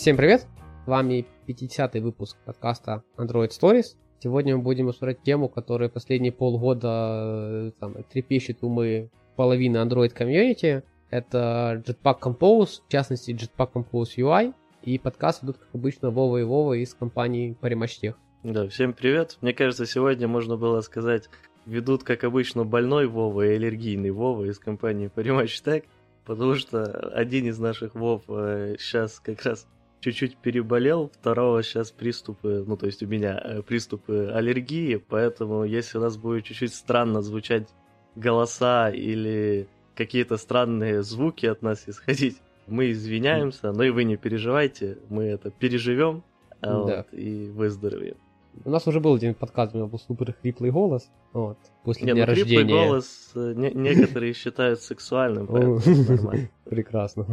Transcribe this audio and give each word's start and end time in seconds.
Всем 0.00 0.16
привет! 0.16 0.46
С 0.84 0.86
вами 0.86 1.26
50-й 1.46 2.00
выпуск 2.00 2.38
подкаста 2.46 3.02
Android 3.18 3.50
Stories. 3.50 3.98
Сегодня 4.20 4.56
мы 4.56 4.62
будем 4.62 4.88
обсуждать 4.88 5.22
тему, 5.22 5.50
которая 5.50 5.90
последние 5.90 6.32
полгода 6.32 7.68
э, 7.68 7.72
там, 7.78 8.02
трепещет 8.04 8.62
умы 8.62 9.10
половины 9.36 9.76
Android 9.76 10.08
комьюнити. 10.08 10.84
Это 11.10 11.84
Jetpack 11.86 12.18
Compose, 12.18 12.80
в 12.86 12.90
частности 12.90 13.32
Jetpack 13.32 13.72
Compose 13.74 14.16
UI. 14.16 14.54
И 14.84 14.98
подкаст 14.98 15.44
идут, 15.44 15.58
как 15.58 15.68
обычно, 15.74 16.08
Вова 16.08 16.38
и 16.38 16.44
Вова 16.44 16.72
из 16.72 16.94
компании 16.94 17.54
Parimatch 17.60 18.14
Да, 18.42 18.68
всем 18.68 18.94
привет. 18.94 19.36
Мне 19.42 19.52
кажется, 19.52 19.84
сегодня 19.84 20.26
можно 20.26 20.56
было 20.56 20.80
сказать, 20.80 21.28
ведут, 21.66 22.04
как 22.04 22.24
обычно, 22.24 22.64
больной 22.64 23.06
Вова 23.06 23.42
и 23.42 23.54
аллергийный 23.54 24.12
Вова 24.12 24.44
из 24.44 24.58
компании 24.58 25.10
Tech, 25.14 25.84
потому 26.24 26.54
что 26.54 26.84
один 27.10 27.44
из 27.44 27.58
наших 27.58 27.94
Вов 27.94 28.22
э, 28.28 28.76
сейчас 28.78 29.20
как 29.20 29.42
раз 29.42 29.66
чуть-чуть 30.00 30.36
переболел, 30.36 31.10
второго 31.20 31.62
сейчас 31.62 31.90
приступы, 31.90 32.64
ну 32.66 32.76
то 32.76 32.86
есть 32.86 33.02
у 33.02 33.06
меня 33.06 33.40
э, 33.42 33.62
приступы 33.62 34.30
аллергии, 34.32 34.96
поэтому 34.96 35.64
если 35.64 35.98
у 35.98 36.00
нас 36.00 36.16
будет 36.16 36.44
чуть-чуть 36.44 36.74
странно 36.74 37.22
звучать 37.22 37.68
голоса 38.16 38.90
или 38.90 39.68
какие-то 39.94 40.36
странные 40.36 41.02
звуки 41.02 41.46
от 41.46 41.62
нас 41.62 41.84
исходить, 41.86 42.38
мы 42.66 42.92
извиняемся, 42.92 43.72
но 43.72 43.82
и 43.82 43.90
вы 43.90 44.04
не 44.04 44.16
переживайте, 44.16 44.98
мы 45.08 45.24
это 45.24 45.50
переживем 45.50 46.22
да. 46.62 46.76
вот, 46.76 47.06
и 47.12 47.50
выздоровеем. 47.50 48.16
У 48.62 48.70
нас 48.70 48.86
уже 48.86 49.00
был 49.00 49.14
один 49.14 49.34
подкаст, 49.34 49.74
у 49.74 49.78
меня 49.78 49.86
был 49.86 49.98
супер 49.98 50.34
хриплый 50.34 50.70
голос. 50.70 51.10
Вот, 51.32 51.56
после 51.82 52.06
не, 52.06 52.12
дня 52.12 52.22
ну, 52.22 52.26
рождения. 52.26 52.56
Хриплый 52.58 52.86
голос 52.86 53.30
э, 53.34 53.52
не, 53.56 53.70
некоторые 53.70 54.34
считают 54.34 54.80
сексуальным, 54.80 55.46
поэтому. 55.46 55.80
Прекрасно. 56.64 57.26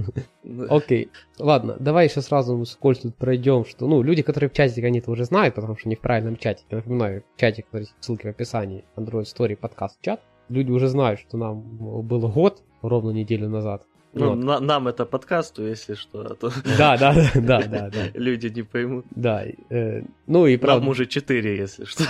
Окей, 0.69 1.09
ладно, 1.37 1.75
давай 1.79 2.07
еще 2.07 2.21
сразу 2.21 2.63
скользь 2.65 2.99
тут 2.99 3.15
пройдем, 3.15 3.65
что, 3.65 3.87
ну, 3.87 4.01
люди, 4.01 4.21
которые 4.21 4.49
в 4.49 4.53
чатике, 4.53 4.87
они 4.87 4.99
это 4.99 5.11
уже 5.11 5.25
знают, 5.25 5.55
потому 5.55 5.75
что 5.75 5.89
они 5.89 5.95
в 5.95 6.01
правильном 6.01 6.37
чате. 6.37 6.63
Я 6.69 6.77
напоминаю, 6.77 7.23
чатик, 7.35 7.65
ссылки 7.99 8.27
в 8.27 8.29
описании, 8.29 8.85
Android 8.95 9.23
Story, 9.23 9.57
подкаст, 9.57 9.99
чат. 10.01 10.21
Люди 10.47 10.71
уже 10.71 10.87
знают, 10.87 11.19
что 11.19 11.37
нам 11.37 11.61
был 11.61 12.27
год, 12.29 12.63
ровно 12.81 13.11
неделю 13.11 13.49
назад. 13.49 13.83
Ну, 14.17 14.29
вот. 14.29 14.43
на, 14.43 14.59
нам 14.59 14.87
это 14.87 15.05
подкасту, 15.05 15.65
если 15.65 15.95
что, 15.95 16.21
а 16.21 16.35
то 16.35 16.51
да, 16.77 16.97
да, 16.97 17.13
да, 17.13 17.31
да, 17.35 17.61
да, 17.67 17.89
да. 17.89 18.07
люди 18.13 18.47
не 18.47 18.63
поймут. 18.63 19.05
Да, 19.11 19.43
э, 19.69 20.03
ну 20.27 20.45
и 20.47 20.57
правда... 20.57 20.81
Нам 20.81 20.89
уже 20.89 21.05
4, 21.05 21.57
если 21.57 21.85
что. 21.85 22.03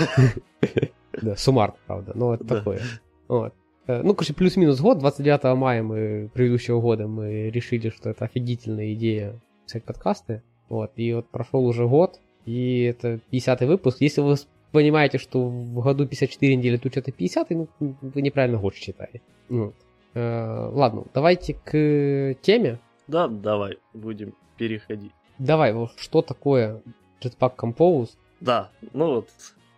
да, 1.21 1.35
суммар, 1.35 1.73
правда, 1.85 2.11
но 2.15 2.33
это 2.35 2.43
да. 2.43 2.55
такое. 2.55 2.81
Вот. 3.27 3.53
Э, 3.87 4.01
ну, 4.03 4.13
короче, 4.13 4.33
плюс-минус 4.33 4.79
год, 4.79 4.99
29 4.99 5.57
мая 5.57 5.83
мы, 5.83 6.29
предыдущего 6.33 6.81
года 6.81 7.07
мы 7.07 7.49
решили, 7.49 7.89
что 7.89 8.09
это 8.09 8.25
офигительная 8.25 8.93
идея 8.93 9.39
писать 9.65 9.83
подкасты. 9.83 10.41
Вот, 10.69 10.91
и 10.97 11.13
вот 11.13 11.29
прошел 11.29 11.65
уже 11.65 11.87
год, 11.87 12.19
и 12.45 12.81
это 12.83 13.19
50 13.31 13.61
выпуск. 13.61 14.01
Если 14.01 14.21
вы 14.21 14.35
понимаете, 14.71 15.17
что 15.17 15.47
в 15.47 15.81
году 15.81 16.05
54 16.05 16.55
недели 16.55 16.77
тут 16.77 16.91
что-то 16.91 17.11
50, 17.11 17.49
ну, 17.51 17.67
вы 17.79 18.21
неправильно 18.21 18.57
год 18.57 18.75
считаете. 18.75 19.21
Вот. 19.49 19.73
Э, 20.17 20.69
ладно, 20.71 21.03
давайте 21.13 21.53
к 21.53 22.35
теме. 22.41 22.79
Да, 23.07 23.27
давай, 23.27 23.77
будем 23.93 24.33
переходить. 24.57 25.11
Давай, 25.37 25.75
что 25.97 26.23
такое 26.23 26.81
Jetpack 27.21 27.55
Compose? 27.55 28.09
Да, 28.39 28.71
ну 28.93 29.15
вот, 29.15 29.29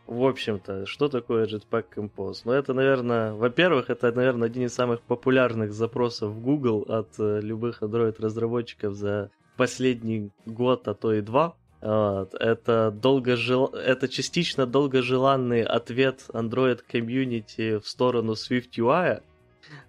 в 0.07 0.23
общем-то, 0.25 0.85
что 0.85 1.09
такое 1.09 1.45
Jetpack 1.45 1.85
Compose? 1.93 2.41
Ну, 2.45 2.53
это, 2.53 2.73
наверное, 2.73 3.33
во-первых, 3.33 3.89
это, 3.89 4.13
наверное, 4.13 4.47
один 4.47 4.67
из 4.67 4.73
самых 4.73 5.01
популярных 5.01 5.73
запросов 5.73 6.31
в 6.31 6.41
Google 6.41 6.85
от 6.87 7.09
э, 7.19 7.41
любых 7.41 7.83
Android-разработчиков 7.83 8.93
за 8.93 9.31
последний 9.57 10.31
год, 10.45 10.87
а 10.87 10.93
то 10.93 11.13
и 11.13 11.19
два. 11.19 11.55
Вот. 11.81 12.33
Это, 12.33 12.91
долго 12.91 13.35
жел... 13.35 13.65
это 13.65 14.07
частично 14.07 14.65
долгожеланный 14.65 15.63
ответ 15.63 16.25
Android 16.29 16.80
комьюнити 16.89 17.80
в 17.80 17.87
сторону 17.87 18.33
Swift 18.33 18.71
UI, 18.77 19.21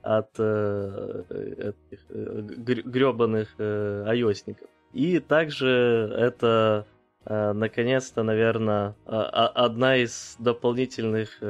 от 0.02 0.30
э, 0.38 1.22
этих 1.30 2.00
э, 2.08 2.41
гребаных 2.84 3.48
э, 3.58 4.04
айосников. 4.06 4.68
И 4.92 5.20
также 5.20 6.12
это 6.16 6.86
э, 7.24 7.52
наконец-то, 7.52 8.22
наверное, 8.22 8.94
одна 9.06 9.96
из 9.96 10.36
дополнительных 10.38 11.40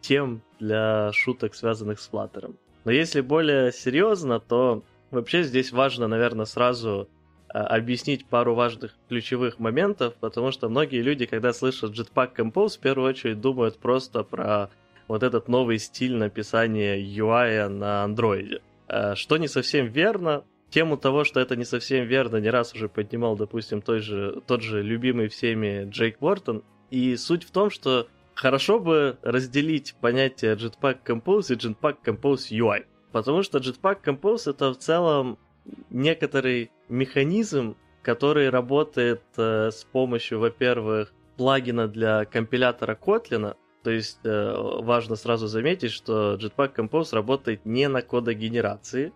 тем 0.00 0.42
для 0.60 1.10
шуток, 1.12 1.54
связанных 1.54 2.00
с 2.00 2.10
Flutter. 2.10 2.54
Но 2.84 2.92
если 2.92 3.20
более 3.20 3.72
серьезно, 3.72 4.40
то 4.40 4.82
вообще 5.10 5.42
здесь 5.42 5.72
важно, 5.72 6.06
наверное, 6.06 6.46
сразу 6.46 7.08
объяснить 7.48 8.26
пару 8.26 8.54
важных 8.54 8.96
ключевых 9.08 9.58
моментов, 9.60 10.14
потому 10.20 10.50
что 10.50 10.68
многие 10.68 11.02
люди, 11.02 11.24
когда 11.24 11.52
слышат 11.52 11.92
Jetpack 11.92 12.34
Compose, 12.36 12.76
в 12.76 12.80
первую 12.80 13.10
очередь 13.10 13.40
думают 13.40 13.78
просто 13.78 14.24
про 14.24 14.70
вот 15.08 15.22
этот 15.22 15.48
новый 15.48 15.78
стиль 15.78 16.16
написания 16.16 16.98
UI 16.98 17.68
на 17.68 18.04
андроиде. 18.04 18.60
Э, 18.88 19.14
что 19.14 19.36
не 19.36 19.48
совсем 19.48 19.86
верно. 19.86 20.44
Тему 20.70 20.96
того, 20.96 21.24
что 21.24 21.40
это 21.40 21.56
не 21.56 21.64
совсем 21.64 22.06
верно, 22.06 22.38
не 22.38 22.50
раз 22.50 22.74
уже 22.74 22.88
поднимал, 22.88 23.36
допустим, 23.36 23.80
той 23.80 24.00
же, 24.00 24.42
тот 24.46 24.62
же 24.62 24.82
любимый 24.82 25.28
всеми 25.28 25.88
Джейк 25.88 26.20
Уортон. 26.20 26.64
И 26.90 27.16
суть 27.16 27.44
в 27.44 27.50
том, 27.50 27.70
что 27.70 28.08
хорошо 28.34 28.80
бы 28.80 29.18
разделить 29.22 29.94
понятие 30.00 30.56
Jetpack 30.56 30.98
Compose 31.04 31.54
и 31.54 31.56
Jetpack 31.56 31.98
Compose 32.04 32.50
UI. 32.50 32.86
Потому 33.12 33.42
что 33.42 33.58
Jetpack 33.58 33.98
Compose 34.04 34.50
это 34.50 34.72
в 34.72 34.78
целом 34.78 35.38
некоторый 35.90 36.72
механизм, 36.88 37.76
который 38.02 38.50
работает 38.50 39.22
э, 39.36 39.70
с 39.70 39.84
помощью, 39.84 40.40
во-первых, 40.40 41.12
плагина 41.36 41.88
для 41.88 42.24
компилятора 42.24 42.98
Kotlin, 43.00 43.54
то 43.84 43.90
есть 43.90 44.18
э, 44.24 44.54
важно 44.80 45.14
сразу 45.14 45.46
заметить, 45.46 45.92
что 45.92 46.34
Jetpack 46.36 46.74
Compose 46.74 47.14
работает 47.14 47.66
не 47.66 47.86
на 47.88 48.00
кодогенерации, 48.00 49.12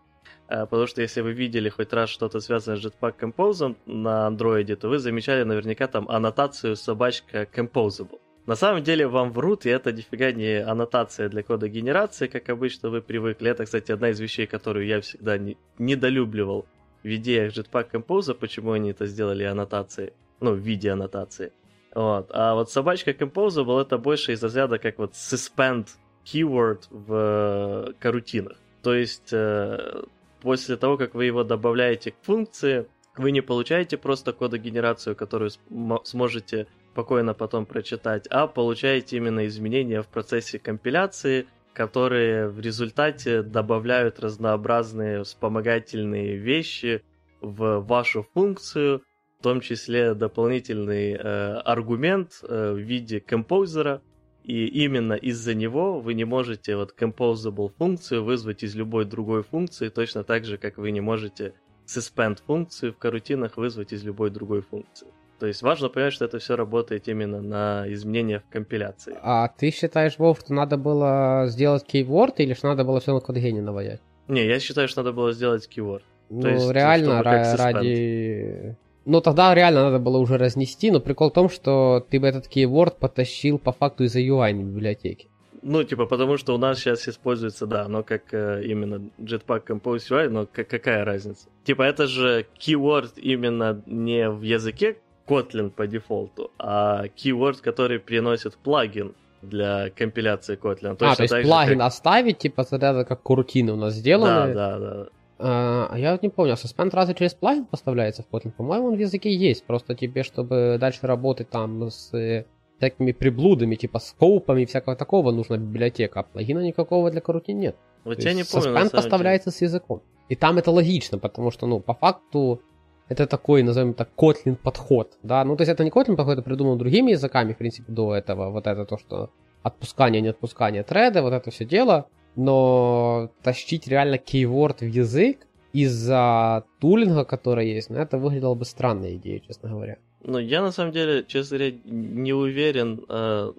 э, 0.49 0.67
потому 0.67 0.87
что 0.87 1.01
если 1.01 1.23
вы 1.23 1.33
видели 1.33 1.71
хоть 1.71 1.93
раз 1.95 2.11
что-то 2.11 2.41
связанное 2.41 2.79
с 2.79 2.85
Jetpack 2.85 3.15
Compose 3.19 3.77
на 3.87 4.29
Android, 4.29 4.77
то 4.77 4.89
вы 4.89 4.99
замечали 4.99 5.43
наверняка 5.45 5.87
там 5.87 6.07
аннотацию 6.11 6.77
собачка 6.77 7.49
Composable. 7.51 8.21
На 8.45 8.57
самом 8.57 8.83
деле 8.83 9.07
вам 9.09 9.33
врут, 9.33 9.65
и 9.65 9.71
это 9.71 9.91
нифига 9.91 10.33
не 10.33 10.63
аннотация 10.63 11.31
для 11.31 11.43
кода 11.43 11.69
генерации, 11.69 12.27
как 12.27 12.51
обычно 12.51 12.91
вы 12.91 13.01
привыкли. 13.01 13.51
Это, 13.51 13.65
кстати, 13.65 13.91
одна 13.93 14.11
из 14.11 14.21
вещей, 14.21 14.47
которую 14.47 14.87
я 14.87 15.01
всегда 15.01 15.39
не, 15.39 15.57
недолюбливал 15.79 16.67
в 17.03 17.07
идеях 17.07 17.57
Jetpack 17.57 17.91
Compose, 17.93 18.35
почему 18.35 18.73
они 18.73 18.91
это 18.91 19.07
сделали 19.07 19.45
аннотацией, 19.45 20.13
ну, 20.41 20.53
в 20.53 20.59
виде 20.59 20.91
аннотации. 20.91 21.53
Вот. 21.99 22.31
А 22.33 22.55
вот 22.55 22.71
собачка 22.71 23.11
Composable 23.11 23.83
это 23.83 23.99
больше 23.99 24.33
из 24.33 24.41
разряда 24.41 24.79
как 24.79 24.99
вот 24.99 25.15
suspend 25.15 25.89
keyword 26.25 26.83
в 26.91 27.89
э, 27.89 27.93
карутинах. 27.99 28.57
То 28.85 28.95
есть 28.95 29.33
э, 29.33 30.05
после 30.41 30.77
того, 30.77 30.97
как 30.97 31.17
вы 31.17 31.25
его 31.25 31.43
добавляете 31.43 32.13
к 32.13 32.15
функции, 32.23 32.87
вы 33.17 33.33
не 33.33 33.41
получаете 33.41 33.97
просто 33.97 34.33
кодогенерацию, 34.33 35.17
которую 35.17 35.51
см- 35.51 36.01
сможете 36.05 36.69
спокойно 36.93 37.35
потом 37.35 37.67
прочитать, 37.67 38.29
а 38.29 38.47
получаете 38.47 39.17
именно 39.17 39.45
изменения 39.49 40.01
в 40.01 40.07
процессе 40.07 40.61
компиляции, 40.61 41.49
которые 41.73 42.47
в 42.47 42.61
результате 42.61 43.43
добавляют 43.43 44.21
разнообразные 44.21 45.25
вспомогательные 45.25 46.37
вещи 46.37 47.03
в 47.41 47.81
вашу 47.81 48.25
функцию, 48.35 49.03
в 49.39 49.43
том 49.43 49.61
числе 49.61 50.15
дополнительный 50.15 51.13
э, 51.13 51.55
аргумент 51.65 52.41
э, 52.43 52.73
в 52.73 52.79
виде 52.79 53.21
композера, 53.21 54.03
и 54.43 54.67
именно 54.67 55.13
из-за 55.13 55.55
него 55.55 56.01
вы 56.01 56.15
не 56.15 56.25
можете 56.25 56.75
вот 56.75 56.95
composable 56.99 57.71
функцию 57.79 58.25
вызвать 58.25 58.65
из 58.65 58.75
любой 58.75 59.05
другой 59.05 59.45
функции, 59.45 59.91
точно 59.91 60.25
так 60.25 60.45
же, 60.45 60.59
как 60.59 60.77
вы 60.77 60.91
не 60.91 61.01
можете 61.01 61.53
suspend 61.87 62.39
функцию 62.47 62.93
в 62.93 62.99
карутинах 62.99 63.57
вызвать 63.57 63.93
из 63.93 64.03
любой 64.03 64.31
другой 64.31 64.63
функции. 64.63 65.07
То 65.39 65.47
есть 65.47 65.63
важно 65.63 65.89
понять, 65.89 66.15
что 66.15 66.25
это 66.25 66.41
все 66.41 66.57
работает 66.57 67.07
именно 67.07 67.41
на 67.41 67.85
изменения 67.93 68.41
в 68.41 68.53
компиляции. 68.53 69.17
А 69.23 69.47
ты 69.47 69.71
считаешь, 69.71 70.19
Вов, 70.19 70.41
что 70.41 70.53
надо 70.53 70.77
было 70.77 71.45
сделать 71.47 71.85
keyword 71.89 72.35
или 72.39 72.55
что 72.55 72.69
надо 72.69 72.83
было 72.83 72.99
все 72.99 73.15
на 73.15 73.21
кодгене 73.21 73.63
наводять? 73.63 74.01
Не, 74.27 74.47
я 74.47 74.59
считаю, 74.59 74.89
что 74.89 75.03
надо 75.03 75.13
было 75.13 75.33
сделать 75.33 75.69
keyword. 75.73 76.03
Ну, 76.29 76.43
То 76.43 76.49
есть, 76.49 76.71
реально, 76.73 77.23
ради 77.23 78.77
ну, 79.09 79.23
тогда 79.23 79.55
реально 79.55 79.85
надо 79.85 79.99
было 79.99 80.19
уже 80.19 80.37
разнести, 80.37 80.91
но 80.91 81.01
прикол 81.01 81.31
в 81.31 81.33
том, 81.33 81.49
что 81.49 82.07
ты 82.11 82.21
бы 82.21 82.27
этот 82.27 82.47
keyword 82.47 82.99
потащил 83.01 83.59
по 83.59 83.73
факту 83.73 84.05
из-за 84.05 84.21
UI 84.21 84.53
библиотеки. 84.53 85.29
Ну, 85.63 85.83
типа, 85.83 86.05
потому 86.07 86.37
что 86.37 86.55
у 86.55 86.59
нас 86.59 86.79
сейчас 86.79 87.09
используется, 87.09 87.67
да, 87.67 87.89
но 87.89 88.03
как 88.03 88.33
э, 88.33 88.63
именно 88.65 89.11
Jetpack 89.19 89.67
Compose 89.67 90.11
UI, 90.11 90.29
но 90.29 90.47
к- 90.47 90.65
какая 90.65 91.05
разница? 91.05 91.49
Типа, 91.65 91.83
это 91.83 92.07
же 92.07 92.47
keyword 92.61 93.13
именно 93.17 93.83
не 93.87 94.29
в 94.29 94.43
языке 94.43 94.99
Kotlin 95.27 95.71
по 95.71 95.87
дефолту, 95.87 96.51
а 96.59 97.05
keyword, 97.17 97.63
который 97.63 97.99
приносит 97.99 98.57
плагин 98.57 99.15
для 99.41 99.91
компиляции 99.91 100.57
Kotlin. 100.57 100.97
Точно 100.97 101.13
а, 101.13 101.17
то 101.17 101.23
есть 101.23 101.43
плагин 101.43 101.79
как... 101.79 101.89
оставить, 101.89 102.39
типа, 102.39 102.65
тогда 102.65 103.05
как 103.05 103.23
курутины 103.23 103.73
у 103.73 103.77
нас 103.77 103.95
сделаны. 103.95 104.53
Да, 104.53 104.79
да, 104.79 104.79
да. 104.79 105.09
А 105.41 105.95
я 105.97 106.13
вот 106.13 106.23
не 106.23 106.29
помню, 106.29 106.53
а 106.53 106.57
suspend 106.57 106.91
разве 106.93 107.15
через 107.15 107.35
плагин 107.35 107.65
поставляется 107.65 108.23
в 108.23 108.35
Kotlin? 108.35 108.51
По-моему, 108.51 108.89
он 108.89 108.97
в 108.97 108.99
языке 108.99 109.35
есть. 109.35 109.65
Просто 109.65 109.95
тебе, 109.95 110.23
чтобы 110.23 110.79
дальше 110.81 111.07
работать 111.07 111.49
там 111.51 111.91
с 111.91 112.13
э, 112.13 112.45
всякими 112.79 113.13
приблудами, 113.13 113.77
типа 113.77 113.99
скоупами 113.99 114.63
и 114.63 114.67
всякого 114.67 114.97
такого, 114.97 115.31
нужна 115.31 115.57
библиотека, 115.57 116.21
а 116.21 116.23
плагина 116.23 116.61
никакого 116.61 117.11
для 117.11 117.21
Карути 117.21 117.53
нет. 117.53 117.77
Вот 118.05 118.23
я 118.23 118.33
не 118.33 118.45
помню, 118.45 118.71
Suspend 118.71 118.91
поставляется 118.91 119.51
с 119.51 119.61
языком. 119.61 120.03
И 120.29 120.37
там 120.37 120.59
это 120.59 120.71
логично, 120.71 121.19
потому 121.19 121.51
что, 121.51 121.67
ну, 121.67 121.81
по 121.81 121.95
факту, 121.95 122.61
это 123.09 123.27
такой, 123.27 123.63
назовем 123.63 123.95
так, 123.95 124.11
Kotlin 124.17 124.57
подход, 124.57 125.17
да, 125.23 125.45
ну, 125.45 125.57
то 125.57 125.63
есть 125.63 125.73
это 125.73 125.85
не 125.85 125.91
Kotlin 125.91 126.17
подход, 126.17 126.35
это 126.35 126.43
придумал 126.43 126.77
другими 126.77 127.13
языками, 127.13 127.53
в 127.53 127.57
принципе, 127.57 127.91
до 127.91 128.15
этого, 128.15 128.51
вот 128.51 128.67
это 128.67 128.85
то, 128.85 128.99
что 128.99 129.31
отпускание, 129.63 130.21
не 130.21 130.29
отпускание 130.29 130.83
треда, 130.83 131.23
вот 131.23 131.33
это 131.33 131.51
все 131.51 131.65
дело, 131.65 132.07
но 132.39 133.33
тащить 133.43 133.89
реально 133.89 134.17
кейворд 134.17 134.81
в 134.81 134.87
язык 134.87 135.49
из-за 135.73 136.65
тулинга, 136.81 137.25
который 137.25 137.69
есть, 137.69 137.91
ну, 137.91 137.99
это 137.99 138.17
выглядело 138.17 138.55
бы 138.55 138.65
странной 138.65 139.17
идеей, 139.17 139.43
честно 139.45 139.71
говоря. 139.71 139.99
Ну, 140.23 140.39
я 140.39 140.63
на 140.63 140.71
самом 140.71 140.93
деле, 140.93 141.25
честно 141.27 141.59
говоря, 141.59 141.77
не 141.85 142.33
уверен. 142.33 143.05
Э, 143.09 143.53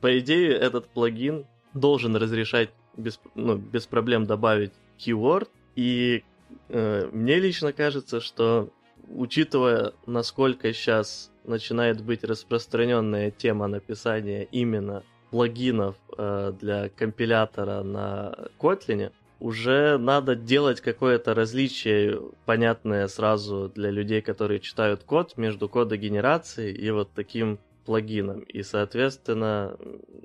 по 0.00 0.18
идее, 0.20 0.52
этот 0.52 0.86
плагин 0.86 1.46
должен 1.74 2.14
разрешать 2.14 2.70
без, 2.96 3.18
ну, 3.34 3.56
без 3.56 3.86
проблем 3.86 4.24
добавить 4.24 4.72
keyword. 4.98 5.48
И 5.74 6.22
э, 6.68 7.08
мне 7.12 7.40
лично 7.40 7.72
кажется, 7.72 8.20
что 8.20 8.70
учитывая, 9.08 9.94
насколько 10.06 10.72
сейчас 10.72 11.32
начинает 11.42 12.00
быть 12.00 12.22
распространенная 12.22 13.32
тема 13.32 13.66
написания 13.66 14.46
именно 14.52 15.02
плагинов 15.32 15.96
э, 16.16 16.52
для 16.60 16.90
компилятора 16.90 17.82
на 17.82 18.34
Kotlin, 18.60 19.10
уже 19.40 19.98
надо 19.98 20.36
делать 20.36 20.80
какое-то 20.80 21.34
различие, 21.34 22.20
понятное 22.44 23.08
сразу 23.08 23.72
для 23.74 23.90
людей, 23.90 24.20
которые 24.20 24.60
читают 24.60 25.02
код, 25.02 25.36
между 25.36 25.68
кодогенерацией 25.68 26.72
и 26.72 26.90
вот 26.90 27.10
таким 27.12 27.58
плагином. 27.84 28.40
И, 28.40 28.62
соответственно, 28.62 29.76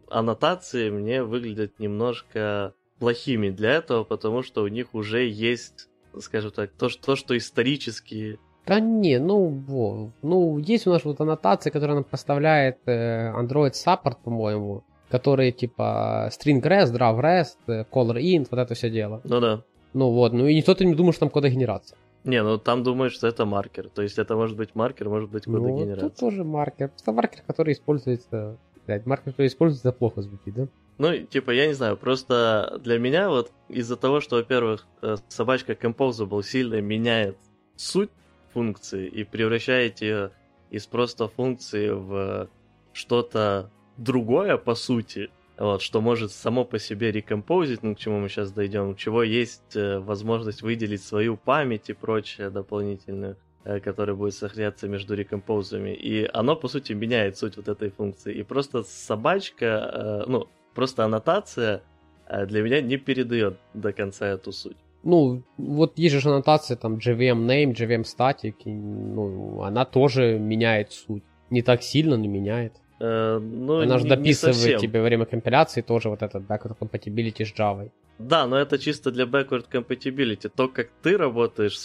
аннотации 0.09 0.91
мне 0.91 1.23
выглядят 1.23 1.79
немножко 1.79 2.75
плохими 2.99 3.49
для 3.49 3.75
этого, 3.75 4.03
потому 4.03 4.43
что 4.43 4.61
у 4.61 4.67
них 4.67 4.93
уже 4.93 5.27
есть, 5.27 5.87
скажем 6.19 6.51
так, 6.51 6.71
то, 6.71 6.89
что, 6.89 7.03
то, 7.03 7.15
что 7.15 7.35
исторически 7.35 8.39
да 8.67 8.81
не, 8.81 9.17
ну, 9.17 9.47
во, 9.47 10.11
ну, 10.21 10.57
есть 10.57 10.87
у 10.87 10.89
нас 10.89 11.05
вот 11.05 11.21
аннотация, 11.21 11.71
которая 11.71 11.95
нам 11.95 12.03
поставляет 12.03 12.79
э, 12.85 13.31
Android 13.31 13.71
Support, 13.71 14.17
по-моему, 14.25 14.83
которые 15.09 15.51
типа 15.51 16.29
string 16.31 16.61
rest, 16.61 16.93
draw 16.93 17.19
rest, 17.19 17.57
э, 17.67 17.83
color 17.91 18.17
int, 18.17 18.47
вот 18.51 18.59
это 18.59 18.73
все 18.73 18.89
дело. 18.89 19.21
Ну 19.23 19.39
да. 19.39 19.63
Ну 19.93 20.11
вот, 20.11 20.33
ну 20.33 20.47
и 20.47 20.55
никто 20.55 20.73
ты 20.75 20.85
не 20.85 20.95
думает, 20.95 21.15
что 21.15 21.21
там 21.21 21.29
кодогенерация. 21.29 21.97
Не, 22.23 22.43
ну 22.43 22.57
там 22.57 22.83
думают, 22.83 23.13
что 23.13 23.27
это 23.27 23.45
маркер. 23.45 23.89
То 23.89 24.01
есть 24.01 24.19
это 24.19 24.35
может 24.35 24.57
быть 24.57 24.75
маркер, 24.75 25.09
может 25.09 25.29
быть 25.29 25.45
кодогенерация. 25.45 26.03
Ну, 26.03 26.09
тут 26.09 26.19
тоже 26.19 26.43
маркер. 26.43 26.91
Это 26.99 27.11
маркер, 27.11 27.41
который 27.47 27.73
используется... 27.73 28.57
Блядь, 28.85 29.05
маркер, 29.05 29.31
который 29.31 29.47
используется, 29.47 29.91
плохо 29.91 30.21
звучит, 30.21 30.53
да? 30.53 30.67
Ну, 30.97 31.17
типа, 31.17 31.51
я 31.51 31.67
не 31.67 31.73
знаю, 31.73 31.95
просто 31.97 32.79
для 32.83 32.97
меня 32.97 33.29
вот 33.29 33.51
из-за 33.69 33.97
того, 33.97 34.19
что, 34.19 34.37
во-первых, 34.37 34.87
э, 35.01 35.17
собачка 35.27 35.73
Composable 35.73 36.41
сильно 36.41 36.81
меняет 36.81 37.37
суть 37.75 38.09
функции 38.53 39.07
и 39.07 39.23
превращает 39.23 40.01
ее 40.01 40.31
из 40.69 40.85
просто 40.87 41.27
функции 41.27 41.89
в 41.89 42.49
что-то 42.93 43.69
другое, 43.97 44.57
по 44.57 44.75
сути, 44.75 45.29
вот, 45.57 45.81
что 45.81 46.01
может 46.01 46.31
само 46.31 46.65
по 46.65 46.77
себе 46.77 47.11
рекомпозить, 47.11 47.81
ну, 47.81 47.95
к 47.95 47.99
чему 47.99 48.19
мы 48.19 48.29
сейчас 48.29 48.51
дойдем, 48.51 48.89
у 48.89 48.95
чего 48.95 49.23
есть 49.23 49.75
э, 49.75 49.97
возможность 49.99 50.61
выделить 50.61 51.01
свою 51.01 51.35
память 51.35 51.89
и 51.89 51.93
прочее 51.93 52.51
дополнительную, 52.51 53.37
э, 53.63 53.79
которая 53.79 54.15
будет 54.15 54.35
сохраняться 54.35 54.87
между 54.87 55.15
рекомпозами. 55.15 55.95
И 55.95 56.29
оно, 56.31 56.55
по 56.55 56.67
сути, 56.67 56.93
меняет 56.93 57.37
суть 57.37 57.57
вот 57.57 57.67
этой 57.67 57.89
функции. 57.89 58.35
И 58.35 58.43
просто 58.43 58.83
собачка, 58.83 59.65
э, 59.65 60.29
ну, 60.29 60.47
просто 60.75 61.03
аннотация 61.05 61.81
э, 62.27 62.45
для 62.45 62.61
меня 62.61 62.81
не 62.81 62.97
передает 62.97 63.57
до 63.73 63.93
конца 63.93 64.27
эту 64.27 64.51
суть. 64.51 64.77
Ну, 65.01 65.41
вот 65.57 65.97
есть 65.97 66.15
же 66.15 66.29
аннотация, 66.29 66.77
там, 66.77 66.97
JVM 66.97 67.47
name, 67.47 67.73
JVM 67.73 68.03
static, 68.03 68.55
и, 68.65 68.71
ну, 68.71 69.63
она 69.63 69.85
тоже 69.85 70.37
меняет 70.37 70.91
суть. 70.91 71.23
Не 71.49 71.63
так 71.63 71.81
сильно, 71.81 72.15
но 72.17 72.27
меняет. 72.27 72.73
Э, 72.99 73.39
ну, 73.39 73.81
Она 73.81 73.99
же 73.99 74.07
дописывает 74.07 74.79
тебе 74.79 74.99
во 74.99 75.05
время 75.05 75.25
компиляции 75.25 75.81
тоже 75.81 76.09
вот 76.09 76.21
этот 76.21 76.43
backward 76.43 76.75
compatibility 76.79 77.45
с 77.45 77.53
Java. 77.53 77.89
Да, 78.19 78.47
но 78.47 78.57
это 78.57 78.79
чисто 78.79 79.11
для 79.11 79.25
backward 79.25 79.65
compatibility. 79.71 80.49
То, 80.49 80.67
как 80.67 80.89
ты 81.03 81.17
работаешь, 81.17 81.77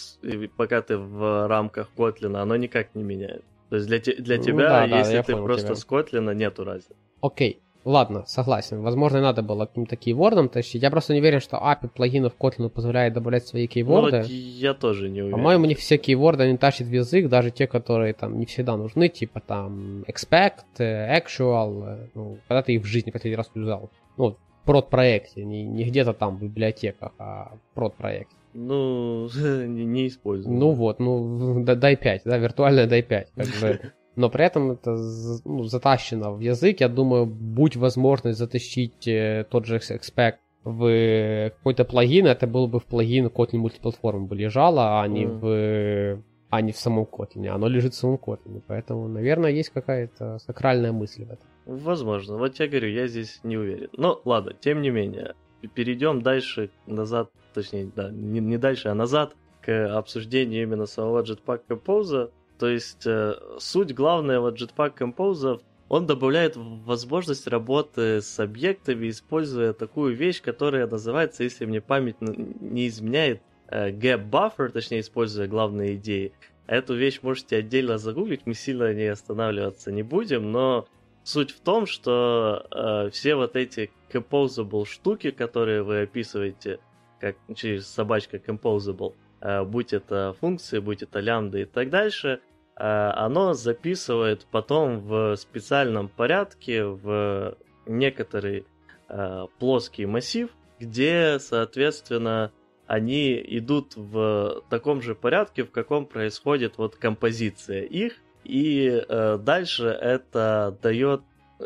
пока 0.56 0.81
ты 0.81 0.97
в 0.97 1.47
рамках 1.47 1.91
Kotlin, 1.97 2.37
оно 2.37 2.56
никак 2.56 2.94
не 2.94 3.03
меняет. 3.03 3.44
То 3.69 3.76
есть 3.76 3.88
для, 3.88 3.99
для 3.99 4.37
ну, 4.38 4.43
тебя, 4.43 4.87
да, 4.87 4.99
если 4.99 5.17
да, 5.17 5.23
ты 5.23 5.37
просто 5.37 5.67
тебя. 5.67 5.76
с 5.76 5.87
Kotlin, 5.87 6.35
нету 6.35 6.64
разницы. 6.64 6.94
Окей. 7.20 7.61
Ладно, 7.84 8.25
согласен. 8.26 8.81
Возможно, 8.81 9.20
надо 9.20 9.43
было 9.43 9.67
каким-то 9.67 9.96
кейвордом 9.96 10.49
тащить. 10.49 10.82
Я 10.82 10.90
просто 10.90 11.14
не 11.14 11.20
уверен, 11.20 11.40
что 11.40 11.56
API 11.56 11.88
плагинов 11.88 12.34
Kotlin 12.38 12.69
позволяет 12.69 13.14
добавлять 13.14 13.46
свои 13.46 13.67
кейворды. 13.67 14.19
Ну, 14.19 14.23
вот 14.23 14.31
я 14.31 14.75
тоже 14.75 15.08
не 15.08 15.23
уверен. 15.23 15.37
По-моему, 15.37 15.64
не 15.67 15.75
все 15.75 15.99
кейворды 15.99 16.44
они 16.44 16.56
тащат 16.56 16.87
в 16.87 16.93
язык, 16.93 17.29
даже 17.29 17.50
те, 17.50 17.67
которые 17.67 18.14
там 18.14 18.38
не 18.38 18.46
всегда 18.46 18.76
нужны, 18.76 19.08
типа 19.08 19.40
там 19.40 20.02
expect, 20.02 20.64
actual, 20.79 22.08
ну, 22.14 22.38
когда 22.46 22.62
ты 22.62 22.75
их 22.75 22.82
в 22.82 22.87
жизни 22.87 23.11
последний 23.11 23.37
раз 23.37 23.50
юзал. 23.55 23.90
Ну, 24.17 24.37
в 24.62 24.67
прод-проекте, 24.67 25.44
не, 25.44 25.64
не 25.64 25.85
где-то 25.85 26.12
там 26.12 26.37
в 26.37 26.43
библиотеках, 26.43 27.12
а 27.19 27.56
в 27.56 27.75
прод-проекте. 27.75 28.37
Ну, 28.55 29.28
не, 29.35 29.85
не 29.85 30.08
использую. 30.08 30.55
Ну 30.55 30.70
вот, 30.70 31.00
ну, 31.00 31.64
дай 31.64 31.96
5, 31.96 32.23
да, 32.25 32.38
виртуальная 32.38 32.87
дай 32.87 33.02
5, 33.02 33.32
как 33.35 33.46
бы 33.61 33.81
но 34.17 34.29
при 34.31 34.44
этом 34.44 34.73
это 34.73 34.97
ну, 35.44 35.64
затащено 35.64 36.32
в 36.32 36.41
язык. 36.41 36.81
Я 36.81 36.88
думаю, 36.88 37.26
будь 37.26 37.76
возможность 37.76 38.38
затащить 38.38 39.09
э, 39.09 39.47
тот 39.50 39.67
же 39.67 39.76
expect 39.76 40.38
в 40.64 41.50
какой-то 41.56 41.85
плагин, 41.85 42.26
это 42.26 42.47
было 42.47 42.67
бы 42.67 42.79
в 42.79 42.85
плагин 42.85 43.26
Kotlin 43.26 43.59
мультиплатформы 43.59 44.26
бы 44.26 44.37
лежало, 44.37 45.00
а 45.00 45.09
не 45.09 45.25
mm. 45.25 45.38
в 45.38 46.23
а 46.50 46.61
не 46.61 46.73
в 46.73 46.76
самом 46.76 47.05
Kotlin. 47.05 47.49
Оно 47.49 47.67
лежит 47.67 47.94
в 47.94 47.97
самом 47.97 48.17
Kotlin. 48.17 48.62
Поэтому, 48.67 49.09
наверное, 49.09 49.50
есть 49.50 49.70
какая-то 49.70 50.38
сакральная 50.38 50.93
мысль 50.93 51.25
в 51.25 51.31
этом. 51.31 51.47
Возможно. 51.64 52.37
Вот 52.37 52.61
я 52.61 52.69
говорю, 52.69 52.88
я 52.88 53.06
здесь 53.06 53.41
не 53.43 53.56
уверен. 53.56 53.88
Но 53.97 54.20
ладно, 54.26 54.53
тем 54.61 54.82
не 54.82 54.91
менее. 54.91 55.35
Перейдем 55.75 56.20
дальше, 56.20 56.69
назад, 56.87 57.31
точнее, 57.55 57.91
да, 57.97 58.11
не, 58.11 58.41
не 58.41 58.59
дальше, 58.59 58.88
а 58.88 58.94
назад 58.94 59.35
к 59.62 59.97
обсуждению 59.97 60.64
именно 60.64 60.85
самого 60.85 61.23
Jetpack 61.23 61.62
Compose. 61.69 62.31
То 62.62 62.69
есть 62.69 63.09
э, 63.09 63.35
суть 63.59 63.92
главная 63.92 64.38
вот 64.38 64.54
Jetpack 64.54 64.97
Compose, 64.97 65.61
он 65.88 66.07
добавляет 66.07 66.52
возможность 66.54 67.49
работы 67.49 68.23
с 68.23 68.38
объектами, 68.38 69.11
используя 69.11 69.73
такую 69.73 70.14
вещь, 70.14 70.40
которая 70.40 70.87
называется, 70.87 71.42
если 71.42 71.64
мне 71.64 71.81
память 71.81 72.21
не 72.21 72.87
изменяет, 72.87 73.42
э, 73.66 73.90
gap 73.90 74.31
buffer, 74.31 74.69
точнее, 74.69 75.00
используя 75.00 75.49
главные 75.49 75.97
идеи. 75.97 76.35
Эту 76.69 76.95
вещь 76.95 77.19
можете 77.23 77.57
отдельно 77.57 77.99
загуглить, 77.99 78.42
мы 78.47 78.54
сильно 78.54 78.95
ней 78.95 79.11
останавливаться 79.11 79.90
не 79.90 80.04
будем, 80.04 80.52
но 80.52 80.87
суть 81.25 81.50
в 81.50 81.59
том, 81.62 81.87
что 81.87 82.64
э, 82.71 83.11
все 83.11 83.35
вот 83.35 83.57
эти 83.57 83.90
composable 84.12 84.87
штуки, 84.87 85.33
которые 85.33 85.83
вы 85.83 86.02
описываете, 86.02 86.78
как 87.19 87.35
через 87.57 87.88
собачка 87.88 88.37
composable, 88.37 89.14
э, 89.40 89.64
будь 89.64 89.92
это 89.92 90.37
функции, 90.38 90.78
будь 90.78 91.02
это 91.02 91.19
лямбда 91.19 91.59
и 91.59 91.64
так 91.64 91.90
дальше, 91.90 92.40
оно 92.84 93.54
записывает 93.54 94.46
потом 94.50 95.00
в 95.00 95.36
специальном 95.36 96.08
порядке 96.08 96.84
в 96.84 97.56
некоторый 97.86 98.66
э, 99.08 99.46
плоский 99.58 100.06
массив, 100.06 100.48
где, 100.80 101.38
соответственно, 101.38 102.50
они 102.86 103.40
идут 103.40 103.94
в 103.96 104.64
таком 104.68 105.00
же 105.00 105.14
порядке, 105.14 105.64
в 105.64 105.70
каком 105.70 106.06
происходит 106.06 106.76
вот 106.76 106.96
композиция 106.96 107.82
их, 107.82 108.14
и 108.44 109.02
э, 109.08 109.38
дальше 109.38 109.86
это 109.86 110.76
дает, 110.82 111.22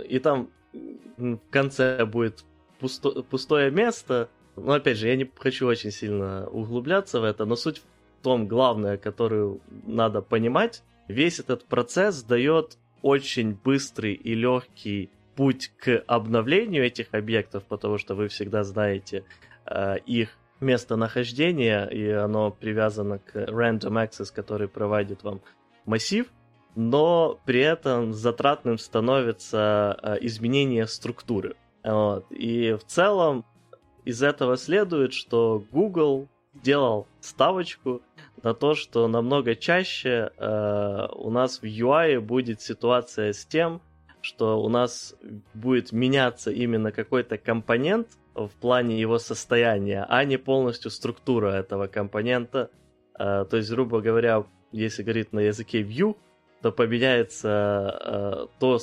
и 0.06 0.18
там 0.18 0.50
в 1.16 1.38
конце 1.50 2.04
будет 2.04 2.44
пусто, 2.78 3.22
пустое 3.22 3.70
место, 3.70 4.28
но 4.56 4.72
опять 4.72 4.98
же, 4.98 5.08
я 5.08 5.16
не 5.16 5.30
хочу 5.38 5.66
очень 5.66 5.90
сильно 5.90 6.46
углубляться 6.48 7.20
в 7.20 7.24
это, 7.24 7.44
но 7.44 7.56
суть 7.56 7.78
в 7.78 8.22
том, 8.22 8.46
главное, 8.46 8.98
которую 8.98 9.60
надо 9.86 10.20
понимать, 10.20 10.82
Весь 11.08 11.38
этот 11.38 11.64
процесс 11.64 12.22
дает 12.22 12.78
очень 13.02 13.54
быстрый 13.54 14.14
и 14.14 14.34
легкий 14.34 15.10
путь 15.36 15.70
к 15.76 16.02
обновлению 16.06 16.84
этих 16.84 17.12
объектов, 17.12 17.64
потому 17.64 17.98
что 17.98 18.14
вы 18.14 18.28
всегда 18.28 18.64
знаете 18.64 19.24
э, 19.66 19.98
их 20.06 20.30
местонахождение, 20.60 21.88
и 21.92 22.08
оно 22.10 22.50
привязано 22.50 23.18
к 23.18 23.36
random 23.36 24.04
access, 24.04 24.32
который 24.34 24.68
проводит 24.68 25.22
вам 25.22 25.42
массив, 25.84 26.26
но 26.74 27.38
при 27.44 27.60
этом 27.60 28.12
затратным 28.12 28.78
становится 28.78 29.98
э, 30.02 30.16
изменение 30.22 30.86
структуры. 30.86 31.56
Вот. 31.84 32.26
И 32.30 32.72
в 32.72 32.84
целом 32.84 33.44
из 34.04 34.22
этого 34.22 34.56
следует, 34.56 35.12
что 35.12 35.62
Google 35.70 36.28
делал 36.54 37.06
ставочку 37.20 38.02
на 38.42 38.54
то, 38.54 38.74
что 38.74 39.08
намного 39.08 39.54
чаще 39.54 40.30
э, 40.36 41.06
у 41.14 41.30
нас 41.30 41.60
в 41.60 41.64
UI 41.64 42.20
будет 42.20 42.60
ситуация 42.60 43.32
с 43.32 43.44
тем, 43.44 43.80
что 44.20 44.60
у 44.60 44.68
нас 44.68 45.14
будет 45.54 45.92
меняться 45.92 46.50
именно 46.50 46.92
какой-то 46.92 47.38
компонент 47.38 48.08
в 48.34 48.50
плане 48.60 49.00
его 49.00 49.18
состояния, 49.18 50.04
а 50.08 50.24
не 50.24 50.36
полностью 50.36 50.90
структура 50.90 51.48
этого 51.52 51.86
компонента. 51.86 52.70
Э, 53.18 53.44
то 53.48 53.56
есть, 53.56 53.70
грубо 53.70 54.00
говоря, 54.00 54.44
если 54.72 55.02
говорить 55.02 55.32
на 55.32 55.40
языке 55.40 55.82
Vue, 55.82 56.16
то 56.62 56.72
поменяется 56.72 57.98
э, 58.04 58.46
то 58.58 58.78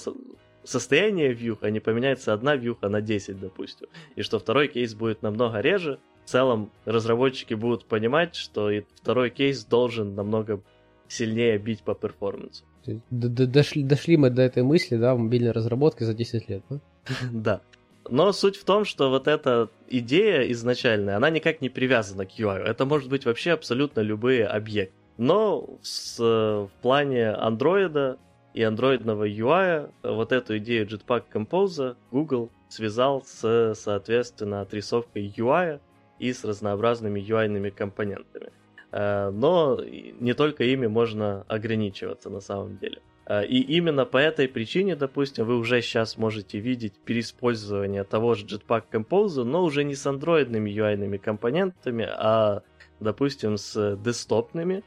состояние 0.64 1.34
вьюха, 1.34 1.70
не 1.70 1.80
поменяется 1.80 2.34
одна 2.34 2.56
вьюха 2.56 2.90
на 2.90 3.02
10, 3.02 3.40
допустим. 3.40 3.88
И 4.16 4.22
что 4.22 4.40
второй 4.40 4.68
кейс 4.68 4.94
будет 4.94 5.22
намного 5.22 5.60
реже. 5.60 6.00
В 6.26 6.30
целом 6.30 6.72
разработчики 6.86 7.54
будут 7.54 7.86
понимать, 7.86 8.36
что 8.36 8.70
и 8.70 8.84
второй 8.96 9.30
кейс 9.30 9.66
должен 9.66 10.16
намного 10.16 10.62
сильнее 11.08 11.58
бить 11.58 11.84
по 11.84 11.94
перформансу. 11.94 12.64
Дошли, 13.10 13.84
дошли 13.84 14.18
мы 14.18 14.30
до 14.30 14.42
этой 14.42 14.64
мысли, 14.64 14.98
да, 14.98 15.16
в 15.16 15.20
мобильной 15.20 15.52
разработке 15.52 16.06
за 16.06 16.14
10 16.14 16.50
лет, 16.50 16.64
да? 16.70 16.80
Да. 17.32 17.62
Но 18.10 18.34
суть 18.34 18.58
в 18.58 18.66
том, 18.66 18.84
что 18.84 19.10
вот 19.10 19.28
эта 19.28 19.70
идея 19.88 20.52
изначальная, 20.52 21.16
она 21.16 21.30
никак 21.30 21.62
не 21.62 21.70
привязана 21.70 22.26
к 22.26 22.32
UI. 22.32 22.58
Это 22.60 22.86
может 22.86 23.10
быть 23.10 23.26
вообще 23.26 23.52
абсолютно 23.52 24.02
любые 24.02 24.46
объекты. 24.46 24.94
Но 25.18 25.78
с, 25.82 26.20
в 26.20 26.70
плане 26.82 27.30
андроида 27.30 28.18
и 28.54 28.64
андроидного 28.64 29.28
UI 29.28 29.90
вот 30.04 30.32
эту 30.32 30.58
идею 30.58 30.88
Jetpack 30.88 31.24
Compose 31.34 31.96
Google 32.12 32.50
связал 32.68 33.24
с, 33.26 33.74
соответственно, 33.76 34.62
отрисовкой 34.62 35.34
UI 35.38 35.80
и 36.20 36.32
с 36.34 36.44
разнообразными 36.44 37.20
UI-ными 37.20 37.70
компонентами. 37.70 38.52
Э, 38.92 39.30
но 39.32 39.80
не 40.20 40.34
только 40.34 40.64
ими 40.64 40.88
можно 40.88 41.44
ограничиваться 41.48 42.30
на 42.30 42.40
самом 42.40 42.78
деле. 42.78 43.00
Э, 43.26 43.46
и 43.46 43.62
именно 43.62 44.06
по 44.06 44.18
этой 44.18 44.48
причине, 44.48 44.96
допустим, 44.96 45.46
вы 45.46 45.58
уже 45.58 45.82
сейчас 45.82 46.18
можете 46.18 46.60
видеть 46.60 46.94
переиспользование 47.06 48.04
того 48.04 48.36
же 48.36 48.46
Jetpack 48.46 48.84
Compose, 48.92 49.44
но 49.44 49.64
уже 49.64 49.84
не 49.84 49.96
с 49.96 50.06
андроидными 50.06 50.70
UI-ными 50.70 51.18
компонентами, 51.18 52.08
а, 52.10 52.62
допустим, 53.00 53.58
с 53.58 53.98
десктопными, 53.98 54.84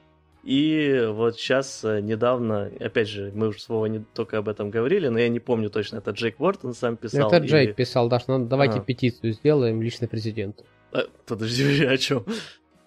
и 0.47 1.09
вот 1.11 1.37
сейчас 1.37 1.83
э, 1.83 2.01
недавно, 2.01 2.71
опять 2.79 3.09
же, 3.09 3.33
мы 3.35 3.49
уже 3.49 3.59
с 3.59 3.69
не 3.89 4.05
только 4.15 4.39
об 4.39 4.49
этом 4.49 4.71
говорили, 4.71 5.09
но 5.09 5.19
я 5.19 5.29
не 5.29 5.41
помню 5.41 5.71
точно, 5.71 5.97
это 5.97 6.13
Джейк 6.13 6.41
Уортон 6.41 6.73
сам 6.73 6.97
писал. 6.97 7.27
Это 7.27 7.45
Джейк 7.45 7.71
или... 7.71 7.75
писал, 7.75 8.09
да, 8.09 8.21
что 8.21 8.39
надо, 8.39 8.49
давайте 8.49 8.79
а. 8.79 8.81
петицию 8.81 9.33
сделаем 9.33 9.83
лично 9.83 10.07
президенту. 10.07 10.63
А, 10.93 11.05
подожди, 11.27 11.85
о 11.87 11.97
чем? 11.97 12.25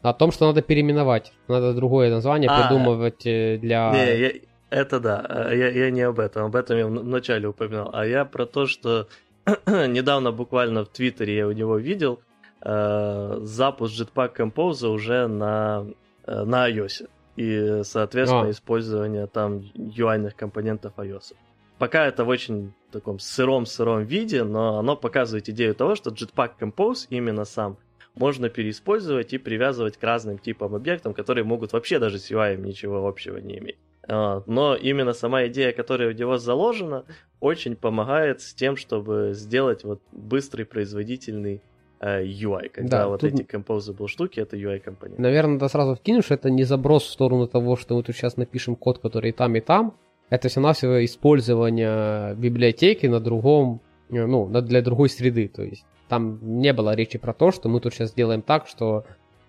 О 0.02 0.14
том, 0.14 0.32
что 0.32 0.48
надо 0.48 0.62
переименовать, 0.62 1.34
надо 1.48 1.74
другое 1.74 2.10
название 2.10 2.50
а, 2.50 2.62
придумывать 2.62 3.26
э, 3.26 3.58
для... 3.58 3.92
Не, 3.92 4.20
я, 4.20 4.32
это 4.70 5.00
да, 5.00 5.50
я, 5.52 5.70
я 5.70 5.92
не 5.92 6.02
об 6.02 6.20
этом, 6.20 6.46
об 6.46 6.56
этом 6.56 6.78
я 6.78 6.88
вначале 6.88 7.48
упоминал, 7.48 7.90
а 7.94 8.06
я 8.06 8.24
про 8.24 8.46
то, 8.46 8.66
что 8.66 9.08
недавно 9.68 10.32
буквально 10.32 10.86
в 10.86 10.90
Твиттере 10.90 11.36
я 11.36 11.48
у 11.48 11.52
него 11.52 11.78
видел 11.78 12.22
э, 12.62 13.40
запуск 13.42 14.00
Jetpack 14.00 14.38
Compose 14.38 14.88
уже 14.88 15.28
на, 15.28 15.86
э, 16.26 16.44
на 16.44 16.70
iOS 16.70 17.10
и, 17.36 17.82
соответственно, 17.84 18.48
а. 18.48 18.52
использование 18.52 19.28
там 19.28 19.64
UI 19.76 20.30
компонентов 20.32 20.94
iOS. 20.98 21.34
Пока 21.78 22.06
это 22.06 22.26
в 22.26 22.28
очень 22.28 22.74
таком 22.92 23.18
сыром-сыром 23.18 24.04
виде, 24.04 24.44
но 24.44 24.80
оно 24.80 24.98
показывает 24.98 25.48
идею 25.48 25.74
того, 25.74 25.96
что 25.96 26.10
Jetpack 26.10 26.52
Compose 26.60 27.08
именно 27.10 27.46
сам 27.46 27.78
можно 28.20 28.50
переиспользовать 28.50 29.34
и 29.34 29.40
привязывать 29.40 29.98
к 29.98 30.04
разным 30.04 30.38
типам 30.38 30.76
объектам, 30.76 31.14
которые 31.14 31.44
могут 31.44 31.74
вообще 31.74 31.98
даже 31.98 32.20
с 32.20 32.30
UI 32.30 32.58
ничего 32.58 33.08
общего 33.08 33.38
не 33.38 33.58
иметь. 33.58 33.78
Но 34.08 34.76
именно 34.76 35.14
сама 35.14 35.48
идея, 35.48 35.72
которая 35.72 36.10
в 36.12 36.20
него 36.20 36.38
заложена, 36.38 37.06
очень 37.40 37.76
помогает 37.76 38.42
с 38.42 38.54
тем, 38.54 38.76
чтобы 38.76 39.32
сделать 39.34 39.84
вот 39.84 40.02
быстрый, 40.12 40.64
производительный 40.64 41.62
Э, 42.02 42.24
UI, 42.24 42.70
когда 42.70 43.00
да, 43.00 43.08
вот 43.10 43.20
тут... 43.20 43.34
эти 43.34 43.42
composable 43.42 44.08
штуки, 44.08 44.40
это 44.40 44.56
UI 44.56 44.80
компоненты. 44.80 45.22
Наверное, 45.22 45.60
да 45.60 45.68
сразу 45.68 45.96
вкину, 45.96 46.22
что 46.22 46.34
это 46.34 46.50
не 46.50 46.64
заброс 46.64 47.04
в 47.04 47.10
сторону 47.10 47.46
того, 47.46 47.76
что 47.76 47.96
мы 47.96 48.04
тут 48.04 48.16
сейчас 48.16 48.38
напишем 48.38 48.78
код, 48.78 49.00
который 49.00 49.32
и 49.32 49.34
там, 49.34 49.56
и 49.58 49.60
там. 49.60 49.94
Это 50.30 50.48
все-навсего 50.48 51.04
использование 51.04 52.36
библиотеки 52.36 53.08
на 53.08 53.20
другом, 53.20 53.82
э, 54.10 54.26
ну, 54.26 54.48
для 54.62 54.82
другой 54.82 55.10
среды. 55.10 55.50
То 55.50 55.64
есть 55.64 55.86
там 56.10 56.40
не 56.42 56.74
было 56.74 56.96
речи 56.96 57.18
про 57.18 57.34
то, 57.34 57.52
что 57.52 57.70
мы 57.70 57.80
тут 57.80 57.94
сейчас 57.94 58.14
делаем 58.14 58.42
так, 58.42 58.68
что 58.68 59.06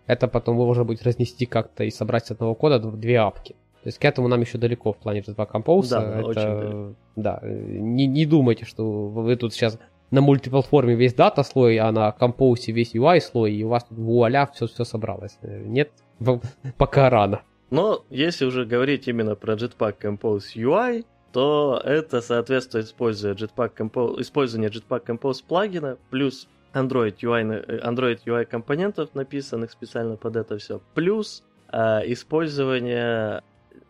это 0.06 0.28
потом 0.28 0.56
можно 0.56 0.84
будет 0.84 1.02
разнести 1.02 1.46
как-то 1.46 1.84
и 1.84 1.90
собрать 1.90 2.26
с 2.26 2.30
одного 2.30 2.54
кода 2.54 2.78
в 2.78 2.98
две 2.98 3.18
апки. 3.18 3.54
То 3.82 3.86
есть 3.86 3.98
к 3.98 4.04
этому 4.04 4.28
нам 4.28 4.40
еще 4.42 4.58
далеко 4.58 4.92
в 4.92 4.98
плане 4.98 5.20
Jetpack 5.20 5.50
Compose. 5.52 5.88
Да, 5.88 6.18
это, 6.18 6.26
очень 6.26 6.58
далеко. 6.58 6.94
Да, 7.16 7.40
не, 7.42 8.06
не 8.06 8.26
думайте, 8.26 8.66
что 8.66 9.08
вы 9.08 9.36
тут 9.36 9.54
сейчас 9.54 9.78
на 10.10 10.20
мультиплатформе 10.20 10.94
весь 10.94 11.14
дата 11.14 11.42
слой, 11.42 11.78
а 11.78 11.90
на 11.92 12.12
компоусе 12.12 12.72
весь 12.72 12.94
UI 12.94 13.20
слой, 13.20 13.54
и 13.54 13.64
у 13.64 13.68
вас 13.68 13.84
тут 13.84 13.98
вуаля 13.98 14.46
все, 14.52 14.66
все 14.66 14.84
собралось. 14.84 15.38
Нет, 15.42 15.90
пока 16.76 17.08
рано. 17.08 17.42
Но 17.70 18.04
если 18.10 18.44
уже 18.44 18.66
говорить 18.66 19.08
именно 19.08 19.36
про 19.36 19.54
Jetpack 19.54 19.94
Compose 20.02 20.56
UI, 20.56 21.06
то 21.32 21.80
это 21.84 22.20
соответствует 22.20 22.87
Jetpack 22.87 23.76
Compose, 23.76 24.20
использование 24.20 24.70
Jetpack 24.70 25.06
Compose 25.06 25.42
плагина 25.46 25.99
плюс 26.10 26.49
Android 26.75 27.16
UI, 27.18 27.82
Android 27.82 28.20
UI 28.25 28.44
компонентов, 28.44 29.14
написанных 29.14 29.70
специально 29.70 30.16
под 30.16 30.37
это 30.37 30.58
все, 30.58 30.80
плюс 30.94 31.42
э, 31.72 31.78
использование 32.12 33.42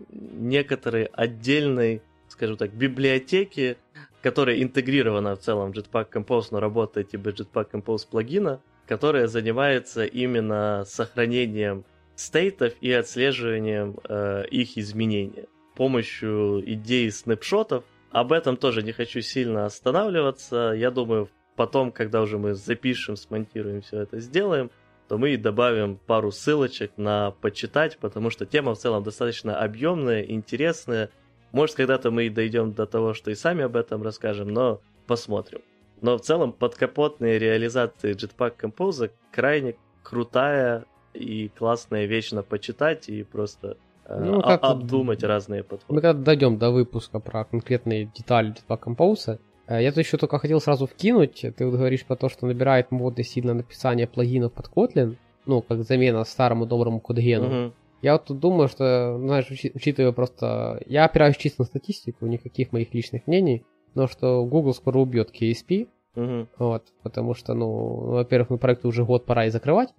некоторой 0.09 1.05
отдельной, 1.05 2.03
скажем 2.29 2.57
так, 2.57 2.73
библиотеки 2.73 3.77
которая 4.23 4.63
интегрирована 4.63 5.35
в 5.37 5.41
целом 5.41 5.73
в 5.73 5.77
Jetpack 5.77 6.13
Compose, 6.13 6.49
но 6.51 6.61
работает 6.61 7.11
типа 7.11 7.29
Jetpack 7.31 7.71
Compose 7.73 8.07
плагина, 8.09 8.61
которая 8.87 9.27
занимается 9.27 10.05
именно 10.05 10.85
сохранением 10.87 11.85
стейтов 12.17 12.75
и 12.81 12.93
отслеживанием 12.93 13.99
э, 14.09 14.45
их 14.51 14.77
изменения 14.77 15.45
с 15.45 15.60
помощью 15.81 16.63
идеи 16.75 17.09
снапшотов. 17.09 17.85
Об 18.11 18.33
этом 18.33 18.59
тоже 18.59 18.83
не 18.83 18.93
хочу 18.93 19.23
сильно 19.23 19.65
останавливаться. 19.65 20.75
Я 20.77 20.91
думаю, 20.91 21.31
потом, 21.57 21.91
когда 21.91 22.21
уже 22.21 22.37
мы 22.37 22.53
запишем, 22.53 23.17
смонтируем 23.17 23.81
все 23.81 24.01
это, 24.01 24.21
сделаем, 24.21 24.71
то 25.09 25.17
мы 25.17 25.39
добавим 25.39 25.97
пару 25.97 26.33
ссылочек 26.33 26.93
на 26.99 27.31
почитать, 27.31 27.97
потому 27.97 28.29
что 28.29 28.45
тема 28.45 28.75
в 28.75 28.79
целом 28.79 29.03
достаточно 29.03 29.59
объемная, 29.59 30.21
интересная, 30.21 31.09
может, 31.51 31.77
когда-то 31.77 32.11
мы 32.11 32.27
и 32.27 32.29
дойдем 32.29 32.75
до 32.75 32.85
того, 32.85 33.15
что 33.15 33.31
и 33.31 33.35
сами 33.35 33.65
об 33.65 33.75
этом 33.75 34.03
расскажем, 34.03 34.49
но 34.49 34.83
посмотрим. 35.07 35.63
Но 36.03 36.19
в 36.19 36.21
целом 36.21 36.53
подкапотные 36.53 37.39
реализации 37.39 38.15
Jetpack 38.15 38.59
Compose 38.61 39.13
крайне 39.33 39.77
крутая 40.03 40.85
и 41.15 41.49
классная 41.49 42.05
вещь 42.05 42.33
на 42.33 42.43
почитать 42.43 43.09
и 43.09 43.23
просто 43.23 43.79
ну, 44.09 44.41
а- 44.43 44.55
обдумать 44.55 45.23
разные 45.23 45.63
подходы. 45.63 45.95
Мы 45.95 46.01
когда 46.01 46.23
дойдем 46.23 46.59
до 46.59 46.71
выпуска 46.71 47.21
про 47.21 47.45
конкретные 47.45 48.07
детали 48.07 48.55
Jetpack 48.55 48.81
Compose, 48.85 49.39
э, 49.67 49.83
я 49.83 49.91
тут 49.91 50.05
еще 50.05 50.17
только 50.17 50.39
хотел 50.39 50.61
сразу 50.61 50.87
вкинуть, 50.87 51.45
ты 51.57 51.67
вот 51.67 51.77
говоришь 51.77 52.05
про 52.05 52.17
то, 52.17 52.29
что 52.29 52.47
набирает 52.47 52.91
моды 52.91 53.23
сильно 53.23 53.55
написание 53.55 54.07
плагинов 54.07 54.53
под 54.53 54.69
Kotlin, 54.69 55.17
ну, 55.47 55.63
как 55.63 55.85
замена 55.85 56.25
старому 56.25 56.67
доброму 56.67 57.01
кодгену. 57.01 57.67
Угу. 57.67 57.73
Я 58.03 58.13
вот 58.13 58.25
тут 58.27 58.41
думаю, 58.41 58.69
что, 58.69 59.19
знаешь, 59.19 59.47
учитывая 59.51 60.13
просто... 60.13 60.83
Я 60.87 61.05
опираюсь 61.05 61.37
чисто 61.37 61.63
на 61.63 61.67
статистику, 61.67 62.27
никаких 62.27 62.73
моих 62.73 62.95
личных 62.95 63.27
мнений, 63.27 63.65
но 63.95 64.07
что 64.07 64.45
Google 64.45 64.75
скоро 64.75 64.99
убьет 64.99 65.31
KSP, 65.35 65.89
угу. 66.17 66.49
вот, 66.59 66.87
потому 67.03 67.35
что, 67.35 67.55
ну, 67.55 68.13
во-первых, 68.13 68.51
ну, 68.51 68.59
проекту 68.59 68.89
уже 68.89 69.05
год 69.05 69.27
пора 69.27 69.47
и 69.47 69.51
закрывать, 69.51 69.91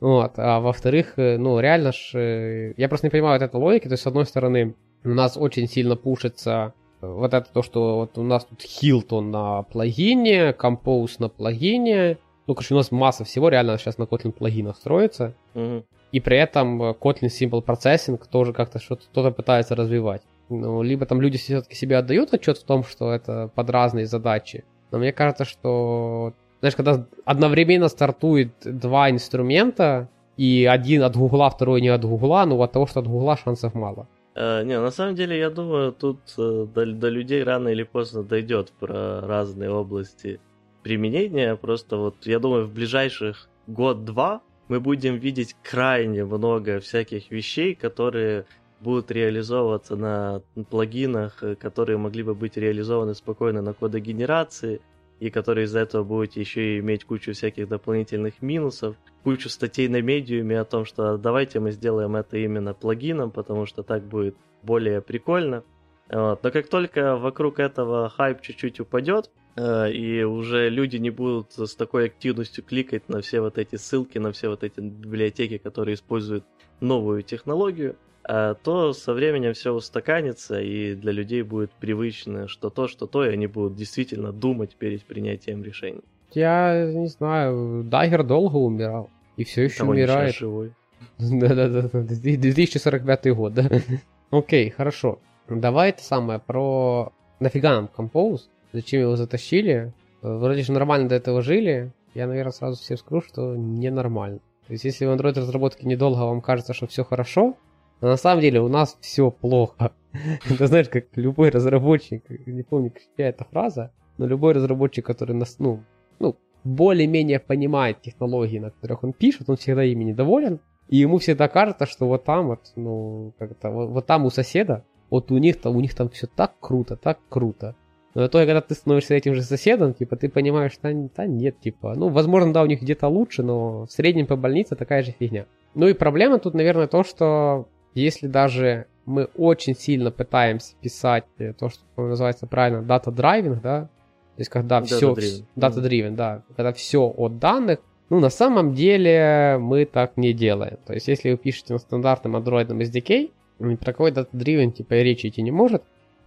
вот, 0.00 0.32
а 0.36 0.60
во-вторых, 0.60 1.14
э, 1.18 1.38
ну, 1.38 1.60
реально 1.60 1.92
ж, 1.92 2.14
э, 2.14 2.74
я 2.76 2.88
просто 2.88 3.06
не 3.06 3.10
понимаю 3.10 3.38
вот 3.38 3.44
этой 3.44 3.56
логики, 3.56 3.84
то 3.84 3.92
есть, 3.92 4.02
с 4.02 4.06
одной 4.06 4.26
стороны, 4.26 4.74
у 5.04 5.08
нас 5.08 5.36
очень 5.36 5.68
сильно 5.68 5.96
пушится 5.96 6.74
вот 7.00 7.34
это 7.34 7.52
то, 7.52 7.62
что 7.62 7.96
вот 7.96 8.18
у 8.18 8.22
нас 8.22 8.44
тут 8.44 8.60
Hilton 8.60 9.30
на 9.30 9.62
плагине, 9.62 10.50
Compose 10.50 11.16
на 11.18 11.28
плагине, 11.28 12.18
ну, 12.46 12.54
короче, 12.54 12.74
у 12.74 12.76
нас 12.76 12.90
масса 12.90 13.24
всего 13.24 13.48
реально 13.48 13.78
сейчас 13.78 13.98
на 13.98 14.04
Kotlin 14.04 14.32
плагинах 14.32 14.76
строится, 14.76 15.34
угу 15.54 15.84
и 16.12 16.20
при 16.20 16.36
этом 16.36 16.80
э, 16.82 16.92
Kotlin 16.92 17.28
Simple 17.28 17.64
Processing 17.64 18.22
тоже 18.30 18.52
как-то 18.52 18.78
что-то 18.78 19.04
кто-то 19.06 19.30
пытается 19.32 19.74
развивать. 19.74 20.22
Ну, 20.50 20.82
либо 20.82 21.06
там 21.06 21.20
люди 21.20 21.38
все-таки 21.38 21.74
себе 21.74 21.96
отдают 21.96 22.34
отчет 22.34 22.58
в 22.58 22.64
том, 22.64 22.84
что 22.84 23.10
это 23.10 23.50
под 23.54 23.70
разные 23.70 24.06
задачи. 24.06 24.64
Но 24.90 24.98
мне 24.98 25.12
кажется, 25.12 25.46
что, 25.46 26.34
знаешь, 26.62 26.76
когда 26.76 27.04
одновременно 27.24 27.88
стартует 27.88 28.52
два 28.64 29.10
инструмента, 29.10 30.08
и 30.36 30.64
один 30.64 31.02
от 31.02 31.16
Гугла, 31.16 31.50
второй 31.50 31.80
не 31.80 31.88
от 31.88 32.04
Гугла, 32.04 32.44
ну 32.46 32.62
от 32.62 32.70
того, 32.70 32.86
что 32.86 33.00
от 33.00 33.08
Гугла 33.08 33.36
шансов 33.36 33.74
мало. 33.74 34.06
Uh, 34.34 34.64
не, 34.64 34.80
на 34.80 34.90
самом 34.90 35.16
деле, 35.16 35.38
я 35.38 35.50
думаю, 35.50 35.92
тут 35.92 36.20
uh, 36.38 36.66
до, 36.72 36.86
до 36.86 37.08
людей 37.08 37.42
рано 37.42 37.68
или 37.68 37.82
поздно 37.82 38.22
дойдет 38.22 38.72
про 38.78 39.20
разные 39.20 39.70
области 39.70 40.40
применения. 40.84 41.56
Просто 41.56 41.96
вот, 41.96 42.14
я 42.26 42.38
думаю, 42.38 42.66
в 42.66 42.72
ближайших 42.72 43.48
год-два 43.66 44.40
мы 44.68 44.78
будем 44.78 45.16
видеть 45.16 45.56
крайне 45.62 46.24
много 46.24 46.78
всяких 46.78 47.30
вещей, 47.32 47.74
которые 47.74 48.46
будут 48.80 49.10
реализовываться 49.10 49.96
на 49.96 50.42
плагинах, 50.70 51.42
э, 51.42 51.56
которые 51.56 51.98
могли 51.98 52.22
бы 52.22 52.34
быть 52.34 52.56
реализованы 52.56 53.14
спокойно 53.14 53.62
на 53.62 53.74
кодогенерации, 53.74 54.80
и 55.22 55.30
которые 55.30 55.66
из-за 55.66 55.78
этого 55.78 56.02
будут 56.02 56.34
еще 56.34 56.74
и 56.74 56.80
иметь 56.80 57.04
кучу 57.04 57.32
всяких 57.32 57.68
дополнительных 57.68 58.42
минусов, 58.42 58.96
кучу 59.22 59.48
статей 59.48 59.86
на 59.86 60.02
медиуме 60.02 60.58
о 60.58 60.64
том, 60.64 60.84
что 60.84 61.16
давайте 61.16 61.60
мы 61.60 61.70
сделаем 61.70 62.16
это 62.16 62.38
именно 62.38 62.74
плагином, 62.74 63.30
потому 63.30 63.64
что 63.64 63.84
так 63.84 64.02
будет 64.02 64.34
более 64.64 65.00
прикольно. 65.00 65.62
Вот. 66.10 66.42
Но 66.42 66.50
как 66.50 66.66
только 66.66 67.16
вокруг 67.16 67.60
этого 67.60 68.08
хайп 68.08 68.40
чуть-чуть 68.40 68.80
упадет, 68.80 69.30
э, 69.54 69.92
и 69.92 70.24
уже 70.24 70.68
люди 70.68 70.96
не 70.96 71.10
будут 71.10 71.52
с 71.52 71.76
такой 71.76 72.06
активностью 72.06 72.64
кликать 72.64 73.08
на 73.08 73.20
все 73.20 73.40
вот 73.40 73.58
эти 73.58 73.76
ссылки, 73.76 74.18
на 74.18 74.32
все 74.32 74.48
вот 74.48 74.64
эти 74.64 74.80
библиотеки, 74.80 75.58
которые 75.58 75.94
используют 75.94 76.44
новую 76.80 77.22
технологию, 77.22 77.94
то 78.24 78.92
со 78.92 79.12
временем 79.14 79.52
все 79.52 79.72
устаканится, 79.72 80.60
и 80.60 80.94
для 80.94 81.12
людей 81.12 81.42
будет 81.42 81.72
привычно, 81.72 82.48
что 82.48 82.70
то, 82.70 82.88
что 82.88 83.06
то, 83.06 83.24
и 83.24 83.32
они 83.32 83.46
будут 83.46 83.74
действительно 83.74 84.32
думать 84.32 84.76
перед 84.76 85.02
принятием 85.02 85.62
решений. 85.64 86.02
Я 86.32 86.90
не 86.92 87.08
знаю, 87.08 87.84
Дайгер 87.84 88.22
долго 88.22 88.56
умирал, 88.56 89.10
и 89.36 89.44
все 89.44 89.64
еще 89.64 89.78
Того 89.78 89.92
умирает. 89.92 90.34
живой. 90.34 90.72
Да-да-да, 91.18 91.88
2045 92.00 93.34
год, 93.34 93.54
да? 93.54 93.68
Окей, 94.30 94.70
хорошо. 94.70 95.18
Давай 95.48 95.90
это 95.90 96.02
самое 96.02 96.38
про... 96.38 97.12
Нафига 97.40 97.74
нам 97.74 97.90
Compose? 97.94 98.42
Зачем 98.72 99.02
его 99.02 99.16
затащили? 99.16 99.92
Вроде 100.22 100.62
же 100.62 100.72
нормально 100.72 101.08
до 101.08 101.16
этого 101.16 101.42
жили. 101.42 101.92
Я, 102.14 102.26
наверное, 102.26 102.52
сразу 102.52 102.80
всем 102.80 102.96
скажу, 102.96 103.22
что 103.22 103.56
ненормально. 103.56 104.38
То 104.66 104.72
есть, 104.72 104.84
если 104.84 105.04
в 105.04 105.10
Android 105.10 105.34
разработке 105.38 105.86
недолго 105.86 106.20
вам 106.20 106.40
кажется, 106.40 106.72
что 106.72 106.86
все 106.86 107.04
хорошо, 107.04 107.56
но 108.02 108.08
на 108.08 108.16
самом 108.16 108.42
деле 108.42 108.60
у 108.60 108.68
нас 108.68 108.98
все 109.00 109.30
плохо. 109.30 109.92
Это 110.50 110.66
знаешь, 110.66 110.88
как 110.88 111.04
любой 111.16 111.50
разработчик, 111.50 112.24
не 112.46 112.62
помню, 112.62 112.92
чья 113.16 113.28
эта 113.28 113.44
фраза, 113.44 113.92
но 114.18 114.26
любой 114.26 114.52
разработчик, 114.52 115.06
который 115.06 115.34
нас, 115.34 115.56
ну, 115.58 115.84
ну, 116.18 116.36
более-менее 116.64 117.38
понимает 117.38 118.02
технологии, 118.02 118.58
на 118.58 118.70
которых 118.70 119.04
он 119.04 119.12
пишет, 119.12 119.48
он 119.48 119.56
всегда 119.56 119.84
ими 119.84 120.04
недоволен, 120.04 120.58
и 120.88 120.96
ему 120.96 121.18
всегда 121.18 121.48
кажется, 121.48 121.86
что 121.86 122.08
вот 122.08 122.24
там 122.24 122.48
вот, 122.48 122.72
ну, 122.74 123.32
как 123.38 123.54
то 123.54 123.70
вот, 123.70 123.90
вот 123.90 124.06
там 124.06 124.26
у 124.26 124.30
соседа, 124.30 124.84
вот 125.08 125.30
у 125.30 125.38
них 125.38 125.60
там, 125.60 125.76
у 125.76 125.80
них 125.80 125.94
там 125.94 126.10
все 126.10 126.26
так 126.26 126.54
круто, 126.60 126.96
так 126.96 127.20
круто. 127.28 127.76
Но 128.14 128.28
то, 128.28 128.38
когда 128.38 128.60
ты 128.60 128.74
становишься 128.74 129.14
этим 129.14 129.34
же 129.34 129.42
соседом, 129.42 129.94
типа, 129.94 130.16
ты 130.16 130.28
понимаешь, 130.28 130.72
что 130.72 130.92
да, 131.16 131.26
нет, 131.26 131.60
типа, 131.60 131.94
ну, 131.94 132.08
возможно, 132.08 132.52
да, 132.52 132.62
у 132.62 132.66
них 132.66 132.82
где-то 132.82 133.06
лучше, 133.08 133.42
но 133.42 133.86
в 133.86 133.92
среднем 133.92 134.26
по 134.26 134.36
больнице 134.36 134.74
такая 134.74 135.02
же 135.02 135.12
фигня. 135.12 135.46
Ну 135.74 135.86
и 135.86 135.94
проблема 135.94 136.38
тут, 136.38 136.52
наверное, 136.52 136.86
то, 136.86 137.04
что 137.04 137.68
если 137.94 138.26
даже 138.26 138.86
мы 139.04 139.24
очень 139.36 139.74
сильно 139.74 140.10
пытаемся 140.10 140.74
писать 140.80 141.24
э, 141.38 141.52
то, 141.52 141.68
что 141.68 141.82
называется 141.96 142.46
правильно 142.46 142.82
data-driving, 142.82 143.60
да, 143.60 143.82
то 143.82 144.40
есть 144.40 144.50
когда 144.50 144.82
все, 144.82 145.12
Data-driven. 145.12 145.44
data-driven, 145.56 146.16
да, 146.16 146.42
когда 146.56 146.72
все 146.72 147.06
от 147.06 147.38
данных, 147.38 147.80
ну, 148.08 148.20
на 148.20 148.30
самом 148.30 148.74
деле 148.74 149.56
мы 149.58 149.84
так 149.86 150.16
не 150.16 150.32
делаем. 150.32 150.78
То 150.86 150.92
есть, 150.92 151.08
если 151.08 151.30
вы 151.30 151.38
пишете 151.38 151.72
на 151.72 151.78
стандартном 151.78 152.36
андроидном 152.36 152.80
SDK, 152.80 153.30
ни 153.58 153.74
про 153.76 153.92
какой 153.92 154.12
дата-дривен 154.12 154.72
типа 154.72 154.94
и 154.94 155.02
речи 155.02 155.28
идти 155.28 155.42
не 155.42 155.50
может, 155.50 155.82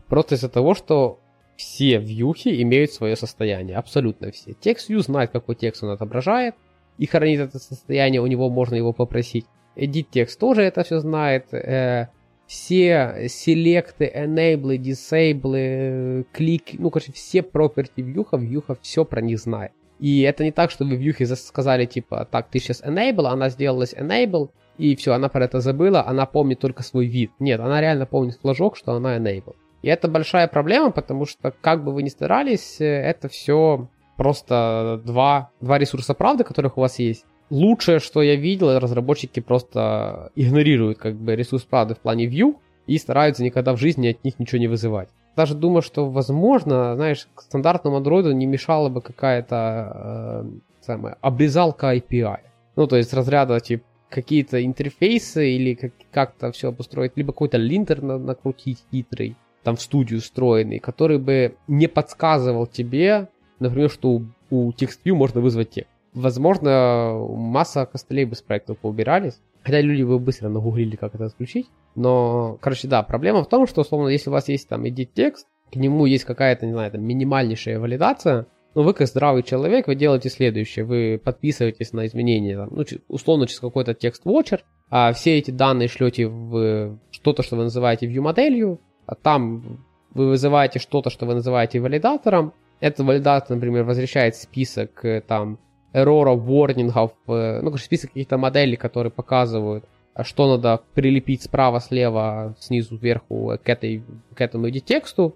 просто 0.07 0.35
из-за 0.35 0.49
того, 0.49 0.73
что 0.73 1.19
все 1.55 1.97
вьюхи 1.99 2.61
имеют 2.61 2.91
свое 2.91 3.15
состояние, 3.15 3.77
абсолютно 3.77 4.31
все. 4.31 4.53
Текст 4.53 4.89
view 4.89 4.99
знает, 4.99 5.31
какой 5.31 5.55
текст 5.55 5.83
он 5.83 5.91
отображает, 5.91 6.55
и 6.97 7.05
хранит 7.05 7.39
это 7.39 7.59
состояние, 7.59 8.21
у 8.21 8.27
него 8.27 8.49
можно 8.49 8.75
его 8.75 8.93
попросить. 8.93 9.45
Edit 9.75 10.07
текст 10.11 10.39
тоже 10.39 10.63
это 10.63 10.83
все 10.83 10.99
знает. 10.99 11.53
Э, 11.53 12.07
все 12.47 13.27
селекты, 13.27 14.11
enable, 14.13 14.77
disable, 14.77 16.25
клик, 16.31 16.63
ну, 16.73 16.89
короче, 16.89 17.11
все 17.11 17.39
property 17.39 18.01
вьюха, 18.01 18.37
вьюха 18.37 18.77
все 18.81 19.03
про 19.03 19.21
них 19.21 19.39
знает. 19.39 19.71
И 19.99 20.21
это 20.21 20.43
не 20.43 20.51
так, 20.51 20.71
что 20.71 20.85
вы 20.85 20.95
вьюхе 20.95 21.25
сказали, 21.25 21.85
типа, 21.85 22.27
так, 22.29 22.49
ты 22.49 22.59
сейчас 22.59 22.83
enable, 22.83 23.27
она 23.27 23.49
сделалась 23.49 23.93
enable, 23.93 24.49
и 24.77 24.95
все, 24.95 25.13
она 25.13 25.29
про 25.29 25.45
это 25.45 25.61
забыла, 25.61 26.05
она 26.05 26.25
помнит 26.25 26.59
только 26.59 26.83
свой 26.83 27.07
вид. 27.07 27.31
Нет, 27.39 27.59
она 27.59 27.79
реально 27.81 28.05
помнит 28.05 28.37
флажок, 28.41 28.75
что 28.75 28.93
она 28.93 29.17
enable. 29.17 29.55
И 29.81 29.87
это 29.87 30.07
большая 30.07 30.47
проблема, 30.47 30.91
потому 30.91 31.25
что, 31.25 31.51
как 31.61 31.83
бы 31.83 31.93
вы 31.93 32.03
ни 32.03 32.09
старались, 32.09 32.81
э, 32.81 32.85
это 32.85 33.29
все 33.29 33.87
просто 34.17 35.01
два, 35.05 35.51
два 35.61 35.77
ресурса 35.77 36.13
правды, 36.13 36.43
которых 36.43 36.77
у 36.77 36.81
вас 36.81 36.99
есть. 36.99 37.25
Лучшее, 37.49 37.99
что 37.99 38.21
я 38.21 38.35
видел, 38.35 38.79
разработчики 38.79 39.39
просто 39.39 40.31
игнорируют 40.35 40.97
как 40.97 41.15
бы 41.15 41.35
ресурс 41.35 41.63
правды 41.63 41.93
в 41.93 41.99
плане 41.99 42.25
view 42.25 42.55
и 42.87 42.97
стараются 42.97 43.43
никогда 43.43 43.73
в 43.73 43.77
жизни 43.79 44.07
от 44.07 44.23
них 44.23 44.39
ничего 44.39 44.59
не 44.59 44.67
вызывать. 44.67 45.09
Даже 45.35 45.53
думаю, 45.53 45.81
что 45.81 46.09
возможно, 46.09 46.95
знаешь, 46.95 47.27
к 47.35 47.41
стандартному 47.41 47.97
андроиду 47.97 48.31
не 48.31 48.45
мешала 48.45 48.89
бы 48.89 49.01
какая-то 49.01 50.45
э, 50.45 50.49
самая 50.81 51.17
обрезалка 51.21 51.95
API. 51.95 52.39
Ну, 52.75 52.87
то 52.87 52.95
есть 52.95 53.13
разряда 53.13 53.59
типа 53.59 53.83
какие-то 54.09 54.63
интерфейсы 54.63 55.51
или 55.51 55.73
как- 55.73 55.91
как-то 56.11 56.51
все 56.51 56.69
обустроить, 56.69 57.13
либо 57.15 57.33
какой-то 57.33 57.57
линтер 57.57 58.01
на- 58.01 58.17
накрутить 58.17 58.79
хитрый, 58.91 59.35
там 59.63 59.75
в 59.75 59.81
студию 59.81 60.21
встроенный, 60.21 60.79
который 60.79 61.17
бы 61.17 61.55
не 61.67 61.87
подсказывал 61.87 62.65
тебе, 62.65 63.27
например, 63.59 63.89
что 63.89 64.09
у, 64.09 64.25
у 64.49 64.71
TextView 64.71 65.13
можно 65.13 65.41
вызвать 65.41 65.71
текст. 65.71 65.91
Возможно, 66.15 67.13
масса 67.29 67.85
костылей 67.85 68.23
бы 68.23 68.35
с 68.35 68.41
проектов 68.41 68.77
поубирались, 68.77 69.41
хотя 69.63 69.81
люди 69.81 70.01
бы 70.03 70.17
быстро 70.17 70.47
нагуглили, 70.47 70.95
как 70.95 71.13
это 71.13 71.25
отключить. 71.25 71.67
Но, 71.95 72.57
короче, 72.61 72.87
да, 72.87 73.03
проблема 73.03 73.43
в 73.43 73.49
том, 73.49 73.67
что, 73.67 73.81
условно, 73.81 74.07
если 74.07 74.29
у 74.29 74.33
вас 74.33 74.47
есть 74.47 74.69
там 74.69 74.85
edit 74.85 75.09
текст, 75.13 75.45
к 75.71 75.75
нему 75.75 76.05
есть 76.05 76.23
какая-то, 76.23 76.65
не 76.65 76.71
знаю, 76.71 76.89
там, 76.91 77.03
минимальнейшая 77.03 77.79
валидация, 77.79 78.47
но 78.75 78.83
вы, 78.83 78.93
как 78.93 79.07
здравый 79.07 79.43
человек, 79.43 79.87
вы 79.87 79.95
делаете 79.95 80.29
следующее. 80.29 80.85
Вы 80.85 81.19
подписываетесь 81.21 81.91
на 81.91 82.05
изменения, 82.05 82.57
там, 82.57 82.69
ну, 82.71 82.85
условно, 83.09 83.47
через 83.47 83.59
какой-то 83.59 83.93
текст-вотчер, 83.93 84.63
а 84.89 85.11
все 85.11 85.37
эти 85.37 85.51
данные 85.51 85.89
шлете 85.89 86.27
в 86.27 86.97
что-то, 87.11 87.43
что 87.43 87.57
вы 87.57 87.63
называете 87.63 88.07
view-моделью, 88.07 88.79
а 89.05 89.15
там 89.15 89.85
вы 90.13 90.29
вызываете 90.29 90.79
что-то, 90.79 91.09
что 91.09 91.25
вы 91.25 91.35
называете 91.35 91.81
валидатором. 91.81 92.53
Этот 92.79 93.05
валидатор, 93.05 93.55
например, 93.55 93.83
возвращает 93.83 94.35
список 94.35 95.03
э, 95.03 95.21
там 95.21 95.59
эроров, 95.95 96.41
ворнингов, 96.41 97.11
э, 97.27 97.59
ну, 97.61 97.69
короче, 97.69 97.85
список 97.85 98.11
каких-то 98.11 98.37
моделей, 98.37 98.75
которые 98.75 99.11
показывают, 99.11 99.85
а 100.13 100.23
что 100.23 100.49
надо 100.49 100.81
прилепить 100.93 101.43
справа, 101.43 101.79
слева, 101.79 102.55
снизу, 102.59 102.97
вверху 102.97 103.53
к, 103.63 103.69
этой, 103.69 104.03
к 104.35 104.41
этому 104.41 104.69
тексту, 104.71 105.35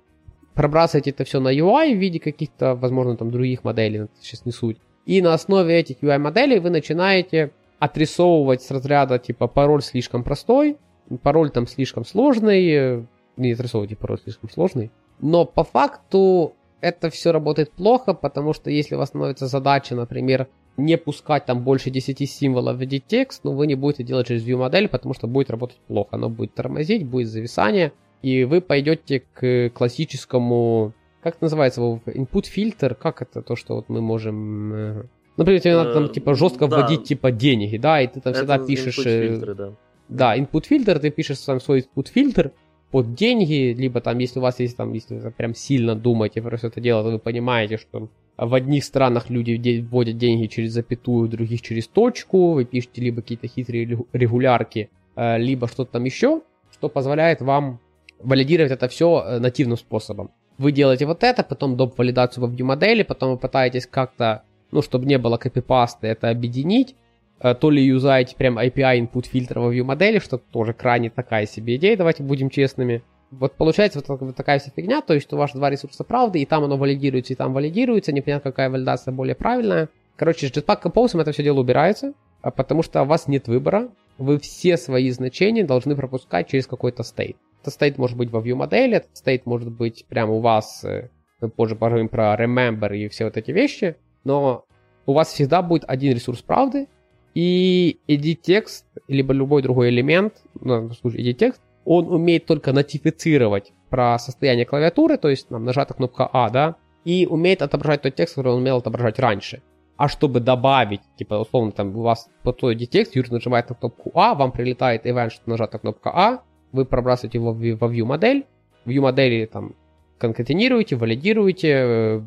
пробрасывать 0.53 1.07
это 1.07 1.23
все 1.23 1.39
на 1.39 1.53
UI 1.53 1.95
в 1.95 1.97
виде 1.97 2.19
каких-то, 2.19 2.75
возможно, 2.75 3.15
там 3.15 3.31
других 3.31 3.63
моделей, 3.63 4.07
сейчас 4.19 4.45
не 4.45 4.51
суть. 4.51 4.77
И 5.05 5.21
на 5.21 5.33
основе 5.33 5.75
этих 5.75 6.03
UI-моделей 6.03 6.59
вы 6.59 6.69
начинаете 6.69 7.51
отрисовывать 7.79 8.61
с 8.61 8.69
разряда, 8.69 9.17
типа, 9.17 9.47
пароль 9.47 9.81
слишком 9.81 10.23
простой, 10.23 10.77
пароль 11.23 11.49
там 11.49 11.67
слишком 11.67 12.05
сложный, 12.05 12.69
э, 12.69 13.03
не 13.37 13.53
отрисовывайте 13.53 13.95
пароль 13.95 14.19
слишком 14.19 14.49
сложный. 14.49 14.91
Но 15.19 15.45
по 15.45 15.63
факту 15.63 16.53
это 16.81 17.09
все 17.09 17.31
работает 17.31 17.71
плохо, 17.71 18.13
потому 18.13 18.53
что 18.53 18.69
если 18.69 18.95
у 18.95 18.97
вас 18.97 19.09
становится 19.09 19.47
задача, 19.47 19.95
например, 19.95 20.47
не 20.77 20.97
пускать 20.97 21.45
там 21.45 21.63
больше 21.63 21.89
10 21.89 22.29
символов 22.29 22.77
в 22.77 22.81
edit 22.81 23.03
текст, 23.05 23.43
ну 23.43 23.51
вы 23.53 23.67
не 23.67 23.75
будете 23.75 24.03
делать 24.03 24.27
через 24.27 24.45
view 24.45 24.57
модель, 24.57 24.87
потому 24.87 25.13
что 25.13 25.27
будет 25.27 25.49
работать 25.49 25.77
плохо. 25.87 26.09
Оно 26.11 26.29
будет 26.29 26.53
тормозить, 26.53 27.05
будет 27.05 27.27
зависание, 27.27 27.91
и 28.21 28.43
вы 28.45 28.61
пойдете 28.61 29.23
к 29.33 29.69
классическому, 29.73 30.93
как 31.21 31.35
это 31.35 31.45
называется, 31.45 31.81
input 31.81 32.45
фильтр, 32.45 32.95
как 32.95 33.21
это 33.21 33.41
то, 33.41 33.55
что 33.55 33.75
вот 33.75 33.89
мы 33.89 34.01
можем... 34.01 34.73
э, 34.73 35.03
Например, 35.37 35.61
тебе 35.61 35.75
надо 35.75 35.93
там 35.93 36.05
Э, 36.05 36.09
типа 36.09 36.33
жестко 36.33 36.67
да. 36.67 36.77
вводить 36.77 37.03
типа 37.03 37.31
деньги, 37.31 37.77
да, 37.77 38.01
и 38.01 38.07
ты 38.07 38.21
там 38.21 38.33
всегда 38.33 38.55
Это 38.55 38.65
пишешь... 38.65 38.99
input 38.99 39.07
э, 39.07 39.27
фильтры, 39.27 39.55
да. 39.55 39.73
да, 40.07 40.37
input 40.37 40.65
фильтр, 40.65 40.99
ты 40.99 41.11
пишешь 41.11 41.39
сам 41.39 41.59
свой 41.59 41.81
input 41.81 42.09
фильтр 42.09 42.51
под 42.91 43.13
деньги, 43.13 43.73
либо 43.77 44.01
там, 44.01 44.17
если 44.17 44.39
у 44.39 44.41
вас 44.41 44.59
есть 44.59 44.77
там, 44.77 44.93
если 44.93 45.15
вы 45.15 45.31
прям 45.31 45.53
сильно 45.53 45.95
думаете 45.95 46.41
про 46.41 46.57
все 46.57 46.67
это 46.67 46.81
дело, 46.81 47.03
то 47.03 47.11
вы 47.11 47.19
понимаете, 47.19 47.77
что 47.77 48.09
в 48.37 48.53
одних 48.53 48.83
странах 48.83 49.29
люди 49.29 49.79
вводят 49.81 50.17
деньги 50.17 50.47
через 50.47 50.73
запятую, 50.73 51.27
в 51.27 51.29
других 51.29 51.61
через 51.61 51.87
точку, 51.87 52.53
вы 52.53 52.65
пишете 52.65 53.01
либо 53.01 53.21
какие-то 53.21 53.47
хитрые 53.47 53.85
регу- 53.85 54.07
регулярки, 54.13 54.89
э, 55.15 55.37
либо 55.37 55.67
что-то 55.67 55.93
там 55.93 56.05
еще, 56.05 56.41
что 56.71 56.89
позволяет 56.89 57.41
вам 57.41 57.79
валидировать 58.19 58.71
это 58.71 58.87
все 58.87 59.39
нативным 59.39 59.77
способом. 59.77 60.31
Вы 60.57 60.71
делаете 60.71 61.05
вот 61.05 61.23
это, 61.23 61.43
потом 61.43 61.77
доп. 61.77 61.97
валидацию 61.97 62.45
во 62.45 62.53
view-модели, 62.53 63.03
потом 63.03 63.31
вы 63.31 63.37
пытаетесь 63.37 63.87
как-то, 63.87 64.43
ну, 64.71 64.81
чтобы 64.81 65.05
не 65.05 65.17
было 65.17 65.37
копипаста, 65.37 66.07
это 66.07 66.29
объединить, 66.29 66.95
Э, 66.95 67.08
то 67.39 67.69
ли 67.69 67.83
юзаете 67.83 68.35
прям 68.35 68.59
API 68.59 68.99
input 68.99 69.27
фильтра 69.27 69.59
во 69.59 69.73
view 69.73 69.83
модели, 69.83 70.19
что 70.19 70.37
тоже 70.37 70.73
крайне 70.73 71.09
такая 71.09 71.45
себе 71.45 71.77
идея, 71.77 71.95
давайте 71.97 72.23
будем 72.23 72.49
честными. 72.49 73.01
Вот 73.31 73.53
получается 73.53 73.99
вот, 73.99 74.07
так- 74.07 74.21
вот 74.21 74.35
такая 74.35 74.59
вся 74.59 74.71
фигня, 74.75 75.01
то 75.01 75.13
есть 75.13 75.31
у 75.31 75.37
вас 75.37 75.51
два 75.53 75.69
ресурса 75.69 76.03
правды, 76.03 76.41
и 76.41 76.45
там 76.45 76.63
оно 76.63 76.77
валидируется, 76.77 77.33
и 77.33 77.35
там 77.35 77.53
валидируется, 77.53 78.11
непонятно 78.11 78.51
какая 78.51 78.69
валидация 78.69 79.13
более 79.13 79.35
правильная. 79.35 79.89
Короче, 80.15 80.47
с 80.47 80.51
Jetpack 80.51 80.81
Compose 80.83 81.21
это 81.21 81.31
все 81.31 81.43
дело 81.43 81.59
убирается, 81.59 82.13
а 82.41 82.51
потому 82.51 82.83
что 82.83 83.01
у 83.03 83.05
вас 83.05 83.27
нет 83.27 83.47
выбора, 83.47 83.89
вы 84.17 84.39
все 84.39 84.77
свои 84.77 85.09
значения 85.11 85.63
должны 85.63 85.95
пропускать 85.95 86.49
через 86.49 86.67
какой-то 86.67 87.03
стейт. 87.03 87.37
Это 87.61 87.71
стейт 87.71 87.97
может 87.97 88.17
быть 88.17 88.31
во 88.31 88.41
view 88.41 88.55
модели, 88.55 88.97
этот 88.97 89.15
стейт 89.15 89.45
может 89.45 89.71
быть 89.71 90.05
прямо 90.09 90.33
у 90.33 90.39
вас, 90.39 90.83
э, 90.83 91.09
мы 91.39 91.49
позже 91.49 91.75
поговорим 91.75 92.09
про 92.09 92.35
remember 92.35 92.95
и 92.97 93.07
все 93.07 93.25
вот 93.25 93.37
эти 93.37 93.51
вещи, 93.51 93.95
но 94.23 94.65
у 95.05 95.13
вас 95.13 95.29
всегда 95.31 95.61
будет 95.61 95.85
один 95.87 96.13
ресурс 96.13 96.41
правды, 96.41 96.87
и 97.33 97.99
edit 98.07 98.39
текст, 98.41 98.85
либо 99.07 99.33
любой 99.33 99.61
другой 99.61 99.89
элемент, 99.89 100.33
ну, 100.59 100.87
в 100.87 100.93
случае 100.93 101.23
edit 101.23 101.35
текст, 101.35 101.61
он 101.85 102.07
умеет 102.07 102.45
только 102.45 102.73
нотифицировать 102.73 103.73
про 103.89 104.19
состояние 104.19 104.65
клавиатуры, 104.65 105.17
то 105.17 105.29
есть 105.29 105.49
нам 105.49 105.65
нажата 105.65 105.93
кнопка 105.93 106.29
А, 106.31 106.49
да, 106.49 106.75
и 107.05 107.25
умеет 107.29 107.61
отображать 107.61 108.01
тот 108.03 108.15
текст, 108.15 108.35
который 108.35 108.53
он 108.53 108.59
умел 108.59 108.77
отображать 108.77 109.19
раньше. 109.19 109.61
А 109.97 110.07
чтобы 110.07 110.39
добавить, 110.39 111.01
типа, 111.17 111.35
условно, 111.35 111.71
там 111.71 111.95
у 111.95 112.01
вас 112.01 112.29
по 112.43 112.53
той 112.53 112.75
текст, 112.75 113.15
Юрий 113.15 113.31
нажимает 113.31 113.69
на 113.69 113.75
кнопку 113.75 114.11
А, 114.13 114.33
вам 114.33 114.51
прилетает 114.51 115.05
ивент, 115.05 115.31
что 115.31 115.49
нажата 115.49 115.79
кнопка 115.79 116.11
А, 116.13 116.43
вы 116.71 116.85
пробрасываете 116.85 117.37
его 117.37 117.51
во 117.51 117.87
view 117.87 118.05
модель, 118.05 118.45
в 118.85 118.89
view 118.89 119.01
модели 119.01 119.45
там 119.45 119.75
конкатинируете, 120.17 120.95
валидируете, 120.95 121.67
э, 121.69 122.21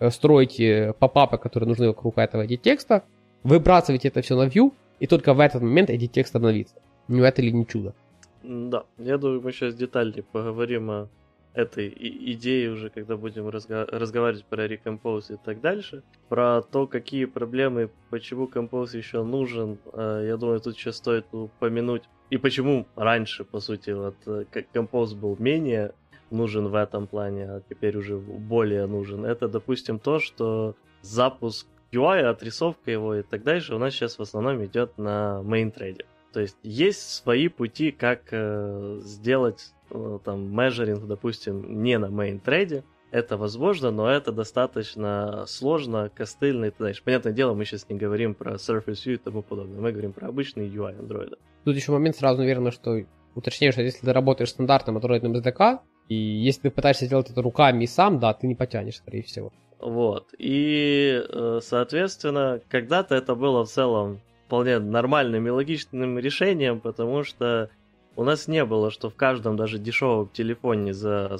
э, 0.00 0.10
строите 0.10 0.94
попапы, 0.98 1.38
которые 1.38 1.68
нужны 1.68 1.88
вокруг 1.88 2.18
этого 2.18 2.46
текста, 2.46 3.04
выбрасываете 3.42 4.08
это 4.08 4.22
все 4.22 4.36
на 4.36 4.48
view, 4.48 4.72
и 5.00 5.06
только 5.06 5.34
в 5.34 5.40
этот 5.40 5.62
момент 5.62 5.90
edit 5.90 6.08
текст 6.08 6.34
обновится. 6.36 6.76
Ну 7.08 7.22
это 7.22 7.42
ли 7.42 7.52
не 7.52 7.66
чудо? 7.66 7.94
Да, 8.42 8.84
я 8.98 9.18
думаю, 9.18 9.40
мы 9.42 9.52
сейчас 9.52 9.74
детальнее 9.74 10.22
поговорим 10.22 10.90
о 10.90 11.08
этой 11.54 11.88
идее 12.32 12.70
уже, 12.70 12.88
когда 12.88 13.16
будем 13.16 13.48
разго- 13.48 13.88
разговаривать 13.90 14.44
про 14.44 14.66
Recompose 14.66 15.34
и 15.34 15.36
так 15.44 15.60
дальше. 15.60 16.02
Про 16.28 16.62
то, 16.62 16.86
какие 16.86 17.24
проблемы, 17.24 17.90
почему 18.10 18.46
Compose 18.46 18.96
еще 18.96 19.24
нужен, 19.24 19.78
э, 19.92 20.24
я 20.28 20.36
думаю, 20.36 20.60
тут 20.60 20.76
сейчас 20.76 20.96
стоит 20.96 21.26
упомянуть. 21.32 22.02
И 22.30 22.36
почему 22.36 22.86
раньше, 22.94 23.44
по 23.44 23.60
сути, 23.60 23.90
вот 23.90 24.16
э, 24.26 24.44
как 24.50 24.66
Compose 24.72 25.16
был 25.16 25.36
менее 25.38 25.92
нужен 26.30 26.68
в 26.68 26.74
этом 26.74 27.06
плане, 27.06 27.44
а 27.44 27.62
теперь 27.68 27.96
уже 27.96 28.18
более 28.18 28.86
нужен. 28.86 29.24
Это, 29.24 29.48
допустим, 29.48 29.98
то, 29.98 30.20
что 30.20 30.76
запуск 31.02 31.66
UI, 31.92 32.20
отрисовка 32.20 32.90
его 32.90 33.14
и 33.14 33.22
так 33.22 33.42
дальше 33.42 33.74
у 33.74 33.78
нас 33.78 33.94
сейчас 33.94 34.18
в 34.18 34.22
основном 34.22 34.64
идет 34.64 34.98
на 34.98 35.42
мейнтрейде. 35.42 36.04
То 36.32 36.40
есть 36.40 36.56
есть 36.62 37.00
свои 37.00 37.48
пути, 37.48 37.90
как 37.90 38.22
э, 38.30 39.00
сделать 39.02 39.72
э, 39.90 40.18
там 40.24 40.54
межеринг, 40.54 41.06
допустим, 41.06 41.82
не 41.82 41.98
на 41.98 42.10
мейнтрейде. 42.10 42.84
Это 43.10 43.38
возможно, 43.38 43.90
но 43.90 44.10
это 44.10 44.32
достаточно 44.32 45.44
сложно, 45.46 46.10
костыльно 46.14 46.66
и 46.66 46.70
так 46.70 46.80
дальше. 46.80 47.02
Понятное 47.02 47.32
дело, 47.32 47.54
мы 47.54 47.64
сейчас 47.64 47.88
не 47.88 47.96
говорим 47.96 48.34
про 48.34 48.54
Surface 48.56 49.06
View 49.06 49.14
и 49.14 49.16
тому 49.16 49.42
подобное. 49.42 49.80
Мы 49.80 49.92
говорим 49.92 50.12
про 50.12 50.28
обычный 50.28 50.68
UI 50.68 51.00
Android. 51.00 51.38
Тут 51.64 51.74
еще 51.74 51.92
момент 51.92 52.16
сразу, 52.16 52.38
наверное, 52.40 52.70
что 52.70 53.00
уточняю, 53.34 53.72
что 53.72 53.80
если 53.80 54.04
ты 54.04 54.12
работаешь 54.12 54.50
стандартным 54.50 54.96
андроидным 54.96 55.34
SDK, 55.36 55.78
и 56.08 56.14
если 56.14 56.62
ты 56.62 56.70
пытаешься 56.70 57.06
сделать 57.06 57.30
это 57.30 57.40
руками 57.40 57.84
и 57.84 57.86
сам, 57.86 58.18
да, 58.18 58.34
ты 58.34 58.46
не 58.46 58.54
потянешь, 58.54 58.96
скорее 58.96 59.22
всего. 59.22 59.52
Вот. 59.80 60.34
И, 60.38 61.22
э, 61.28 61.60
соответственно, 61.62 62.60
когда-то 62.68 63.14
это 63.14 63.34
было 63.34 63.64
в 63.64 63.68
целом 63.68 64.20
вполне 64.46 64.78
нормальным 64.78 65.46
и 65.46 65.50
логичным 65.50 66.18
решением, 66.18 66.80
потому 66.80 67.22
что 67.22 67.70
у 68.16 68.24
нас 68.24 68.48
не 68.48 68.64
было, 68.64 68.90
что 68.90 69.10
в 69.10 69.14
каждом 69.14 69.56
даже 69.56 69.78
дешевом 69.78 70.28
телефоне 70.30 70.94
за 70.94 71.36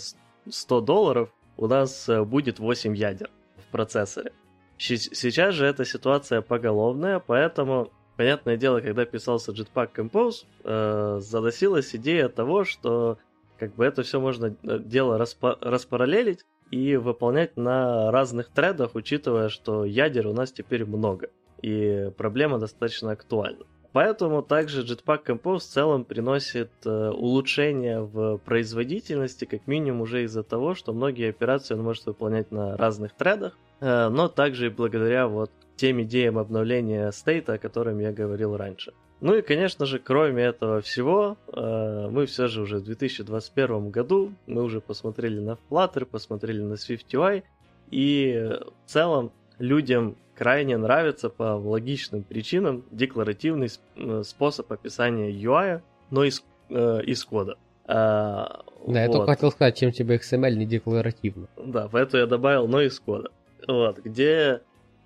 100 0.48 0.80
долларов 0.82 1.30
у 1.56 1.66
нас 1.66 2.08
э, 2.08 2.22
будет 2.22 2.58
8 2.58 2.96
ядер 2.96 3.30
в 3.56 3.72
процессоре. 3.72 4.32
Сейчас 4.78 5.54
же 5.54 5.66
эта 5.66 5.84
ситуация 5.84 6.40
поголовная, 6.40 7.18
поэтому, 7.18 7.90
понятное 8.16 8.56
дело, 8.56 8.80
когда 8.80 9.04
писался 9.04 9.50
Jetpack 9.50 9.90
Compose, 9.96 10.44
э, 10.62 11.18
заносилась 11.20 11.96
идея 11.96 12.28
того, 12.28 12.64
что 12.64 13.18
как 13.58 13.74
бы 13.74 13.84
это 13.84 14.04
все 14.04 14.20
можно 14.20 14.54
э, 14.62 14.78
дело 14.78 15.18
распа- 15.18 15.58
распараллелить 15.60 16.44
и 16.70 16.96
выполнять 16.96 17.56
на 17.56 18.10
разных 18.10 18.48
тредах, 18.50 18.94
учитывая, 18.94 19.48
что 19.48 19.84
ядер 19.84 20.26
у 20.26 20.32
нас 20.32 20.52
теперь 20.52 20.84
много 20.84 21.30
и 21.62 22.10
проблема 22.16 22.58
достаточно 22.58 23.12
актуальна. 23.12 23.64
Поэтому 23.92 24.42
также 24.42 24.82
Jetpack 24.82 25.24
Compose 25.26 25.58
в 25.58 25.62
целом 25.62 26.04
приносит 26.04 26.70
э, 26.84 27.10
улучшение 27.10 28.02
в 28.02 28.36
производительности, 28.38 29.46
как 29.46 29.66
минимум 29.66 30.02
уже 30.02 30.24
из-за 30.24 30.42
того, 30.42 30.74
что 30.74 30.92
многие 30.92 31.30
операции 31.30 31.74
он 31.74 31.82
может 31.82 32.04
выполнять 32.06 32.52
на 32.52 32.76
разных 32.76 33.14
тредах, 33.14 33.56
э, 33.80 34.08
но 34.08 34.28
также 34.28 34.66
и 34.66 34.70
благодаря 34.70 35.26
вот 35.26 35.50
тем 35.78 36.02
идеям 36.02 36.38
обновления 36.38 37.10
стейта, 37.12 37.54
о 37.54 37.58
котором 37.58 38.00
я 38.00 38.12
говорил 38.12 38.56
раньше. 38.56 38.92
Ну 39.20 39.34
и, 39.34 39.42
конечно 39.42 39.86
же, 39.86 39.98
кроме 39.98 40.44
этого 40.44 40.80
всего, 40.80 41.36
э, 41.52 42.08
мы 42.10 42.26
все 42.26 42.46
же 42.46 42.62
уже 42.62 42.78
в 42.78 42.84
2021 42.84 43.90
году, 43.90 44.32
мы 44.46 44.62
уже 44.62 44.80
посмотрели 44.80 45.40
на 45.40 45.56
Flutter, 45.68 46.04
посмотрели 46.04 46.60
на 46.60 46.74
SwiftUI, 46.74 47.42
и 47.90 48.50
в 48.86 48.90
целом 48.90 49.32
людям 49.58 50.16
крайне 50.36 50.76
нравится 50.76 51.30
по 51.30 51.56
логичным 51.56 52.22
причинам 52.22 52.84
декларативный 52.92 53.68
э, 53.96 54.22
способ 54.24 54.70
описания 54.72 55.32
UI, 55.32 55.80
но 56.10 56.24
из, 56.24 56.44
э, 56.70 57.00
из 57.04 57.24
кода. 57.24 57.56
А, 57.86 58.62
да, 58.86 59.02
я 59.02 59.10
только 59.10 59.32
хотел 59.32 59.50
сказать, 59.50 59.78
чем 59.78 59.90
тебе 59.90 60.16
XML 60.16 60.54
не 60.54 60.66
декларативно. 60.66 61.48
Да, 61.56 61.88
поэтому 61.90 62.20
я 62.20 62.26
добавил 62.26 62.68
но 62.68 62.82
из 62.82 63.00
кода. 63.00 63.30
Вот, 63.66 63.98
где 63.98 64.60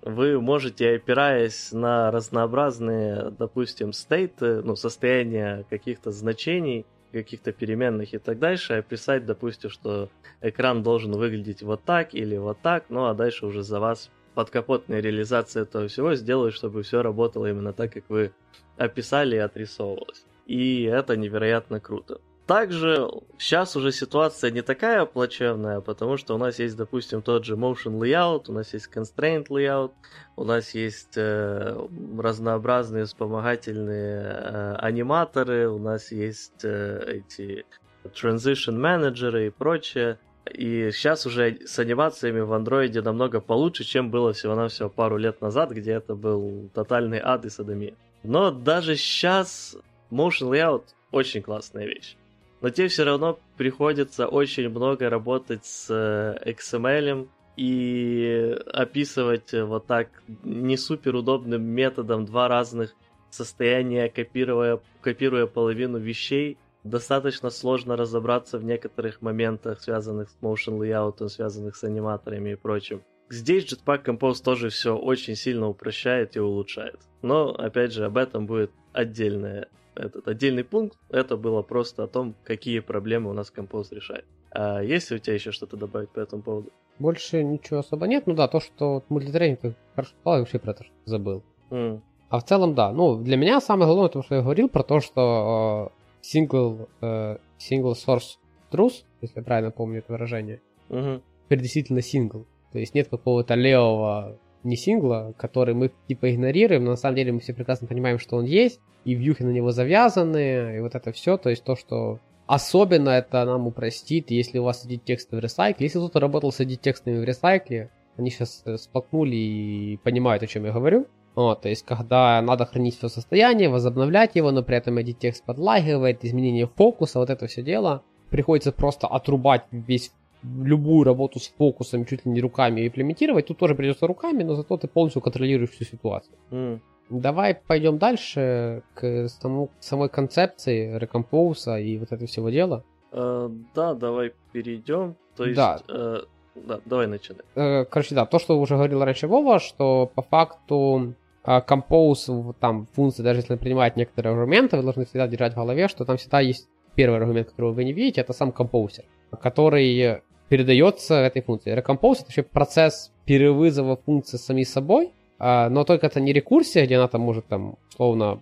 вы 0.05 0.39
можете, 0.41 0.95
опираясь 0.95 1.71
на 1.71 2.11
разнообразные, 2.11 3.31
допустим, 3.37 3.93
стейты, 3.93 4.61
ну, 4.61 4.75
состояния 4.75 5.65
каких-то 5.69 6.11
значений, 6.11 6.85
каких-то 7.11 7.51
переменных 7.53 8.13
и 8.13 8.17
так 8.17 8.39
дальше, 8.39 8.73
описать, 8.73 9.25
допустим, 9.25 9.69
что 9.69 10.09
экран 10.41 10.83
должен 10.83 11.13
выглядеть 11.13 11.61
вот 11.61 11.83
так 11.83 12.13
или 12.13 12.35
вот 12.37 12.57
так, 12.61 12.85
ну 12.89 13.05
а 13.05 13.13
дальше 13.13 13.45
уже 13.45 13.61
за 13.63 13.79
вас 13.79 14.09
подкапотная 14.33 14.99
реализация 14.99 15.63
этого 15.63 15.87
всего 15.87 16.15
сделает, 16.15 16.55
чтобы 16.55 16.81
все 16.81 17.03
работало 17.03 17.49
именно 17.49 17.71
так, 17.71 17.93
как 17.93 18.03
вы 18.09 18.33
описали 18.77 19.35
и 19.35 19.39
отрисовывалось. 19.39 20.25
И 20.47 20.83
это 20.83 21.15
невероятно 21.15 21.79
круто. 21.79 22.19
Также 22.45 23.07
сейчас 23.37 23.77
уже 23.77 23.93
ситуация 23.93 24.51
не 24.51 24.61
такая 24.61 25.05
плачевная, 25.05 25.79
потому 25.79 26.17
что 26.17 26.35
у 26.35 26.37
нас 26.37 26.59
есть, 26.59 26.75
допустим, 26.75 27.21
тот 27.21 27.45
же 27.45 27.55
motion 27.55 27.97
layout, 27.99 28.45
у 28.49 28.51
нас 28.51 28.73
есть 28.73 28.89
constraint 28.93 29.47
layout, 29.47 29.91
у 30.35 30.43
нас 30.43 30.71
есть 30.71 31.13
э, 31.15 31.87
разнообразные 32.17 33.05
вспомогательные 33.05 34.23
э, 34.23 34.75
аниматоры, 34.75 35.69
у 35.69 35.79
нас 35.79 36.11
есть 36.11 36.65
э, 36.65 37.21
эти 37.23 37.65
transition 38.03 38.73
менеджеры 38.73 39.47
и 39.47 39.49
прочее. 39.49 40.19
И 40.51 40.91
сейчас 40.91 41.25
уже 41.25 41.59
с 41.65 41.79
анимациями 41.79 42.41
в 42.41 42.51
андроиде 42.51 43.01
намного 43.01 43.39
получше, 43.39 43.85
чем 43.85 44.11
было 44.11 44.33
всего-навсего 44.33 44.89
пару 44.89 45.15
лет 45.15 45.39
назад, 45.39 45.71
где 45.71 45.93
это 45.93 46.13
был 46.13 46.69
тотальный 46.73 47.21
ад 47.23 47.45
и 47.45 47.49
садомия. 47.49 47.95
Но 48.23 48.51
даже 48.51 48.97
сейчас 48.97 49.77
motion 50.11 50.49
layout 50.51 50.83
очень 51.11 51.41
классная 51.41 51.85
вещь. 51.85 52.17
Но 52.63 52.69
тебе 52.69 52.87
все 52.87 53.03
равно 53.03 53.37
приходится 53.57 54.25
очень 54.25 54.69
много 54.69 55.09
работать 55.09 55.65
с 55.65 55.87
э, 55.89 56.53
XML 56.53 57.27
и 57.57 58.57
описывать 58.67 59.51
вот 59.51 59.85
так 59.85 60.07
не 60.43 60.77
супер 60.77 61.13
удобным 61.13 61.61
методом 61.61 62.25
два 62.25 62.47
разных 62.47 62.95
состояния, 63.29 64.07
копируя, 64.07 64.79
копируя 65.01 65.45
половину 65.45 65.97
вещей, 65.97 66.57
достаточно 66.85 67.49
сложно 67.49 67.97
разобраться 67.97 68.57
в 68.57 68.63
некоторых 68.63 69.21
моментах, 69.21 69.81
связанных 69.81 70.29
с 70.29 70.37
motion 70.41 70.79
layout, 70.79 71.27
связанных 71.27 71.75
с 71.75 71.83
аниматорами 71.83 72.51
и 72.51 72.55
прочим. 72.55 73.01
Здесь 73.29 73.65
Jetpack 73.65 74.05
Compose 74.05 74.41
тоже 74.41 74.69
все 74.69 74.95
очень 74.95 75.35
сильно 75.35 75.67
упрощает 75.67 76.37
и 76.37 76.39
улучшает. 76.39 76.99
Но, 77.21 77.49
опять 77.49 77.91
же, 77.91 78.05
об 78.05 78.17
этом 78.17 78.45
будет 78.45 78.71
отдельное, 78.93 79.67
этот 79.95 80.27
отдельный 80.27 80.63
пункт. 80.63 80.97
Это 81.09 81.37
было 81.37 81.61
просто 81.61 82.03
о 82.03 82.07
том, 82.07 82.35
какие 82.43 82.79
проблемы 82.79 83.29
у 83.29 83.33
нас 83.33 83.51
Compose 83.55 83.93
решает. 83.93 84.25
А 84.51 84.81
есть 84.81 85.09
ли 85.11 85.17
у 85.17 85.19
тебя 85.19 85.33
еще 85.33 85.51
что-то 85.51 85.77
добавить 85.77 86.09
по 86.09 86.19
этому 86.19 86.41
поводу? 86.41 86.71
Больше 86.99 87.43
ничего 87.43 87.79
особо 87.79 88.07
нет. 88.07 88.27
Ну 88.27 88.35
да, 88.35 88.47
то, 88.47 88.59
что 88.59 89.03
мультитренинг 89.09 89.75
хорошо 89.95 90.13
я 90.25 90.39
вообще 90.39 90.59
про 90.59 90.71
это 90.71 90.85
забыл. 91.05 91.43
Mm. 91.71 92.01
А 92.29 92.39
в 92.39 92.45
целом, 92.45 92.75
да. 92.75 92.91
Ну, 92.91 93.17
для 93.17 93.37
меня 93.37 93.61
самое 93.61 93.87
главное, 93.87 94.09
то, 94.09 94.21
что 94.23 94.35
я 94.35 94.41
говорил, 94.41 94.69
про 94.69 94.83
то, 94.83 94.99
что 94.99 95.91
single, 96.21 96.87
э, 97.01 97.37
single 97.59 97.93
source 97.93 98.37
truth, 98.71 99.03
если 99.21 99.39
я 99.39 99.43
правильно 99.43 99.71
помню 99.71 99.99
это 99.99 100.11
выражение, 100.13 100.61
угу. 100.89 101.21
теперь 101.45 101.59
действительно 101.61 102.01
сингл. 102.01 102.47
То 102.71 102.79
есть 102.79 102.95
нет 102.95 103.07
какого-то 103.07 103.53
левого 103.53 104.39
не 104.63 104.75
сингла, 104.75 105.33
который 105.37 105.73
мы 105.73 105.91
типа 106.07 106.33
игнорируем, 106.33 106.83
но 106.83 106.91
на 106.91 106.97
самом 106.97 107.15
деле 107.15 107.31
мы 107.31 107.39
все 107.39 107.53
прекрасно 107.53 107.87
понимаем, 107.87 108.19
что 108.19 108.37
он 108.37 108.45
есть, 108.45 108.79
и 109.05 109.13
вьюхи 109.13 109.43
на 109.43 109.51
него 109.51 109.71
завязаны, 109.71 110.77
и 110.77 110.79
вот 110.79 110.95
это 110.95 111.11
все, 111.11 111.37
то 111.37 111.49
есть 111.49 111.63
то, 111.63 111.75
что 111.75 112.19
особенно 112.47 113.09
это 113.09 113.45
нам 113.45 113.67
упростит, 113.67 114.31
если 114.31 114.59
у 114.59 114.63
вас 114.63 114.83
сидит 114.83 115.03
тексты 115.03 115.35
в 115.35 115.39
ресайкле. 115.39 115.85
Если 115.85 115.99
кто-то 115.99 116.19
работал 116.19 116.51
с 116.51 116.65
текстами 116.65 117.19
в 117.19 117.23
ресайкле, 117.23 117.89
они 118.17 118.29
сейчас 118.29 118.61
э, 118.65 118.77
спокнули 118.77 119.35
и 119.35 119.97
понимают, 120.03 120.43
о 120.43 120.47
чем 120.47 120.65
я 120.65 120.71
говорю. 120.71 121.07
Вот, 121.35 121.61
то 121.61 121.69
есть, 121.69 121.83
когда 121.83 122.41
надо 122.41 122.65
хранить 122.65 122.97
все 122.97 123.09
состояние, 123.09 123.69
возобновлять 123.69 124.35
его, 124.35 124.51
но 124.51 124.61
при 124.61 124.77
этом 124.77 124.99
edit 124.99 125.13
текст 125.19 125.43
подлагивает, 125.43 126.23
изменение 126.23 126.67
фокуса, 126.67 127.19
вот 127.19 127.31
это 127.31 127.47
все 127.47 127.63
дело, 127.63 128.03
приходится 128.29 128.71
просто 128.71 129.07
отрубать 129.07 129.63
весь 129.71 130.11
любую 130.43 131.03
работу 131.03 131.39
с 131.39 131.47
фокусом 131.47 132.05
чуть 132.05 132.25
ли 132.25 132.31
не 132.31 132.41
руками 132.41 132.87
имплементировать. 132.87 133.47
Тут 133.47 133.57
тоже 133.57 133.75
придется 133.75 134.07
руками, 134.07 134.43
но 134.43 134.55
зато 134.55 134.77
ты 134.77 134.87
полностью 134.87 135.21
контролируешь 135.21 135.71
всю 135.71 135.85
ситуацию. 135.85 136.35
Mm. 136.51 136.79
Давай 137.09 137.55
пойдем 137.55 137.97
дальше 137.97 138.83
к 138.93 139.27
самому, 139.27 139.69
самой 139.79 140.09
концепции 140.09 140.97
рекомпоуса 140.97 141.77
и 141.77 141.97
вот 141.97 142.11
этого 142.11 142.27
всего 142.27 142.49
дела. 142.49 142.83
Uh, 143.11 143.63
да, 143.75 143.93
давай 143.93 144.33
перейдем. 144.51 145.15
То 145.35 145.45
есть, 145.45 145.55
да. 145.55 145.79
Uh, 145.87 146.25
да, 146.55 146.79
давай 146.85 147.07
начинай. 147.07 147.41
Uh, 147.55 147.85
короче, 147.85 148.15
да, 148.15 148.25
то, 148.25 148.39
что 148.39 148.59
уже 148.59 148.75
говорил 148.75 149.03
раньше 149.03 149.27
Вова, 149.27 149.59
что 149.59 150.11
по 150.15 150.21
факту 150.21 151.13
Compose, 151.45 152.55
там, 152.59 152.87
функции, 152.93 153.21
даже 153.21 153.41
если 153.41 153.55
принимает 153.55 153.97
некоторые 153.97 154.33
аргументы, 154.33 154.77
вы 154.77 154.83
должны 154.83 155.05
всегда 155.05 155.27
держать 155.27 155.53
в 155.53 155.57
голове, 155.57 155.87
что 155.89 156.05
там 156.05 156.17
всегда 156.17 156.39
есть 156.39 156.69
первый 156.95 157.19
аргумент, 157.19 157.49
который 157.49 157.73
вы 157.73 157.83
не 157.83 157.93
видите, 157.93 158.21
это 158.21 158.33
сам 158.33 158.51
компоузер, 158.51 159.03
который 159.41 160.21
передается 160.53 161.15
этой 161.15 161.41
функции. 161.41 161.75
Recompose 161.75 162.17
это 162.17 162.25
вообще 162.25 162.43
процесс 162.43 163.11
перевызова 163.25 163.97
функции 164.05 164.37
сами 164.37 164.61
собой, 164.61 165.09
а, 165.39 165.67
но 165.69 165.83
только 165.83 166.05
это 166.05 166.19
не 166.21 166.31
рекурсия, 166.31 166.85
где 166.85 166.97
она 166.97 167.07
там 167.07 167.21
может 167.21 167.47
там 167.47 167.75
условно 167.89 168.39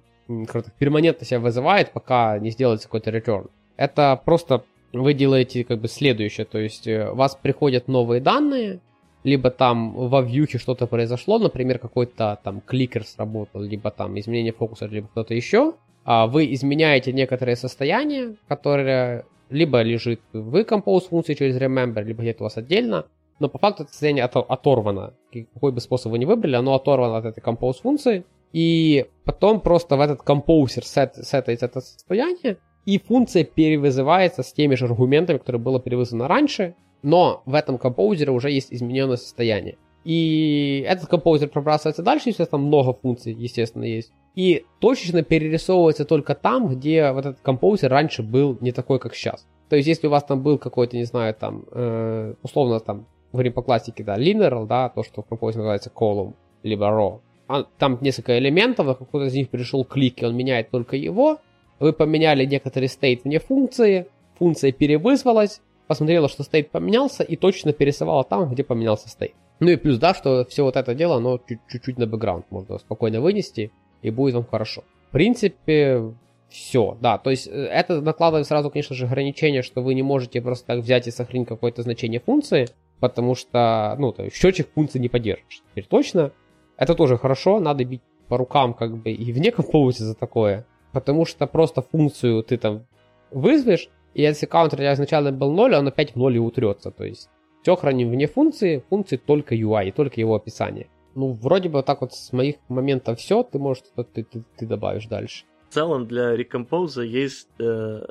перманентно 0.77 1.25
себя 1.25 1.39
вызывает, 1.39 1.93
пока 1.93 2.37
не 2.37 2.49
сделается 2.49 2.89
какой-то 2.89 3.11
return. 3.11 3.49
Это 3.77 4.21
просто 4.25 4.65
вы 4.91 5.13
делаете 5.13 5.63
как 5.63 5.79
бы 5.79 5.87
следующее, 5.87 6.45
то 6.45 6.59
есть 6.59 6.85
э, 6.85 7.09
у 7.09 7.15
вас 7.15 7.37
приходят 7.41 7.87
новые 7.87 8.19
данные, 8.19 8.81
либо 9.23 9.49
там 9.49 9.93
во 9.93 10.21
вьюхе 10.21 10.57
что-то 10.57 10.87
произошло, 10.87 11.39
например, 11.39 11.79
какой-то 11.79 12.39
там 12.43 12.59
кликер 12.59 13.05
сработал, 13.05 13.61
либо 13.61 13.89
там 13.89 14.19
изменение 14.19 14.51
фокуса, 14.51 14.87
либо 14.87 15.07
кто-то 15.07 15.33
еще, 15.33 15.75
а 16.03 16.27
вы 16.27 16.53
изменяете 16.53 17.13
некоторые 17.13 17.55
состояния, 17.55 18.35
которые 18.49 19.23
либо 19.51 19.81
лежит 19.81 20.21
в 20.33 20.55
compose 20.61 21.09
функции 21.09 21.33
через 21.33 21.57
remember, 21.57 22.03
либо 22.03 22.21
где-то 22.21 22.43
у 22.43 22.45
вас 22.45 22.57
отдельно, 22.57 23.05
но 23.39 23.49
по 23.49 23.57
факту 23.57 23.83
это 23.83 23.91
состояние 23.91 24.23
от, 24.23 24.35
оторвано. 24.35 25.13
Какой 25.53 25.71
бы 25.71 25.81
способ 25.81 26.11
вы 26.11 26.19
ни 26.19 26.25
выбрали, 26.25 26.55
оно 26.55 26.73
оторвано 26.73 27.17
от 27.17 27.25
этой 27.25 27.43
compose 27.43 27.81
функции, 27.81 28.25
и 28.53 29.05
потом 29.25 29.61
просто 29.61 29.97
в 29.97 30.01
этот 30.01 30.21
компоузер 30.21 30.85
сет, 30.85 31.15
сетается 31.15 31.65
это 31.65 31.81
состояние, 31.81 32.57
и 32.85 32.97
функция 32.97 33.43
перевызывается 33.43 34.43
с 34.43 34.53
теми 34.53 34.75
же 34.75 34.85
аргументами, 34.85 35.37
которые 35.37 35.61
было 35.61 35.79
перевызвано 35.79 36.27
раньше, 36.27 36.75
но 37.03 37.43
в 37.45 37.53
этом 37.55 37.77
композере 37.77 38.31
уже 38.31 38.51
есть 38.51 38.71
измененное 38.71 39.17
состояние. 39.17 39.77
И 40.03 40.83
этот 40.87 41.07
композер 41.07 41.49
пробрасывается 41.49 42.01
дальше, 42.03 42.33
там 42.33 42.63
много 42.63 42.93
функций, 42.93 43.33
естественно, 43.33 43.83
есть. 43.83 44.11
И 44.35 44.65
точечно 44.79 45.23
перерисовывается 45.23 46.05
только 46.05 46.35
там, 46.35 46.69
где 46.69 47.11
вот 47.11 47.25
этот 47.25 47.41
композер 47.41 47.91
раньше 47.91 48.23
был 48.23 48.57
не 48.61 48.71
такой, 48.71 48.99
как 48.99 49.13
сейчас. 49.13 49.45
То 49.69 49.75
есть, 49.75 49.87
если 49.87 50.07
у 50.07 50.09
вас 50.09 50.23
там 50.23 50.41
был 50.41 50.57
какой-то, 50.57 50.97
не 50.97 51.03
знаю, 51.03 51.33
там, 51.33 51.65
э, 51.71 52.33
условно, 52.41 52.79
там, 52.79 53.07
говорим 53.31 53.53
по 53.53 53.61
классике, 53.61 54.03
да, 54.03 54.17
linear, 54.17 54.65
да, 54.65 54.89
то, 54.89 55.03
что 55.03 55.21
в 55.21 55.27
композере 55.27 55.59
называется 55.59 55.91
column, 55.93 56.33
либо 56.63 56.85
row, 56.85 57.21
а, 57.47 57.63
там 57.77 57.97
несколько 58.01 58.37
элементов, 58.37 58.87
а 58.87 58.95
какой-то 58.95 59.27
из 59.27 59.33
них 59.33 59.49
пришел 59.49 59.83
клик, 59.83 60.21
и 60.21 60.25
он 60.25 60.35
меняет 60.35 60.69
только 60.69 60.95
его, 60.95 61.39
вы 61.79 61.93
поменяли 61.93 62.45
некоторый 62.45 62.87
стейт 62.87 63.23
вне 63.23 63.39
функции, 63.39 64.07
функция 64.37 64.71
перевызвалась, 64.71 65.61
посмотрела, 65.87 66.29
что 66.29 66.43
стейт 66.43 66.71
поменялся, 66.71 67.23
и 67.23 67.35
точно 67.35 67.73
перерисовала 67.73 68.23
там, 68.23 68.49
где 68.49 68.63
поменялся 68.63 69.09
стейт. 69.09 69.35
Ну 69.61 69.69
и 69.69 69.75
плюс, 69.75 69.99
да, 69.99 70.15
что 70.15 70.43
все 70.45 70.63
вот 70.63 70.75
это 70.75 70.95
дело, 70.95 71.17
оно 71.17 71.39
чуть-чуть 71.69 71.99
на 71.99 72.07
бэкграунд 72.07 72.47
можно 72.49 72.79
спокойно 72.79 73.21
вынести, 73.21 73.71
и 74.01 74.09
будет 74.09 74.33
вам 74.33 74.43
хорошо. 74.43 74.83
В 75.09 75.11
принципе, 75.11 76.15
все, 76.49 76.97
да, 76.99 77.19
то 77.19 77.29
есть 77.29 77.47
э, 77.47 77.51
это 77.51 78.01
накладывает 78.01 78.47
сразу, 78.47 78.71
конечно 78.71 78.95
же, 78.95 79.05
ограничение, 79.05 79.61
что 79.61 79.81
вы 79.83 79.93
не 79.93 80.01
можете 80.01 80.41
просто 80.41 80.65
так 80.65 80.79
взять 80.79 81.07
и 81.07 81.11
сохранить 81.11 81.47
какое-то 81.47 81.83
значение 81.83 82.19
функции, 82.19 82.69
потому 82.99 83.35
что, 83.35 83.95
ну, 83.99 84.11
то 84.11 84.23
есть 84.23 84.35
счетчик 84.35 84.67
функции 84.73 84.97
не 84.97 85.09
поддержишь. 85.09 85.61
Теперь 85.71 85.85
точно, 85.85 86.31
это 86.75 86.95
тоже 86.95 87.19
хорошо, 87.19 87.59
надо 87.59 87.85
бить 87.85 88.01
по 88.29 88.37
рукам 88.37 88.73
как 88.73 88.97
бы 88.97 89.11
и 89.11 89.31
вне 89.31 89.51
компоуте 89.51 90.03
за 90.03 90.15
такое, 90.15 90.65
потому 90.91 91.23
что 91.23 91.45
просто 91.45 91.83
функцию 91.83 92.41
ты 92.41 92.57
там 92.57 92.87
вызовешь, 93.29 93.89
и 94.15 94.23
если 94.23 94.47
каунтер 94.47 94.81
изначально 94.91 95.31
был 95.31 95.51
0, 95.51 95.75
он 95.75 95.87
опять 95.87 96.13
в 96.13 96.15
0 96.15 96.35
и 96.35 96.39
утрется, 96.39 96.89
то 96.89 97.03
есть 97.03 97.29
все 97.61 97.75
храним 97.75 98.09
вне 98.09 98.27
функции, 98.27 98.83
функции 98.89 99.17
только 99.17 99.55
UI, 99.55 99.91
только 99.91 100.19
его 100.19 100.35
описание. 100.35 100.87
Ну, 101.13 101.33
вроде 101.33 101.69
бы 101.69 101.83
так 101.83 102.01
вот 102.01 102.13
с 102.13 102.31
моих 102.31 102.55
моментов 102.69 103.19
все, 103.19 103.43
ты, 103.43 103.59
может, 103.59 103.85
ты, 104.13 104.23
ты, 104.23 104.43
ты 104.57 104.65
добавишь 104.65 105.07
дальше. 105.07 105.45
В 105.69 105.73
целом 105.73 106.07
для 106.07 106.35
Recompose 106.35 107.05
есть 107.05 107.49
э, 107.59 108.05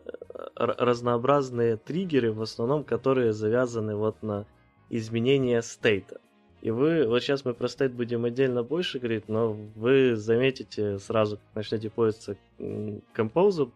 разнообразные 0.54 1.76
триггеры, 1.76 2.32
в 2.32 2.42
основном, 2.42 2.84
которые 2.84 3.32
завязаны 3.32 3.96
вот 3.96 4.22
на 4.22 4.46
изменение 4.88 5.62
стейта. 5.62 6.20
И 6.62 6.70
вы, 6.70 7.06
вот 7.06 7.22
сейчас 7.22 7.44
мы 7.44 7.54
про 7.54 7.68
стейт 7.68 7.92
будем 7.92 8.24
отдельно 8.24 8.62
больше 8.62 8.98
говорить, 8.98 9.28
но 9.28 9.56
вы 9.76 10.14
заметите 10.16 10.98
сразу, 10.98 11.36
как 11.36 11.46
начнете 11.54 11.88
пользоваться 11.88 12.36
композом, 13.14 13.72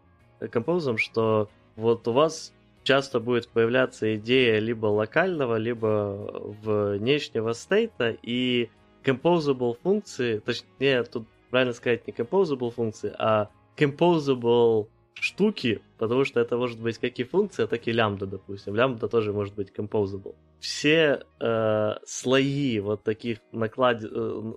композом, 0.51 0.99
что 0.99 1.49
вот 1.77 2.07
у 2.09 2.13
вас 2.13 2.53
часто 2.85 3.19
будет 3.19 3.49
появляться 3.49 4.15
идея 4.17 4.61
либо 4.61 4.87
локального, 4.87 5.57
либо 5.57 6.55
внешнего 6.63 7.53
стейта, 7.53 8.17
и 8.23 8.71
composable 9.03 9.77
функции, 9.83 10.39
точнее, 10.39 11.03
тут 11.05 11.27
правильно 11.51 11.73
сказать 11.73 12.07
не 12.07 12.13
composable 12.13 12.71
функции, 12.71 13.13
а 13.19 13.49
composable 13.77 14.89
штуки, 15.15 15.83
потому 15.99 16.25
что 16.25 16.41
это 16.41 16.57
может 16.57 16.81
быть 16.81 16.99
как 16.99 17.19
и 17.19 17.25
функция, 17.25 17.67
так 17.67 17.87
и 17.89 17.93
лямбда, 17.93 18.27
допустим. 18.27 18.75
Лямбда 18.75 19.09
тоже 19.09 19.33
может 19.33 19.55
быть 19.55 19.73
composable. 19.77 20.35
Все 20.61 21.25
э, 21.41 21.95
слои 22.05 22.79
вот 22.81 23.03
таких 23.03 23.39
наклад... 23.53 24.05
Э, 24.05 24.53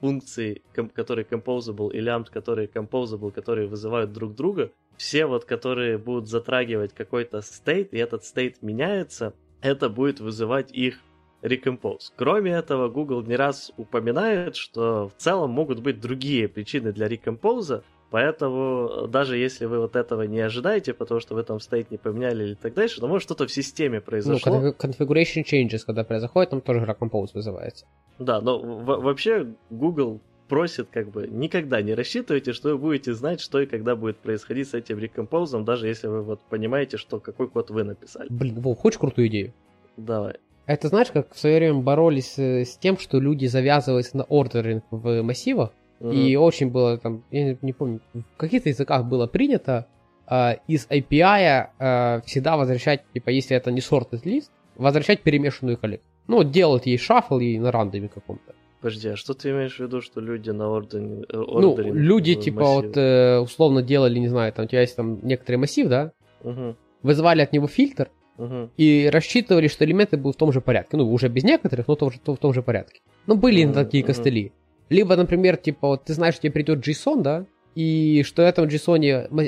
функций, 0.00 0.62
ком- 0.74 0.90
которые 0.90 1.24
composable, 1.24 1.92
и 1.92 2.00
лямбд, 2.00 2.30
которые 2.30 2.68
composable, 2.68 3.32
которые 3.32 3.66
вызывают 3.66 4.12
друг 4.12 4.34
друга, 4.34 4.70
все 4.98 5.24
вот, 5.26 5.46
которые 5.46 5.96
будут 5.96 6.28
затрагивать 6.28 6.92
какой-то 6.92 7.40
стейт, 7.40 7.94
и 7.94 7.98
этот 7.98 8.24
стейт 8.24 8.62
меняется, 8.62 9.32
это 9.62 9.88
будет 9.88 10.20
вызывать 10.20 10.70
их 10.72 10.98
recompose. 11.40 12.10
Кроме 12.16 12.52
этого, 12.52 12.88
Google 12.88 13.22
не 13.22 13.36
раз 13.36 13.72
упоминает, 13.76 14.56
что 14.56 15.08
в 15.08 15.14
целом 15.16 15.50
могут 15.50 15.80
быть 15.80 16.00
другие 16.00 16.48
причины 16.48 16.92
для 16.92 17.06
recompose, 17.06 17.82
Поэтому 18.10 19.06
даже 19.06 19.36
если 19.36 19.66
вы 19.66 19.80
вот 19.80 19.94
этого 19.94 20.22
не 20.22 20.40
ожидаете, 20.40 20.94
потому 20.94 21.20
что 21.20 21.34
вы 21.34 21.42
там 21.42 21.60
стейт 21.60 21.90
не 21.90 21.98
поменяли 21.98 22.44
или 22.44 22.54
так 22.54 22.72
дальше, 22.72 23.00
то 23.00 23.06
может 23.06 23.24
что-то 23.24 23.46
в 23.46 23.52
системе 23.52 24.00
произошло. 24.00 24.60
Ну, 24.60 24.70
configuration 24.70 25.44
changes, 25.44 25.80
когда 25.84 26.04
происходит, 26.04 26.50
там 26.50 26.62
тоже 26.62 26.80
recompose 26.80 27.28
вызывается. 27.34 27.86
Да, 28.18 28.40
но 28.40 28.58
вообще 28.60 29.52
Google 29.68 30.22
просит 30.48 30.88
как 30.90 31.10
бы 31.10 31.28
никогда 31.28 31.82
не 31.82 31.94
рассчитывайте, 31.94 32.52
что 32.52 32.70
вы 32.70 32.78
будете 32.78 33.14
знать, 33.14 33.40
что 33.40 33.60
и 33.60 33.66
когда 33.66 33.94
будет 33.94 34.18
происходить 34.18 34.68
с 34.68 34.74
этим 34.74 34.98
рекомпозом, 34.98 35.64
даже 35.64 35.86
если 35.86 36.08
вы 36.08 36.22
вот 36.22 36.40
понимаете, 36.48 36.96
что 36.96 37.20
какой 37.20 37.48
код 37.48 37.70
вы 37.70 37.84
написали. 37.84 38.26
Блин, 38.30 38.60
Вов, 38.60 38.78
хочешь 38.78 38.98
крутую 38.98 39.28
идею? 39.28 39.52
Давай. 39.96 40.36
Это 40.66 40.88
знаешь, 40.88 41.10
как 41.10 41.32
в 41.32 41.38
свое 41.38 41.56
время 41.56 41.80
боролись 41.80 42.38
э, 42.38 42.64
с 42.64 42.76
тем, 42.76 42.98
что 42.98 43.20
люди 43.20 43.46
завязываются 43.46 44.16
на 44.16 44.24
ордеринг 44.24 44.84
в 44.90 45.22
массивах, 45.22 45.70
угу. 46.00 46.12
и 46.12 46.36
очень 46.36 46.70
было 46.70 46.98
там, 46.98 47.24
я 47.30 47.56
не 47.62 47.72
помню, 47.72 48.00
в 48.12 48.36
каких-то 48.36 48.68
языках 48.68 49.06
было 49.06 49.26
принято 49.26 49.86
э, 50.30 50.56
из 50.66 50.86
API 50.88 51.68
э, 51.78 52.20
всегда 52.26 52.56
возвращать, 52.56 53.02
типа, 53.14 53.30
если 53.30 53.56
это 53.56 53.70
не 53.70 53.80
sorted 53.80 54.22
list, 54.24 54.50
возвращать 54.76 55.22
перемешанную 55.22 55.78
коллекцию. 55.78 56.08
Ну, 56.26 56.44
делать 56.44 56.84
ей 56.84 56.98
шаффл 56.98 57.38
и 57.38 57.58
на 57.58 57.72
рандоме 57.72 58.08
каком-то. 58.08 58.54
Подожди, 58.80 59.08
а 59.08 59.16
что 59.16 59.34
ты 59.34 59.50
имеешь 59.50 59.76
в 59.76 59.80
виду, 59.80 60.00
что 60.00 60.20
люди 60.20 60.50
на 60.50 60.70
ордере? 60.70 61.24
Ну, 61.32 61.76
люди, 61.76 62.36
типа, 62.36 62.60
массив? 62.60 62.84
вот 62.84 62.96
э, 62.96 63.38
условно 63.38 63.82
делали, 63.82 64.18
не 64.18 64.28
знаю, 64.28 64.52
там 64.52 64.66
у 64.66 64.68
тебя 64.68 64.82
есть 64.82 64.94
там 64.94 65.18
некоторый 65.22 65.56
массив, 65.56 65.88
да? 65.88 66.12
Угу. 66.44 66.76
Вызывали 67.02 67.42
от 67.42 67.52
него 67.52 67.66
фильтр 67.66 68.10
угу. 68.36 68.70
и 68.76 69.10
рассчитывали, 69.12 69.66
что 69.66 69.84
элементы 69.84 70.16
будут 70.16 70.36
в 70.36 70.38
том 70.38 70.52
же 70.52 70.60
порядке. 70.60 70.96
Ну, 70.96 71.10
уже 71.10 71.28
без 71.28 71.42
некоторых, 71.42 71.88
но 71.88 71.96
тоже, 71.96 72.20
в 72.24 72.36
том 72.36 72.54
же 72.54 72.62
порядке. 72.62 73.00
Ну, 73.26 73.34
были 73.34 73.64
угу, 73.64 73.74
такие 73.74 74.04
костыли. 74.04 74.52
Либо, 74.88 75.16
например, 75.16 75.56
типа, 75.56 75.88
вот 75.88 76.04
ты 76.04 76.14
знаешь, 76.14 76.34
что 76.34 76.42
тебе 76.42 76.52
придет 76.52 76.86
JSON, 76.86 77.22
да? 77.22 77.46
И 77.74 78.22
что 78.22 78.42
в 78.42 78.46
этом 78.46 78.66
JSON 78.66 79.00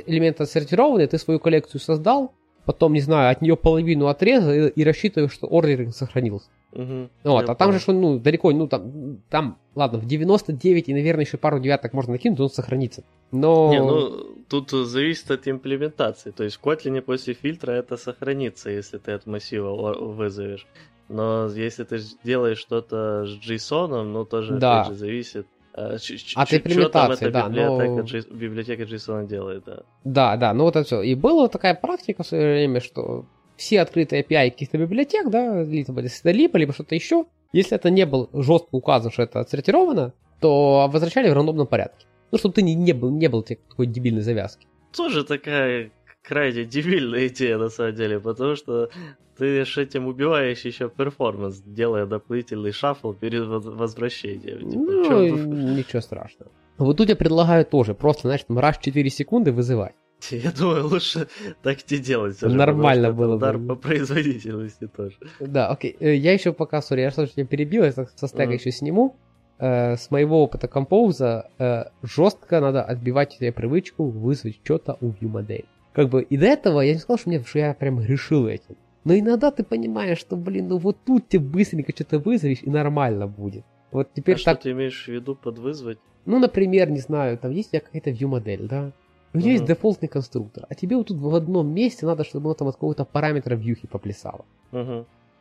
элементы 0.07 0.43
отсортированы, 0.43 1.07
ты 1.07 1.19
свою 1.19 1.41
коллекцию 1.41 1.81
создал, 1.81 2.33
потом, 2.65 2.93
не 2.93 3.01
знаю, 3.01 3.31
от 3.31 3.43
нее 3.43 3.57
половину 3.57 4.09
отрезал 4.09 4.53
и, 4.53 4.69
и 4.69 4.85
рассчитываешь, 4.85 5.33
что 5.33 5.47
ордеринг 5.47 5.95
сохранился. 5.95 6.49
Угу, 6.73 7.09
вот, 7.25 7.49
а 7.49 7.55
там 7.55 7.73
же, 7.73 7.81
что, 7.81 7.93
ну, 7.93 8.19
далеко, 8.19 8.53
ну, 8.53 8.69
там, 8.69 9.19
там, 9.29 9.59
ладно, 9.75 9.99
в 9.99 10.07
99 10.07 10.89
и, 10.89 10.95
наверное, 10.95 11.25
еще 11.25 11.37
пару 11.37 11.59
девяток 11.59 11.93
можно 11.93 12.13
накинуть, 12.13 12.39
он 12.39 12.51
сохранится. 12.51 13.03
Но... 13.33 13.71
Не, 13.71 13.83
ну, 13.83 14.45
тут 14.49 14.71
зависит 14.71 15.31
от 15.31 15.49
имплементации. 15.49 16.31
То 16.31 16.45
есть 16.45 16.57
в 16.57 16.65
Kotlin 16.65 17.01
после 17.01 17.35
фильтра 17.35 17.73
это 17.73 17.97
сохранится, 17.97 18.71
если 18.71 18.99
ты 18.99 19.13
от 19.13 19.27
массива 19.27 19.95
вызовешь. 19.95 20.67
Но 21.09 21.49
если 21.49 21.83
ты 21.83 21.99
делаешь 22.23 22.59
что-то 22.59 23.27
с 23.27 23.31
JSON, 23.31 24.05
ну, 24.05 24.25
тоже, 24.25 24.59
да. 24.59 24.83
опять 24.83 24.93
же, 24.93 24.99
зависит 24.99 25.47
Э, 25.73 25.97
От 26.35 26.53
имплементации, 26.53 27.31
да. 27.31 27.49
Библиотека, 27.49 28.29
но... 28.29 28.37
библиотека 28.37 28.83
JSON 28.83 29.27
делает, 29.27 29.65
да. 29.65 29.83
Да, 30.05 30.37
да, 30.37 30.53
ну 30.53 30.65
вот 30.65 30.77
это 30.77 30.85
все. 30.85 31.03
И 31.03 31.15
была 31.15 31.49
такая 31.49 31.75
практика 31.75 32.23
в 32.23 32.27
свое 32.27 32.55
время, 32.55 32.81
что 32.81 33.27
все 33.61 33.83
открытые 33.83 34.23
API 34.23 34.51
каких-то 34.51 34.79
библиотек, 34.79 35.29
да, 35.29 35.63
либо 35.63 36.03
либо, 36.25 36.59
либо 36.59 36.73
что-то 36.73 36.95
еще, 36.95 37.27
если 37.53 37.77
это 37.77 37.91
не 37.91 38.07
был 38.07 38.31
жестко 38.33 38.69
указан, 38.73 39.13
что 39.13 39.23
это 39.23 39.41
отсортировано, 39.41 40.15
то 40.41 40.89
возвращали 40.91 41.29
в 41.29 41.35
рандомном 41.35 41.67
порядке. 41.67 42.07
Ну, 42.33 42.39
чтобы 42.39 42.55
ты 42.55 42.63
не, 42.63 42.75
не 42.75 42.95
был, 42.95 43.11
не 43.11 43.29
был 43.29 43.43
такой 43.43 43.87
дебильной 43.87 44.23
завязки. 44.23 44.67
Тоже 44.97 45.25
такая 45.25 45.91
крайне 46.23 46.65
дебильная 46.65 47.27
идея, 47.29 47.59
на 47.59 47.69
самом 47.69 47.95
деле, 47.95 48.19
потому 48.19 48.57
что 48.57 48.89
ты 49.37 49.65
ж 49.67 49.79
этим 49.79 50.07
убиваешь 50.07 50.65
еще 50.65 50.89
перформанс, 50.89 51.61
делая 51.61 52.07
дополнительный 52.07 52.73
шаффл 52.73 53.13
перед 53.13 53.47
возвращением. 53.47 54.71
Типа, 54.71 54.83
ну, 54.83 55.77
ничего 55.77 56.01
страшного. 56.01 56.51
Вот 56.79 56.97
тут 56.97 57.11
я 57.11 57.17
предлагаю 57.17 57.67
тоже 57.67 57.95
просто, 57.95 58.39
там 58.47 58.59
раз 58.59 58.79
4 58.79 59.11
секунды 59.11 59.53
вызывать. 59.53 59.95
Я 60.31 60.53
думаю, 60.53 60.87
лучше 60.87 61.29
так 61.63 61.79
не 61.91 61.99
делать. 61.99 62.43
Уже, 62.43 62.55
Нормально 62.55 63.13
было 63.13 63.37
удар 63.37 63.59
бы. 63.59 63.75
по 63.75 63.89
производительности 63.89 64.87
тоже. 64.87 65.17
Да, 65.41 65.69
окей. 65.69 65.97
Э, 66.01 66.15
я 66.15 66.33
еще 66.33 66.53
пока, 66.53 66.83
сори, 66.83 67.01
я 67.01 67.11
что-то 67.11 67.45
перебил, 67.45 67.85
я 67.85 67.93
со 67.93 68.07
стека 68.07 68.53
mm. 68.53 68.55
еще 68.55 68.71
сниму. 68.71 69.17
Э, 69.59 69.97
с 69.97 70.11
моего 70.11 70.43
опыта 70.43 70.69
композа 70.69 71.51
э, 71.59 71.85
жестко 72.03 72.61
надо 72.61 72.83
отбивать 72.83 73.33
себе 73.33 73.53
привычку 73.53 74.05
вызвать 74.05 74.59
что-то 74.65 74.97
у 75.01 75.11
view 75.11 75.29
модель. 75.29 75.67
Как 75.93 76.09
бы 76.09 76.23
и 76.23 76.37
до 76.37 76.47
этого 76.47 76.81
я 76.81 76.95
не 76.95 76.99
сказал, 76.99 77.19
что, 77.19 77.29
мне, 77.29 77.43
что 77.45 77.59
я 77.59 77.75
прям 77.75 78.01
решил 78.01 78.47
этим. 78.47 78.77
Но 79.05 79.15
иногда 79.15 79.51
ты 79.51 79.65
понимаешь, 79.65 80.19
что, 80.19 80.37
блин, 80.37 80.69
ну 80.69 80.79
вот 80.79 80.99
тут 81.05 81.29
тебе 81.29 81.43
быстренько 81.43 81.93
что-то 81.93 82.19
вызовешь 82.19 82.63
и 82.63 82.71
нормально 82.71 83.27
будет. 83.27 83.65
Вот 83.91 84.13
теперь 84.15 84.37
а 84.37 84.39
так... 84.45 84.61
что 84.61 84.63
ты 84.63 84.71
имеешь 84.73 85.05
в 85.05 85.09
виду 85.09 85.35
под 85.35 85.59
вызвать? 85.59 85.99
Ну, 86.27 86.39
например, 86.39 86.91
не 86.91 87.01
знаю, 87.01 87.39
там 87.39 87.51
есть 87.51 87.69
у 87.69 87.73
тебя 87.73 87.81
какая-то 87.81 88.11
view 88.11 88.29
модель, 88.29 88.69
да? 88.69 88.93
У 89.33 89.39
нее 89.39 89.49
uh-huh. 89.49 89.53
есть 89.53 89.65
дефолтный 89.65 90.09
конструктор, 90.09 90.67
а 90.69 90.75
тебе 90.75 90.97
вот 90.97 91.07
тут 91.09 91.19
в 91.19 91.35
одном 91.35 91.73
месте 91.73 92.05
надо, 92.07 92.25
чтобы 92.25 92.49
оно 92.49 92.55
там 92.55 92.69
от 92.69 92.75
какого-то 92.75 93.05
параметра 93.05 93.55
вьюхи 93.55 93.87
поплясало. 93.87 94.45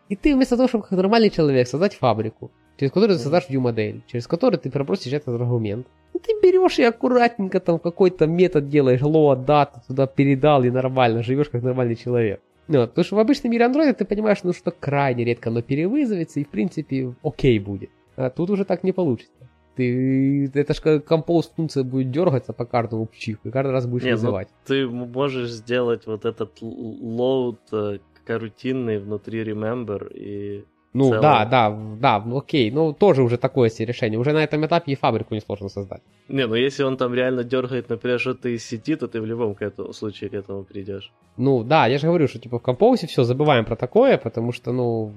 И 0.09 0.15
ты 0.15 0.35
вместо 0.35 0.57
того, 0.57 0.67
чтобы 0.67 0.83
как 0.83 0.91
нормальный 0.91 1.29
человек 1.29 1.67
создать 1.67 1.95
фабрику, 1.95 2.51
через 2.77 2.91
которую 2.91 3.17
ты 3.17 3.23
создашь 3.23 3.49
view 3.49 3.59
модель, 3.59 4.01
через 4.07 4.27
которую 4.27 4.59
ты 4.59 4.71
попросишь 4.71 5.13
этот 5.13 5.39
аргумент, 5.39 5.87
ну, 6.13 6.19
ты 6.19 6.33
берешь 6.41 6.79
и 6.79 6.83
аккуратненько 6.83 7.59
там 7.59 7.79
какой-то 7.79 8.25
метод 8.25 8.69
делаешь, 8.69 9.01
load 9.01 9.45
data 9.45 9.81
туда 9.87 10.07
передал 10.07 10.63
и 10.63 10.71
нормально 10.71 11.23
живешь 11.23 11.49
как 11.49 11.63
нормальный 11.63 11.95
человек. 11.95 12.41
Ну, 12.67 12.87
потому 12.87 13.03
что 13.03 13.15
в 13.15 13.19
обычном 13.19 13.51
мире 13.51 13.65
андроида 13.65 13.93
ты 13.93 14.05
понимаешь, 14.05 14.43
ну 14.43 14.53
что 14.53 14.71
крайне 14.71 15.25
редко 15.25 15.49
оно 15.49 15.61
перевызовется 15.61 16.39
и 16.39 16.43
в 16.43 16.49
принципе 16.49 17.13
окей 17.23 17.59
будет. 17.59 17.89
А 18.15 18.29
тут 18.29 18.49
уже 18.49 18.65
так 18.65 18.83
не 18.83 18.91
получится. 18.91 19.48
Ты, 19.79 20.51
это 20.53 20.73
же 20.73 20.99
композ 20.99 21.53
функция 21.55 21.85
будет 21.85 22.11
дергаться 22.11 22.51
по 22.51 22.65
каждому 22.65 23.05
пчиху, 23.05 23.47
и 23.47 23.51
каждый 23.51 23.71
раз 23.71 23.87
будешь 23.87 24.03
не, 24.03 24.09
ну, 24.09 24.17
вызывать. 24.17 24.49
Ну, 24.49 24.75
ты 24.75 24.89
можешь 24.89 25.49
сделать 25.51 26.05
вот 26.05 26.25
этот 26.25 26.61
load 26.61 27.59
э, 27.71 27.99
рутинный 28.27 28.99
внутри 28.99 29.41
remember 29.41 30.13
и 30.13 30.65
ну 30.91 31.05
целом... 31.05 31.21
да, 31.21 31.45
да, 31.45 31.69
да, 31.69 32.19
ну 32.25 32.39
окей, 32.39 32.71
ну 32.71 32.91
тоже 32.91 33.23
уже 33.23 33.37
такое 33.37 33.69
себе 33.69 33.85
решение. 33.85 34.19
Уже 34.19 34.33
на 34.33 34.43
этом 34.43 34.65
этапе 34.65 34.91
и 34.91 34.95
фабрику 34.95 35.33
несложно 35.33 35.69
создать. 35.69 36.01
Не, 36.27 36.45
ну 36.45 36.55
если 36.55 36.83
он 36.83 36.97
там 36.97 37.13
реально 37.13 37.45
дергает, 37.45 37.87
например, 37.87 38.19
что-то 38.19 38.49
из 38.49 38.65
сети, 38.65 38.97
то 38.97 39.07
ты 39.07 39.21
в 39.21 39.25
любом 39.25 39.55
к 39.55 39.61
этому, 39.61 39.93
случае 39.93 40.29
к 40.29 40.33
этому 40.33 40.65
придешь. 40.65 41.13
Ну 41.37 41.63
да, 41.63 41.87
я 41.87 41.99
же 41.99 42.07
говорю, 42.07 42.27
что 42.27 42.39
типа 42.39 42.59
в 42.59 42.61
композе 42.61 43.07
все, 43.07 43.23
забываем 43.23 43.63
про 43.63 43.77
такое, 43.77 44.17
потому 44.17 44.51
что, 44.51 44.73
ну, 44.73 45.13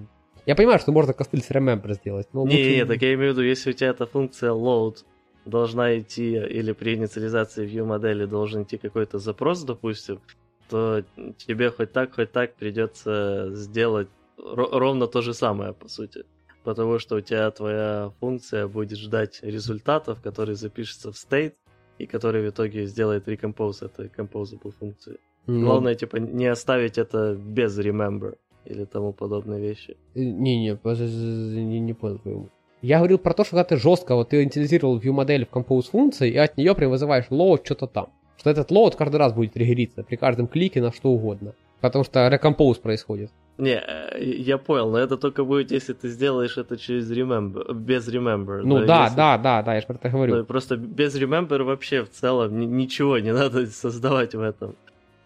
я 0.46 0.56
понимаю, 0.56 0.78
что 0.78 0.92
можно 0.92 1.12
костыль 1.12 1.42
с 1.42 1.50
remember 1.50 1.94
сделать. 1.94 2.28
Но 2.32 2.46
не, 2.46 2.56
лучше... 2.56 2.76
не, 2.76 2.86
так 2.86 3.02
я 3.02 3.14
имею 3.14 3.32
в 3.32 3.36
виду, 3.36 3.46
если 3.46 3.70
у 3.70 3.72
тебя 3.72 3.90
эта 3.90 4.06
функция 4.06 4.50
load 4.50 5.04
должна 5.44 5.98
идти, 5.98 6.36
или 6.36 6.72
при 6.72 6.94
инициализации 6.94 7.66
view 7.66 7.84
модели 7.84 8.26
должен 8.26 8.62
идти 8.62 8.78
какой-то 8.78 9.18
запрос, 9.18 9.62
допустим, 9.62 10.20
то 10.68 11.02
тебе 11.36 11.70
хоть 11.70 11.92
так, 11.92 12.14
хоть 12.14 12.32
так 12.32 12.54
придется 12.54 13.50
сделать 13.52 14.08
ровно 14.36 15.06
то 15.06 15.22
же 15.22 15.34
самое, 15.34 15.72
по 15.72 15.88
сути. 15.88 16.24
Потому 16.64 16.98
что 16.98 17.16
у 17.16 17.20
тебя 17.20 17.50
твоя 17.50 18.12
функция 18.20 18.68
будет 18.68 18.98
ждать 18.98 19.40
результатов, 19.42 20.20
которые 20.22 20.54
запишутся 20.54 21.10
в 21.10 21.14
state, 21.14 21.54
и 21.98 22.06
который 22.06 22.42
в 22.42 22.50
итоге 22.50 22.86
сделает 22.86 23.28
recompose 23.28 23.84
этой 23.84 24.06
composable 24.08 24.72
функции. 24.78 25.18
Ну. 25.46 25.66
Главное, 25.66 25.94
типа, 25.94 26.16
не 26.16 26.46
оставить 26.46 26.98
это 26.98 27.34
без 27.34 27.78
remember 27.78 28.36
или 28.64 28.84
тому 28.84 29.12
подобные 29.12 29.60
вещи. 29.60 29.96
Не-не, 30.14 30.78
не, 31.64 31.80
не 31.80 31.92
понял. 31.94 32.48
Я 32.82 32.98
говорил 32.98 33.18
про 33.18 33.32
то, 33.32 33.44
что 33.44 33.52
когда 33.52 33.64
ты 33.64 33.76
жестко, 33.76 34.16
вот 34.16 34.30
ты 34.30 34.42
инициализировал 34.42 34.98
view 34.98 35.12
модель 35.12 35.46
в 35.46 35.56
compose 35.56 35.90
функции, 35.90 36.30
и 36.30 36.36
от 36.36 36.56
нее 36.56 36.74
прям 36.74 36.90
вызываешь 36.90 37.26
load 37.30 37.64
что-то 37.64 37.86
там. 37.86 38.06
Что 38.36 38.50
этот 38.50 38.72
load 38.72 38.96
каждый 38.96 39.16
раз 39.16 39.32
будет 39.32 39.52
триггериться 39.52 40.02
при 40.02 40.16
каждом 40.16 40.48
клике 40.48 40.82
на 40.82 40.92
что 40.92 41.10
угодно. 41.10 41.54
Потому 41.80 42.04
что 42.04 42.26
recompose 42.28 42.80
происходит. 42.80 43.30
Не, 43.58 43.74
э, 43.74 44.18
я 44.20 44.58
понял, 44.58 44.90
но 44.90 44.98
это 44.98 45.16
только 45.16 45.44
будет, 45.44 45.70
если 45.70 45.92
ты 45.92 46.08
сделаешь 46.08 46.56
это 46.56 46.76
через 46.76 47.10
remember, 47.12 47.72
без 47.74 48.08
remember. 48.08 48.62
Ну 48.64 48.84
да, 48.84 49.04
если... 49.04 49.16
да, 49.16 49.38
да, 49.38 49.62
да, 49.62 49.74
я 49.74 49.80
же 49.80 49.86
про 49.86 49.94
это 49.94 50.08
говорю. 50.08 50.36
Ну, 50.36 50.44
просто 50.44 50.76
без 50.76 51.14
remember 51.16 51.62
вообще 51.62 52.02
в 52.02 52.10
целом 52.10 52.58
ничего 52.76 53.18
не 53.18 53.32
надо 53.32 53.66
создавать 53.70 54.34
в 54.34 54.40
этом. 54.40 54.74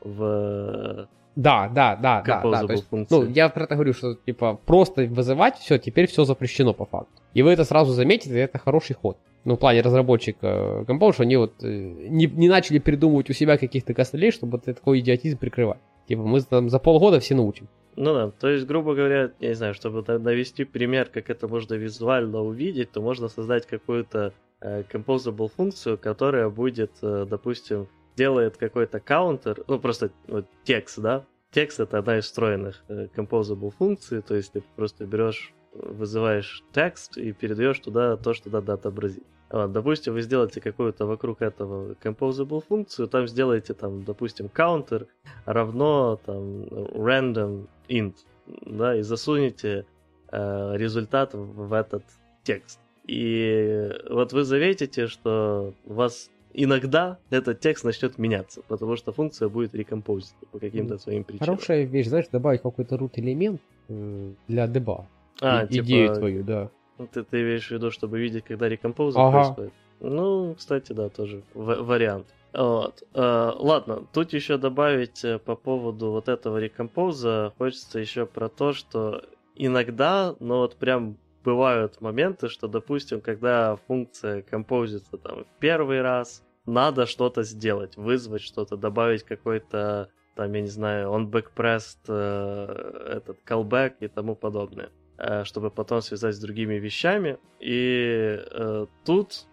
В 0.00 1.08
да, 1.36 1.68
да, 1.68 1.96
да, 1.96 2.22
да, 2.22 2.42
да. 2.42 2.66
То 2.66 2.72
есть, 2.72 2.86
ну, 3.10 3.26
я 3.28 3.50
про 3.50 3.64
это 3.64 3.74
говорю, 3.74 3.92
что 3.92 4.14
типа 4.14 4.58
просто 4.64 5.02
вызывать 5.04 5.58
все, 5.58 5.78
теперь 5.78 6.06
все 6.06 6.24
запрещено 6.24 6.72
по 6.72 6.86
факту. 6.86 7.12
И 7.34 7.42
вы 7.42 7.50
это 7.52 7.64
сразу 7.64 7.92
заметите, 7.92 8.34
и 8.34 8.38
это 8.38 8.58
хороший 8.58 8.96
ход. 8.96 9.18
Ну, 9.44 9.54
в 9.54 9.58
плане 9.58 9.82
разработчика 9.82 10.84
Compose, 10.88 11.12
что 11.12 11.22
они 11.22 11.36
вот 11.36 11.62
э, 11.62 11.68
не, 11.68 12.26
не 12.26 12.48
начали 12.48 12.78
придумывать 12.78 13.30
у 13.30 13.32
себя 13.34 13.58
каких-то 13.58 13.94
костылей, 13.94 14.32
чтобы 14.32 14.58
такой 14.58 15.00
идиотизм 15.00 15.38
прикрывать. 15.38 15.78
Типа 16.08 16.22
мы 16.22 16.40
там 16.40 16.70
за 16.70 16.78
полгода 16.78 17.20
все 17.20 17.34
научим. 17.34 17.68
Ну 17.96 18.14
да, 18.14 18.30
то 18.30 18.48
есть, 18.48 18.66
грубо 18.66 18.94
говоря, 18.94 19.30
я 19.38 19.48
не 19.48 19.54
знаю, 19.54 19.74
чтобы 19.74 20.04
навести 20.18 20.64
пример, 20.64 21.08
как 21.12 21.30
это 21.30 21.48
можно 21.48 21.74
визуально 21.74 22.40
увидеть, 22.40 22.92
то 22.92 23.00
можно 23.00 23.28
создать 23.28 23.66
какую-то 23.66 24.32
э, 24.60 24.82
composable 24.90 25.50
функцию, 25.54 25.98
которая 25.98 26.48
будет, 26.48 26.92
э, 27.02 27.26
допустим, 27.28 27.88
делает 28.16 28.56
какой-то 28.56 28.98
каунтер, 29.00 29.62
ну 29.68 29.78
просто 29.78 30.10
вот, 30.26 30.46
текст, 30.64 30.98
да? 30.98 31.24
Текст 31.50 31.80
это 31.80 31.98
одна 31.98 32.18
из 32.18 32.24
встроенных 32.24 32.82
э, 32.88 33.08
composable 33.14 33.70
функций, 33.70 34.22
то 34.22 34.34
есть 34.34 34.52
ты 34.52 34.62
просто 34.74 35.06
берешь, 35.06 35.52
вызываешь 35.72 36.64
текст 36.72 37.16
и 37.16 37.32
передаешь 37.32 37.78
туда 37.78 38.16
то, 38.16 38.34
что 38.34 38.50
надо 38.50 38.72
отобразить. 38.74 39.22
Вот, 39.50 39.72
допустим, 39.72 40.14
вы 40.14 40.22
сделаете 40.22 40.60
какую-то 40.60 41.06
вокруг 41.06 41.40
этого 41.40 41.94
composable 42.02 42.64
функцию, 42.66 43.06
там 43.06 43.28
сделаете, 43.28 43.74
там, 43.74 44.02
допустим, 44.04 44.46
counter 44.46 45.06
равно 45.44 46.20
там 46.26 46.64
random 46.64 47.68
int, 47.88 48.14
да, 48.46 48.96
и 48.96 49.02
засунете 49.02 49.86
э, 50.32 50.72
результат 50.76 51.30
в 51.34 51.72
этот 51.72 52.02
текст. 52.42 52.80
И 53.06 53.92
вот 54.10 54.32
вы 54.32 54.42
заметите, 54.42 55.06
что 55.06 55.74
у 55.84 55.94
вас 55.94 56.28
иногда 56.52 57.18
этот 57.30 57.60
текст 57.60 57.84
начнет 57.84 58.18
меняться, 58.18 58.62
потому 58.68 58.96
что 58.96 59.12
функция 59.12 59.48
будет 59.48 59.74
рекомпозить 59.74 60.34
по 60.50 60.58
каким-то 60.58 60.98
своим 60.98 61.24
причинам. 61.24 61.56
Хорошая 61.56 61.84
вещь, 61.84 62.08
знаешь, 62.08 62.26
добавить 62.32 62.62
какой-то 62.62 62.96
root 62.96 63.12
элемент 63.14 63.60
э, 63.88 64.32
для 64.48 64.66
деба. 64.66 65.06
А, 65.40 65.64
и, 65.64 65.68
типа... 65.68 65.84
Идею 65.84 66.14
твою, 66.14 66.44
да. 66.44 66.70
Ну, 66.98 67.06
ты, 67.06 67.22
ты 67.24 67.42
имеешь 67.42 67.68
в 67.68 67.70
виду, 67.70 67.90
чтобы 67.90 68.18
видеть, 68.18 68.44
когда 68.44 68.68
рекомпоза 68.68 69.20
ага. 69.20 69.44
происходит? 69.44 69.72
Ну, 70.00 70.54
кстати, 70.56 70.92
да, 70.92 71.08
тоже 71.08 71.42
в- 71.54 71.82
вариант. 71.82 72.26
Вот. 72.52 73.02
Э, 73.12 73.52
ладно, 73.54 74.04
тут 74.12 74.32
еще 74.32 74.56
добавить 74.56 75.24
э, 75.24 75.38
по 75.38 75.56
поводу 75.56 76.10
вот 76.10 76.28
этого 76.28 76.56
рекомпоза 76.58 77.52
хочется 77.58 77.98
еще 77.98 78.24
про 78.24 78.48
то, 78.48 78.72
что 78.72 79.22
иногда, 79.56 80.34
ну 80.40 80.58
вот 80.58 80.76
прям 80.76 81.18
бывают 81.46 82.00
моменты, 82.00 82.48
что, 82.48 82.66
допустим, 82.66 83.20
когда 83.20 83.76
функция 83.86 84.42
композится 84.42 85.16
там 85.16 85.44
в 85.44 85.60
первый 85.60 86.02
раз, 86.02 86.42
надо 86.66 87.06
что-то 87.06 87.44
сделать, 87.44 87.96
вызвать 87.96 88.42
что-то, 88.42 88.76
добавить 88.76 89.22
какой-то, 89.22 90.10
там, 90.34 90.52
я 90.52 90.60
не 90.60 90.68
знаю, 90.68 91.10
on 91.10 91.30
backpressed 91.30 92.08
э, 92.08 93.18
этот 93.18 93.38
callback 93.46 93.94
и 94.00 94.08
тому 94.08 94.34
подобное. 94.34 94.90
Э, 95.18 95.44
чтобы 95.44 95.70
потом 95.70 96.02
связать 96.02 96.34
с 96.34 96.38
другими 96.38 96.74
вещами. 96.74 97.38
И 97.58 98.38
э, 98.38 98.86
тут 99.04 99.46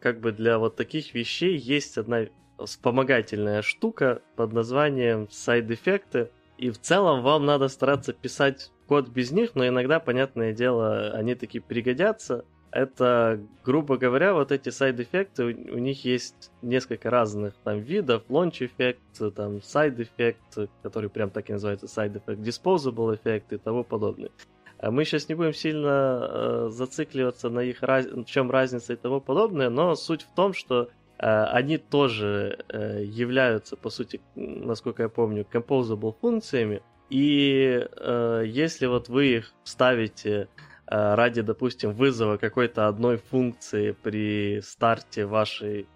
как 0.00 0.20
бы 0.20 0.32
для 0.32 0.58
вот 0.58 0.76
таких 0.76 1.12
вещей 1.12 1.56
есть 1.56 1.98
одна 1.98 2.26
вспомогательная 2.64 3.60
штука 3.60 4.22
под 4.36 4.52
названием 4.54 5.28
сайд-эффекты. 5.30 6.30
И 6.56 6.70
в 6.70 6.80
целом 6.80 7.22
вам 7.22 7.44
надо 7.44 7.68
стараться 7.68 8.14
писать 8.14 8.70
код 8.86 9.08
без 9.08 9.30
них, 9.32 9.54
но 9.54 9.66
иногда, 9.66 10.00
понятное 10.00 10.52
дело, 10.52 11.10
они 11.10 11.34
таки 11.34 11.60
пригодятся. 11.60 12.44
Это, 12.72 13.40
грубо 13.64 13.96
говоря, 13.96 14.34
вот 14.34 14.52
эти 14.52 14.68
сайд-эффекты, 14.68 15.44
у, 15.44 15.48
у 15.48 15.78
них 15.78 16.04
есть 16.04 16.50
несколько 16.60 17.08
разных 17.08 17.54
там 17.64 17.78
видов, 17.80 18.24
launch 18.28 18.66
эффект, 18.66 19.00
там 19.34 19.62
сайд 19.62 19.98
эффект, 19.98 20.40
который 20.82 21.08
прям 21.08 21.30
так 21.30 21.48
и 21.48 21.52
называется 21.54 21.88
сайд 21.88 22.16
эффект, 22.16 22.40
disposable 22.40 23.14
эффект 23.14 23.52
и 23.52 23.56
тому 23.56 23.82
подобное. 23.82 24.30
Мы 24.82 25.04
сейчас 25.04 25.28
не 25.28 25.34
будем 25.34 25.54
сильно 25.54 26.20
э, 26.20 26.68
зацикливаться 26.70 27.48
на 27.48 27.60
их 27.60 27.82
раз... 27.82 28.06
чем 28.26 28.50
разница 28.50 28.92
и 28.92 28.96
тому 28.96 29.20
подобное, 29.20 29.70
но 29.70 29.94
суть 29.94 30.22
в 30.22 30.34
том, 30.34 30.52
что 30.52 30.90
э, 31.18 31.44
они 31.44 31.78
тоже 31.78 32.58
э, 32.68 33.02
являются, 33.04 33.76
по 33.76 33.88
сути, 33.88 34.20
насколько 34.34 35.04
я 35.04 35.08
помню, 35.08 35.46
composable 35.50 36.14
функциями. 36.20 36.82
И 37.10 37.86
э, 37.96 38.42
если 38.46 38.86
вот 38.86 39.08
вы 39.08 39.36
их 39.36 39.52
ставите 39.64 40.48
э, 40.86 41.14
ради, 41.14 41.42
допустим, 41.42 41.92
вызова 41.92 42.36
какой-то 42.36 42.88
одной 42.88 43.18
функции 43.18 43.92
при 43.92 44.60
старте 44.62 45.26
вашей, 45.26 45.86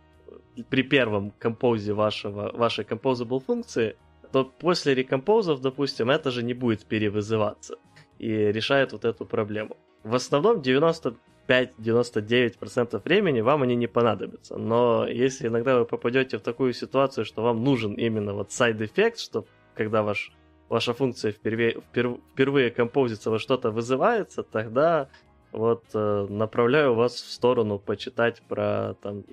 при 0.69 0.83
первом 0.83 1.33
композе 1.33 1.93
вашего, 1.93 2.53
вашей 2.53 2.85
composable 2.85 3.41
функции, 3.41 3.97
то 4.33 4.45
после 4.45 4.95
рекомпозов, 4.95 5.61
допустим, 5.61 6.11
это 6.11 6.31
же 6.31 6.43
не 6.43 6.55
будет 6.55 6.87
перевызываться 6.87 7.77
и 8.19 8.29
решает 8.29 8.93
вот 8.93 9.05
эту 9.05 9.27
проблему. 9.27 9.77
В 10.05 10.15
основном 10.15 10.61
95-99% 10.61 13.03
времени 13.05 13.41
вам 13.41 13.63
они 13.63 13.77
не 13.77 13.87
понадобятся, 13.87 14.57
но 14.57 15.07
если 15.07 15.49
иногда 15.49 15.79
вы 15.79 15.85
попадете 15.85 16.39
в 16.39 16.43
такую 16.43 16.73
ситуацию, 16.73 17.25
что 17.25 17.43
вам 17.43 17.63
нужен 17.65 17.95
именно 17.95 18.35
вот 18.35 18.53
side-эффект, 18.53 19.19
что 19.19 19.47
когда 19.75 20.03
ваш, 20.03 20.33
ваша 20.71 20.95
функция 20.95 21.33
впервые, 21.33 21.73
вперв, 21.73 22.19
впервые 22.33 22.71
композится, 22.71 23.31
во 23.31 23.39
что-то 23.39 23.71
вызывается, 23.71 24.43
тогда 24.43 25.09
вот 25.53 25.85
э, 25.93 26.27
направляю 26.31 26.95
вас 26.95 27.15
в 27.15 27.31
сторону 27.31 27.79
почитать 27.79 28.41
про 28.49 28.95
там 29.03 29.25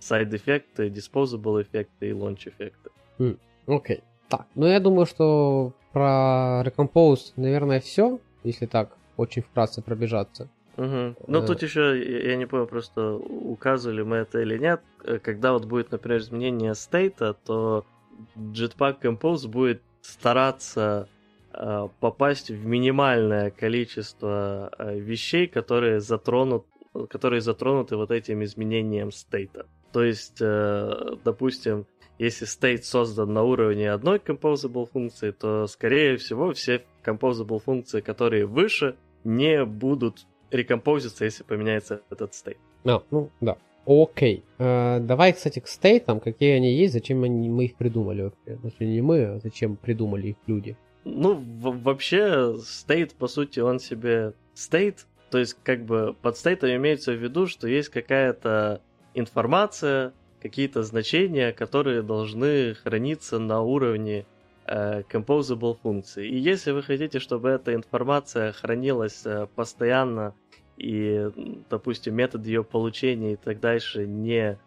сайд-эффекты, 0.00 0.88
disposable 0.88 1.62
эффекты 1.62 2.08
и 2.08 2.12
launch 2.12 2.48
эффекты. 2.48 2.90
Окей. 3.18 3.36
Okay. 3.66 4.02
Так, 4.28 4.46
ну 4.56 4.66
я 4.66 4.80
думаю, 4.80 5.06
что 5.06 5.72
про 5.92 6.64
Recompose, 6.64 7.32
наверное, 7.36 7.80
все, 7.80 8.18
если 8.42 8.66
так 8.66 8.96
очень 9.16 9.42
вкратце 9.42 9.82
пробежаться. 9.82 10.48
Угу. 10.76 11.16
Ну, 11.26 11.46
тут 11.46 11.62
еще, 11.62 12.26
я 12.28 12.36
не 12.36 12.46
помню, 12.46 12.66
просто 12.66 13.14
указывали 13.14 14.02
мы 14.02 14.16
это 14.16 14.40
или 14.40 14.58
нет. 14.58 14.80
Э, 15.04 15.18
когда 15.18 15.52
вот 15.52 15.66
будет, 15.66 15.92
например, 15.92 16.20
изменение 16.20 16.74
стейта, 16.74 17.34
то 17.44 17.84
Jetpack 18.36 19.00
Compose 19.02 19.48
будет 19.48 19.82
стараться 20.06 21.08
э, 21.52 21.88
попасть 22.00 22.50
в 22.50 22.66
минимальное 22.66 23.50
количество 23.50 24.70
э, 24.78 24.98
вещей, 24.98 25.46
которые 25.46 26.00
затронут, 26.00 26.66
которые 27.10 27.40
затронуты 27.40 27.96
вот 27.96 28.10
этим 28.10 28.42
изменением 28.44 29.10
стейта. 29.12 29.66
То 29.92 30.04
есть, 30.04 30.38
э, 30.40 31.16
допустим, 31.24 31.86
если 32.18 32.46
state 32.46 32.82
создан 32.82 33.32
на 33.32 33.42
уровне 33.42 33.90
одной 33.90 34.18
composable 34.18 34.88
функции, 34.90 35.32
то, 35.32 35.66
скорее 35.66 36.16
всего, 36.16 36.52
все 36.52 36.84
composable 37.04 37.58
функции, 37.58 38.00
которые 38.00 38.46
выше, 38.46 38.96
не 39.24 39.64
будут 39.64 40.26
рекомпозиться, 40.50 41.24
если 41.24 41.42
поменяется 41.42 42.00
этот 42.10 42.32
state. 42.32 42.58
А, 42.84 43.02
ну, 43.10 43.30
да. 43.40 43.56
Окей. 43.86 44.42
Э, 44.58 44.98
давай, 45.00 45.32
кстати, 45.32 45.60
к 45.60 45.68
стейтам, 45.68 46.20
какие 46.20 46.52
они 46.56 46.74
есть, 46.74 46.92
зачем 46.92 47.22
они, 47.22 47.48
мы 47.48 47.66
их 47.66 47.76
придумали 47.76 48.22
вообще. 48.22 48.58
Значит, 48.60 48.80
не 48.80 49.00
мы, 49.00 49.24
а 49.24 49.40
зачем 49.40 49.76
придумали 49.76 50.28
их 50.28 50.36
люди. 50.46 50.76
Ну, 51.04 51.34
в- 51.34 51.82
вообще, 51.82 52.56
стейт, 52.58 53.14
по 53.14 53.28
сути, 53.28 53.60
он 53.60 53.78
себе 53.78 54.32
стейт, 54.54 55.06
то 55.30 55.38
есть, 55.38 55.56
как 55.62 55.84
бы, 55.84 56.16
под 56.20 56.36
стейтом 56.36 56.70
имеется 56.70 57.12
в 57.12 57.22
виду, 57.22 57.46
что 57.46 57.68
есть 57.68 57.90
какая-то 57.90 58.80
информация, 59.14 60.12
какие-то 60.42 60.82
значения, 60.82 61.52
которые 61.52 62.02
должны 62.02 62.74
храниться 62.74 63.38
на 63.38 63.62
уровне 63.62 64.26
э, 64.66 65.02
composable 65.08 65.76
функции. 65.80 66.28
И 66.28 66.36
если 66.36 66.72
вы 66.72 66.82
хотите, 66.82 67.20
чтобы 67.20 67.50
эта 67.50 67.72
информация 67.74 68.52
хранилась 68.52 69.22
э, 69.24 69.46
постоянно 69.54 70.34
и, 70.76 71.30
допустим, 71.70 72.14
метод 72.14 72.46
ее 72.46 72.64
получения 72.64 73.32
и 73.32 73.36
так 73.36 73.60
дальше 73.60 74.06
не 74.06 74.58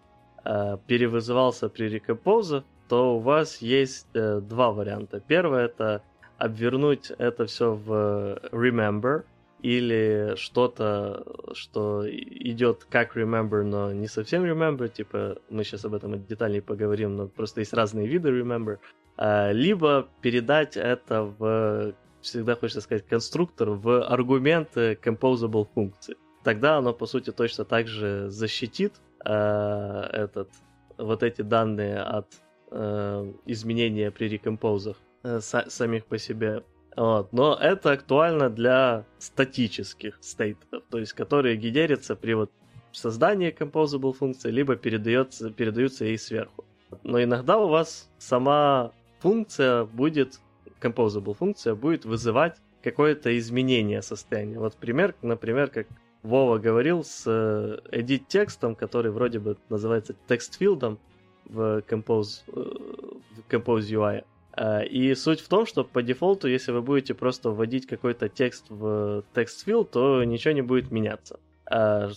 э, 0.44 0.78
перевызывался 0.88 1.70
при 1.70 1.90
рекомпозах, 1.90 2.64
то 2.88 3.16
у 3.16 3.20
вас 3.20 3.62
есть 3.62 4.08
э, 4.14 4.42
два 4.42 4.72
варианта. 4.72 5.20
Первый 5.20 5.64
это 5.64 6.02
обвернуть 6.38 7.12
это 7.18 7.46
все 7.46 7.74
в 7.74 8.40
remember, 8.52 9.24
или 9.62 10.36
что-то, 10.38 11.26
что 11.54 12.06
идет 12.10 12.86
как 12.90 13.18
remember, 13.18 13.64
но 13.64 13.92
не 13.92 14.08
совсем 14.08 14.46
remember, 14.46 14.88
типа 14.88 15.38
мы 15.50 15.64
сейчас 15.64 15.86
об 15.86 15.94
этом 15.94 16.26
детальнее 16.26 16.62
поговорим, 16.62 17.16
но 17.18 17.28
просто 17.28 17.60
есть 17.60 17.74
разные 17.74 18.08
виды 18.08 18.30
remember, 18.30 18.78
а, 19.18 19.52
либо 19.52 20.08
передать 20.22 20.78
это 20.78 21.24
в, 21.24 21.94
всегда 22.22 22.56
хочется 22.56 22.82
сказать, 22.82 23.06
конструктор 23.08 23.70
в 23.70 24.04
аргументы 24.04 24.98
composable 25.02 25.68
функции. 25.74 26.16
Тогда 26.44 26.78
оно, 26.78 26.94
по 26.94 27.06
сути, 27.06 27.32
точно 27.32 27.66
так 27.66 27.88
же 27.88 28.30
защитит 28.30 28.94
э, 29.26 30.10
этот, 30.14 30.50
вот 30.98 31.24
эти 31.24 31.42
данные 31.42 32.00
от 32.00 32.28
э, 32.72 33.34
изменения 33.46 34.12
при 34.12 34.30
рекомпозах 34.30 34.98
э, 35.24 35.40
самих 35.42 36.06
по 36.06 36.18
себе 36.18 36.64
вот. 36.96 37.32
Но 37.32 37.56
это 37.56 37.92
актуально 37.92 38.50
для 38.50 39.06
статических 39.20 40.18
стейтов, 40.22 40.84
то 40.90 40.98
есть 40.98 41.14
которые 41.14 41.56
генерятся 41.56 42.16
при 42.16 42.34
вот 42.34 42.52
создании 42.92 43.56
composable 43.58 44.12
функции, 44.12 44.52
либо 44.52 44.76
передается, 44.76 45.50
передаются 45.52 46.06
ей 46.06 46.18
сверху. 46.18 46.66
Но 47.04 47.22
иногда 47.22 47.58
у 47.58 47.70
вас 47.70 48.10
сама 48.18 48.92
функция 49.20 49.86
будет, 49.86 50.40
composable 50.80 51.34
функция 51.34 51.76
будет 51.76 52.06
вызывать 52.06 52.58
какое-то 52.84 53.38
изменение 53.38 54.02
состояния. 54.02 54.60
Вот 54.60 54.76
пример, 54.76 55.16
например, 55.22 55.70
как 55.70 55.88
Вова 56.24 56.58
говорил 56.58 57.04
с 57.04 57.24
э, 57.26 57.80
edit 57.92 58.24
текстом, 58.28 58.76
который 58.76 59.12
вроде 59.12 59.40
бы 59.40 59.58
называется 59.70 60.16
текстфилдом 60.28 61.00
в 61.46 61.80
Compose, 61.80 62.44
э, 62.48 62.52
в 62.52 63.52
Compose 63.52 63.90
UI. 63.90 64.24
Э, 64.58 64.86
и 64.86 65.16
суть 65.16 65.40
в 65.40 65.48
том, 65.48 65.66
что 65.66 65.84
по 65.84 66.02
дефолту, 66.02 66.48
если 66.48 66.72
вы 66.72 66.82
будете 66.82 67.14
просто 67.14 67.52
вводить 67.52 67.88
какой-то 67.88 68.28
текст 68.28 68.66
в 68.70 69.24
текст 69.34 69.66
фил, 69.66 69.86
то 69.86 70.24
ничего 70.24 70.54
не 70.54 70.62
будет 70.62 70.92
меняться. 70.92 71.40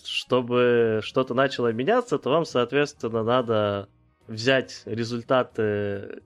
Чтобы 0.03 1.01
что-то 1.03 1.35
начало 1.35 1.71
меняться, 1.71 2.17
то 2.17 2.31
вам, 2.31 2.43
соответственно, 2.43 3.21
надо 3.21 3.87
взять 4.27 4.83
результаты 4.85 5.61
э, 5.61 6.19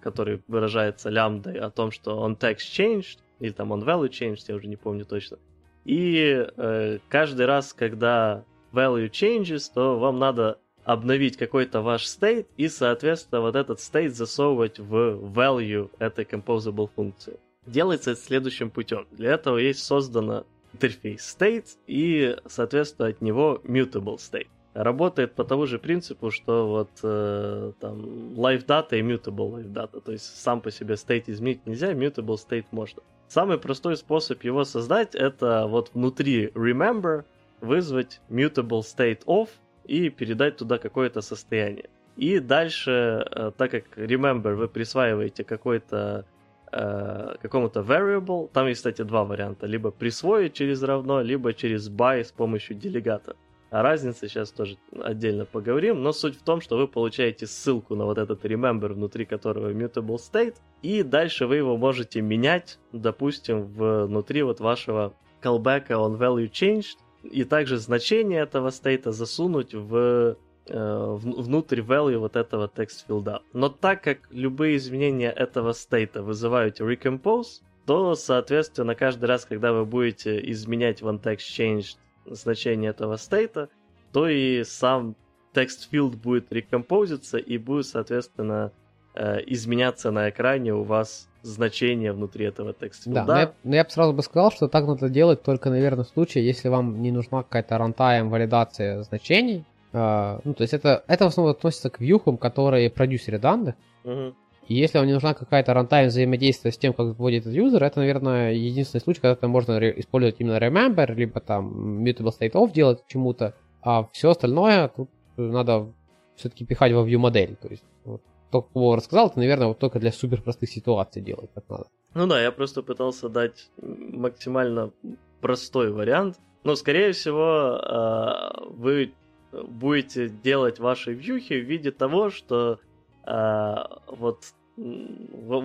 который 0.00 0.42
выражается 0.48 1.10
лямбдой, 1.10 1.58
о 1.58 1.70
том, 1.70 1.90
что 1.90 2.26
on 2.26 2.38
text 2.38 2.58
changed, 2.76 3.18
или 3.40 3.52
там 3.52 3.72
on 3.72 3.84
value 3.84 4.08
changed, 4.08 4.44
я 4.48 4.54
уже 4.54 4.66
не 4.66 4.76
помню 4.76 5.04
точно. 5.04 5.38
И 5.84 6.46
э, 6.56 6.98
каждый 7.08 7.46
раз, 7.46 7.72
когда 7.72 8.44
value 8.72 9.10
changes, 9.10 9.70
то 9.72 9.98
вам 9.98 10.18
надо 10.18 10.58
обновить 10.84 11.36
какой-то 11.36 11.80
ваш 11.80 12.04
state 12.04 12.46
и, 12.56 12.68
соответственно, 12.68 13.40
вот 13.40 13.56
этот 13.56 13.78
state 13.78 14.10
засовывать 14.10 14.78
в 14.78 14.94
value 15.32 15.90
этой 15.98 16.24
composable 16.24 16.88
функции. 16.94 17.38
Делается 17.66 18.12
это 18.12 18.20
следующим 18.20 18.70
путем. 18.70 19.06
Для 19.10 19.32
этого 19.32 19.58
есть 19.58 19.82
создано 19.82 20.44
интерфейс 20.72 21.36
state 21.36 21.66
и, 21.86 22.36
соответственно, 22.46 23.08
от 23.08 23.20
него 23.20 23.60
mutable 23.64 24.16
state. 24.16 24.48
Работает 24.76 25.34
по 25.34 25.42
тому 25.44 25.64
же 25.66 25.78
принципу, 25.78 26.30
что 26.30 26.68
вот 26.68 26.90
э, 27.02 27.72
там 27.80 28.34
live 28.34 28.66
data 28.66 28.98
и 28.98 29.00
mutable 29.00 29.50
live 29.50 29.72
data. 29.72 30.02
То 30.02 30.12
есть 30.12 30.38
сам 30.38 30.60
по 30.60 30.70
себе 30.70 30.96
state 30.96 31.24
изменить 31.28 31.64
нельзя, 31.66 31.94
mutable 31.94 32.36
state 32.36 32.66
можно. 32.72 33.02
Самый 33.26 33.56
простой 33.56 33.96
способ 33.96 34.44
его 34.44 34.64
создать 34.64 35.14
это 35.14 35.66
вот 35.66 35.92
внутри 35.94 36.48
remember 36.48 37.24
вызвать 37.62 38.20
mutable 38.28 38.82
state 38.82 39.24
of 39.24 39.48
и 39.84 40.10
передать 40.10 40.58
туда 40.58 40.76
какое-то 40.76 41.22
состояние. 41.22 41.88
И 42.16 42.38
дальше, 42.38 43.26
э, 43.30 43.52
так 43.56 43.70
как 43.70 43.96
remember 43.96 44.56
вы 44.56 44.68
присваиваете 44.68 45.42
какой-то 45.42 46.26
э, 46.70 47.36
какому-то 47.40 47.80
variable, 47.80 48.50
там 48.52 48.66
есть, 48.66 48.80
кстати, 48.80 49.00
два 49.00 49.24
варианта. 49.24 49.64
Либо 49.64 49.90
присвоить 49.90 50.52
через 50.52 50.82
равно, 50.82 51.22
либо 51.22 51.54
через 51.54 51.88
by 51.88 52.22
с 52.22 52.30
помощью 52.30 52.76
делегата. 52.76 53.36
А 53.70 53.82
разница 53.82 54.28
сейчас 54.28 54.50
тоже 54.52 54.76
отдельно 55.02 55.44
поговорим, 55.44 56.02
но 56.02 56.12
суть 56.12 56.36
в 56.36 56.42
том, 56.42 56.60
что 56.60 56.76
вы 56.76 56.86
получаете 56.86 57.46
ссылку 57.46 57.96
на 57.96 58.04
вот 58.04 58.18
этот 58.18 58.44
remember, 58.44 58.92
внутри 58.92 59.24
которого 59.24 59.72
mutable 59.72 60.18
state, 60.18 60.54
и 60.82 61.02
дальше 61.02 61.46
вы 61.46 61.56
его 61.56 61.76
можете 61.76 62.20
менять, 62.20 62.78
допустим, 62.92 63.64
внутри 63.64 64.42
вот 64.42 64.60
вашего 64.60 65.14
callback 65.42 65.88
on 65.88 66.16
value 66.16 66.50
changed, 66.50 66.98
и 67.24 67.42
также 67.44 67.78
значение 67.78 68.40
этого 68.42 68.70
стейта 68.70 69.10
засунуть 69.10 69.74
в 69.74 70.36
э, 70.68 71.16
внутрь 71.18 71.80
value 71.80 72.18
вот 72.18 72.36
этого 72.36 72.70
text 72.72 73.04
филда. 73.08 73.42
Но 73.52 73.68
так 73.68 74.02
как 74.02 74.18
любые 74.30 74.76
изменения 74.76 75.30
этого 75.30 75.72
стейта 75.72 76.22
вызывают 76.22 76.80
recompose, 76.80 77.62
то, 77.84 78.14
соответственно, 78.14 78.94
каждый 78.94 79.26
раз, 79.26 79.44
когда 79.44 79.72
вы 79.72 79.84
будете 79.84 80.38
изменять 80.50 81.02
в 81.02 81.08
onText 81.08 81.38
change 81.38 81.96
значение 82.30 82.90
этого 82.90 83.16
стейта, 83.16 83.68
то 84.12 84.28
и 84.28 84.64
сам 84.64 85.16
text 85.54 85.88
field 85.90 86.16
будет 86.16 86.52
рекомпозиться 86.52 87.38
и 87.38 87.58
будет, 87.58 87.86
соответственно, 87.86 88.72
э, 89.14 89.38
изменяться 89.46 90.10
на 90.10 90.30
экране 90.30 90.74
у 90.74 90.82
вас 90.82 91.28
значение 91.42 92.12
внутри 92.12 92.46
этого 92.46 92.74
текста. 92.74 93.10
Да, 93.10 93.24
но 93.24 93.38
я, 93.38 93.52
но 93.64 93.76
я 93.76 93.84
бы 93.84 93.90
сразу 93.90 94.12
бы 94.12 94.22
сказал, 94.22 94.50
что 94.52 94.68
так 94.68 94.86
надо 94.86 95.08
делать 95.08 95.42
только, 95.42 95.70
наверное, 95.70 96.04
в 96.04 96.08
случае, 96.08 96.46
если 96.46 96.68
вам 96.68 97.00
не 97.00 97.12
нужна 97.12 97.42
какая-то 97.42 97.78
runtime 97.78 98.28
валидация 98.30 99.02
значений. 99.02 99.64
Э, 99.92 100.40
ну, 100.44 100.54
то 100.54 100.62
есть 100.62 100.74
это, 100.74 101.04
это 101.06 101.24
в 101.24 101.28
основном 101.28 101.54
относится 101.54 101.90
к 101.90 102.00
вьюхам, 102.00 102.36
которые 102.36 102.90
продюсеры 102.90 103.38
данных. 103.38 103.74
Угу. 104.04 104.34
И 104.68 104.74
если 104.74 104.98
вам 104.98 105.06
не 105.06 105.12
нужна 105.12 105.34
какая-то 105.34 105.74
runtime 105.74 106.08
взаимодействия 106.08 106.72
с 106.72 106.78
тем, 106.78 106.92
как 106.92 107.16
вводит 107.16 107.42
этот 107.42 107.54
юзер, 107.54 107.82
это, 107.82 108.00
наверное, 108.00 108.52
единственный 108.52 109.00
случай, 109.00 109.20
когда 109.20 109.34
это 109.34 109.48
можно 109.48 109.78
использовать 109.90 110.36
именно 110.40 110.58
remember, 110.58 111.14
либо 111.14 111.40
там 111.40 112.04
mutableStateOf 112.04 112.72
делать 112.72 113.04
чему-то, 113.06 113.54
а 113.82 114.08
все 114.12 114.30
остальное 114.30 114.88
тут 114.88 115.08
надо 115.36 115.92
все-таки 116.34 116.64
пихать 116.64 116.92
во 116.92 117.06
view 117.06 117.18
модель. 117.18 117.56
То 117.56 117.68
есть 117.68 117.84
вот, 118.04 118.22
то, 118.50 118.68
Вова 118.74 118.96
рассказал, 118.96 119.28
это, 119.28 119.38
наверное, 119.38 119.68
вот 119.68 119.78
только 119.78 120.00
для 120.00 120.12
супер 120.12 120.42
простых 120.42 120.68
ситуаций 120.68 121.22
делать 121.22 121.50
как 121.54 121.68
надо. 121.68 121.84
Ну 122.14 122.26
да, 122.26 122.42
я 122.42 122.50
просто 122.50 122.82
пытался 122.82 123.28
дать 123.28 123.70
максимально 123.80 124.92
простой 125.40 125.92
вариант. 125.92 126.38
Но, 126.64 126.74
скорее 126.74 127.12
всего, 127.12 127.78
э, 127.78 128.66
вы 128.70 129.12
будете 129.52 130.28
делать 130.28 130.80
ваши 130.80 131.12
вьюхи 131.12 131.60
в 131.60 131.64
виде 131.64 131.92
того, 131.92 132.30
что 132.30 132.80
э, 133.26 133.74
вот 134.08 134.44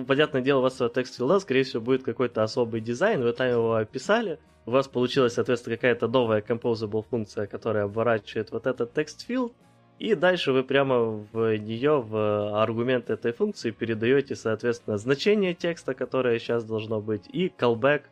понятное 0.06 0.40
дело, 0.40 0.60
у 0.60 0.62
вас 0.62 0.80
текст 0.94 1.16
филда, 1.16 1.38
скорее 1.40 1.64
всего, 1.64 1.82
будет 1.82 2.02
какой-то 2.02 2.42
особый 2.42 2.80
дизайн, 2.80 3.22
вы 3.22 3.32
там 3.32 3.48
его 3.48 3.74
описали, 3.74 4.38
у 4.64 4.70
вас 4.70 4.88
получилась, 4.88 5.34
соответственно, 5.34 5.76
какая-то 5.76 6.08
новая 6.08 6.40
composable 6.40 7.04
функция, 7.08 7.46
которая 7.46 7.84
обворачивает 7.84 8.50
вот 8.52 8.66
этот 8.66 8.94
текст 8.94 9.26
филд, 9.26 9.52
и 9.98 10.14
дальше 10.14 10.52
вы 10.52 10.64
прямо 10.64 11.24
в 11.32 11.56
нее, 11.58 12.00
в 12.00 12.60
аргумент 12.62 13.10
этой 13.10 13.32
функции 13.32 13.70
передаете, 13.70 14.34
соответственно, 14.34 14.98
значение 14.98 15.54
текста, 15.54 15.94
которое 15.94 16.38
сейчас 16.38 16.64
должно 16.64 17.00
быть, 17.00 17.28
и 17.32 17.52
callback, 17.56 18.02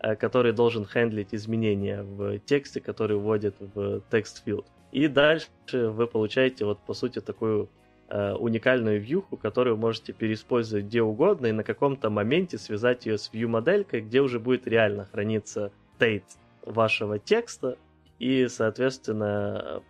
э, 0.00 0.16
который 0.16 0.52
должен 0.52 0.84
хендлить 0.84 1.28
изменения 1.32 2.02
в 2.02 2.38
тексте, 2.40 2.80
который 2.80 3.16
вводит 3.16 3.54
в 3.60 4.02
текст 4.10 4.42
field. 4.46 4.66
И 4.92 5.06
дальше 5.08 5.48
вы 5.72 6.06
получаете 6.06 6.64
вот 6.64 6.80
по 6.80 6.94
сути 6.94 7.20
такую 7.20 7.68
э, 8.08 8.34
уникальную 8.34 9.00
вьюху, 9.00 9.36
которую 9.36 9.76
можете 9.76 10.12
переиспользовать 10.12 10.86
где 10.86 11.02
угодно 11.02 11.46
и 11.46 11.52
на 11.52 11.64
каком-то 11.64 12.10
моменте 12.10 12.58
связать 12.58 13.06
ее 13.06 13.18
с 13.18 13.30
view-моделькой, 13.32 14.00
где 14.00 14.20
уже 14.20 14.40
будет 14.40 14.66
реально 14.66 15.06
храниться 15.06 15.72
state 15.98 16.24
вашего 16.64 17.18
текста, 17.18 17.76
и, 18.18 18.48
соответственно, 18.48 19.82